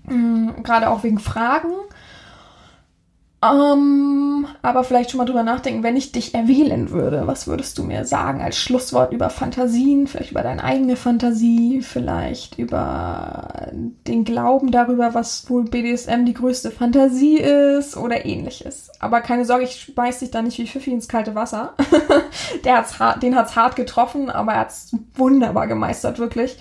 Mhm, 0.06 0.64
Gerade 0.64 0.90
auch 0.90 1.04
wegen 1.04 1.20
Fragen. 1.20 1.74
Ähm, 3.44 4.21
aber 4.62 4.84
vielleicht 4.84 5.12
schon 5.12 5.18
mal 5.18 5.26
drüber 5.26 5.44
nachdenken, 5.44 5.84
wenn 5.84 5.98
ich 5.98 6.12
dich 6.12 6.36
erwählen 6.36 6.92
würde, 6.92 7.26
was 7.26 7.48
würdest 7.48 7.78
du 7.78 7.84
mir 7.84 8.06
sagen 8.06 8.42
als 8.42 8.58
Schlusswort 8.58 9.12
über 9.12 9.30
Fantasien, 9.30 10.08
vielleicht 10.08 10.32
über 10.32 10.44
deine 10.44 10.64
eigene 10.64 10.96
Fantasie, 10.96 11.82
vielleicht 11.82 12.60
über 12.60 13.68
den 13.72 14.24
Glauben 14.24 14.72
darüber, 14.72 15.14
was 15.14 15.50
wohl 15.50 15.66
BDSM 15.66 16.26
die 16.26 16.34
größte 16.34 16.72
Fantasie 16.72 17.38
ist 17.38 17.98
oder 17.98 18.26
ähnliches. 18.26 18.92
Aber 19.00 19.22
keine 19.22 19.46
Sorge, 19.46 19.64
ich 19.64 19.96
beiß 19.96 20.20
dich 20.20 20.32
da 20.32 20.42
nicht 20.42 20.60
wie 20.60 20.68
Pfiffi 20.68 20.92
ins 20.92 21.08
kalte 21.08 21.34
Wasser. 21.34 21.74
Der 22.66 22.78
hat's 22.78 23.00
hart, 23.00 23.24
den 23.24 23.36
hat's 23.36 23.56
hart 23.56 23.76
getroffen, 23.76 24.30
aber 24.30 24.54
er 24.54 24.60
hat's 24.62 24.96
wunderbar 25.16 25.68
gemeistert, 25.68 26.20
wirklich. 26.20 26.58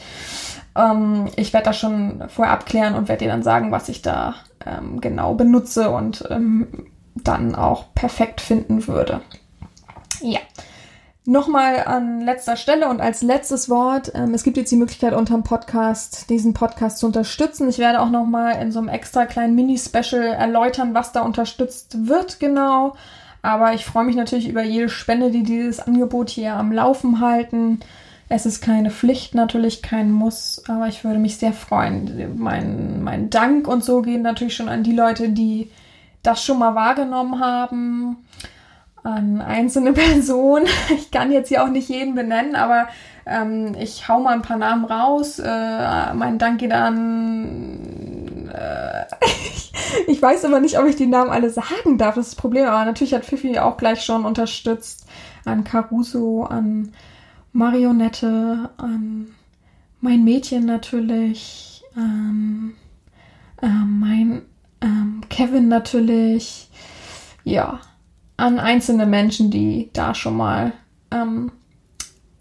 Ähm, 0.77 1.29
ich 1.37 1.53
werde 1.53 1.67
das 1.67 1.79
schon 1.79 2.25
vorher 2.29 2.55
abklären 2.55 2.95
und 2.95 3.09
werde 3.09 3.25
dir 3.25 3.31
dann 3.31 3.43
sagen, 3.43 3.73
was 3.73 3.89
ich 3.89 4.03
da 4.03 4.37
ähm, 4.65 5.01
genau 5.01 5.35
benutze 5.35 5.91
und 5.91 6.25
ähm, 6.31 6.69
dann 7.15 7.55
auch 7.55 7.95
perfekt 7.95 8.41
finden 8.41 8.87
würde. 8.87 9.21
Ja. 10.21 10.41
Nochmal 11.27 11.85
an 11.85 12.23
letzter 12.23 12.57
Stelle 12.57 12.89
und 12.89 13.01
als 13.01 13.23
letztes 13.23 13.69
Wort, 13.69 14.11
ähm, 14.15 14.33
es 14.33 14.43
gibt 14.43 14.57
jetzt 14.57 14.73
die 14.73 14.77
Möglichkeit 14.77 15.13
unter 15.13 15.35
dem 15.35 15.45
Podcast, 15.45 16.31
diesen 16.31 16.55
Podcast 16.55 16.99
zu 16.99 17.07
unterstützen. 17.07 17.69
Ich 17.69 17.79
werde 17.79 18.01
auch 18.01 18.11
nochmal 18.11 18.61
in 18.61 18.73
so 18.73 18.79
einem 18.79 18.89
extra 18.89 19.27
kleinen 19.27 19.55
Mini-Special 19.55 20.25
erläutern, 20.25 20.95
was 20.95 21.13
da 21.13 21.21
unterstützt 21.21 22.09
wird 22.09 22.41
genau. 22.41 22.97
Aber 23.43 23.75
ich 23.75 23.85
freue 23.85 24.05
mich 24.05 24.17
natürlich 24.17 24.49
über 24.49 24.63
jede 24.63 24.89
Spende, 24.89 25.31
die 25.31 25.43
dieses 25.43 25.81
Angebot 25.81 26.31
hier 26.31 26.55
am 26.55 26.73
Laufen 26.73 27.21
halten. 27.21 27.81
Es 28.29 28.47
ist 28.47 28.61
keine 28.61 28.91
Pflicht, 28.91 29.35
natürlich 29.35 29.83
kein 29.83 30.13
Muss, 30.13 30.63
aber 30.69 30.89
ich 30.89 31.05
würde 31.05 31.19
mich 31.19 31.37
sehr 31.37 31.53
freuen. 31.53 32.39
Mein, 32.39 33.03
mein 33.03 33.29
Dank 33.29 33.67
und 33.67 33.85
so 33.85 34.03
geht 34.03 34.23
natürlich 34.23 34.55
schon 34.55 34.69
an 34.69 34.85
die 34.85 34.95
Leute, 34.95 35.31
die 35.31 35.71
das 36.23 36.45
schon 36.45 36.59
mal 36.59 36.75
wahrgenommen 36.75 37.41
haben, 37.41 38.19
an 39.03 39.41
einzelne 39.41 39.93
Personen. 39.95 40.67
Ich 40.91 41.11
kann 41.11 41.33
jetzt 41.33 41.49
hier 41.49 41.65
auch 41.65 41.69
nicht 41.69 41.89
jeden 41.89 42.15
benennen, 42.15 42.55
aber 42.55 42.89
ähm, 43.27 43.75
ich 43.79 44.09
hau 44.09 44.21
mal 44.21 44.35
ein 44.35 44.43
paar 44.43 44.59
Namen 44.59 44.85
raus. 44.85 45.39
Äh, 45.39 46.15
mein 46.15 46.39
Dank 46.39 46.61
geht 46.61 46.73
an. 46.73 48.51
Äh, 48.53 49.05
ich 50.11 50.21
weiß 50.21 50.45
aber 50.45 50.61
nicht, 50.61 50.79
ob 50.79 50.87
ich 50.87 50.97
die 50.97 51.07
Namen 51.07 51.31
alle 51.31 51.51
sagen 51.51 51.99
darf. 51.99 52.15
Das 52.17 52.27
ist 52.27 52.35
das 52.35 52.41
Problem. 52.41 52.67
Aber 52.67 52.85
natürlich 52.85 53.15
hat 53.15 53.25
Fifi 53.25 53.59
auch 53.59 53.77
gleich 53.77 54.03
schon 54.03 54.25
unterstützt. 54.25 55.07
An 55.45 55.65
Caruso, 55.65 56.45
an 56.45 56.93
Marionette, 57.53 58.71
an 58.77 59.29
mein 60.01 60.25
Mädchen 60.25 60.65
natürlich, 60.65 61.83
ähm, 61.97 62.75
äh, 63.61 63.69
mein 63.69 64.43
ähm, 64.81 65.23
Kevin 65.29 65.69
natürlich, 65.69 66.69
ja, 67.45 67.81
an 68.37 68.59
einzelne 68.59 69.07
Menschen, 69.07 69.51
die 69.51 69.91
da 69.93 70.15
schon 70.15 70.37
mal 70.37 70.73
ähm, 71.11 71.53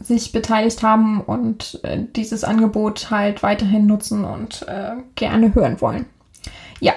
sich 0.02 0.32
beteiligt 0.32 0.82
haben 0.82 1.22
und 1.22 1.80
äh, 1.84 2.06
dieses 2.16 2.44
Angebot 2.44 3.12
halt 3.12 3.44
weiterhin 3.44 3.86
nutzen 3.86 4.24
und 4.24 4.66
äh, 4.68 4.94
gerne 5.16 5.54
hören 5.54 5.82
wollen. 5.82 6.06
Ja, 6.80 6.94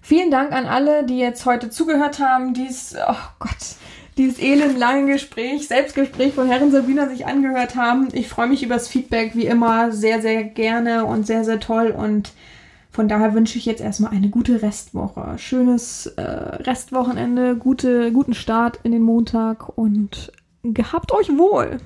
vielen 0.00 0.30
Dank 0.30 0.52
an 0.52 0.66
alle, 0.66 1.04
die 1.04 1.18
jetzt 1.18 1.46
heute 1.46 1.70
zugehört 1.70 2.20
haben. 2.20 2.54
Dies, 2.54 2.94
oh 3.08 3.16
Gott, 3.40 3.76
dieses 4.16 4.38
elendlange 4.38 5.12
Gespräch, 5.12 5.66
Selbstgespräch 5.66 6.34
von 6.34 6.46
Herren 6.46 6.70
Sabina 6.70 7.08
sich 7.08 7.26
angehört 7.26 7.74
haben. 7.74 8.08
Ich 8.12 8.28
freue 8.28 8.46
mich 8.46 8.62
über 8.62 8.74
das 8.74 8.86
Feedback 8.86 9.34
wie 9.34 9.46
immer 9.46 9.90
sehr, 9.90 10.22
sehr 10.22 10.44
gerne 10.44 11.04
und 11.04 11.26
sehr, 11.26 11.44
sehr 11.44 11.58
toll 11.58 11.88
und 11.88 12.32
von 12.94 13.08
daher 13.08 13.34
wünsche 13.34 13.58
ich 13.58 13.66
jetzt 13.66 13.80
erstmal 13.80 14.12
eine 14.12 14.28
gute 14.28 14.62
Restwoche. 14.62 15.34
Schönes 15.36 16.06
äh, 16.06 16.22
Restwochenende, 16.22 17.56
gute, 17.56 18.12
guten 18.12 18.34
Start 18.34 18.78
in 18.84 18.92
den 18.92 19.02
Montag 19.02 19.76
und 19.76 20.30
gehabt 20.62 21.10
euch 21.10 21.28
wohl. 21.36 21.78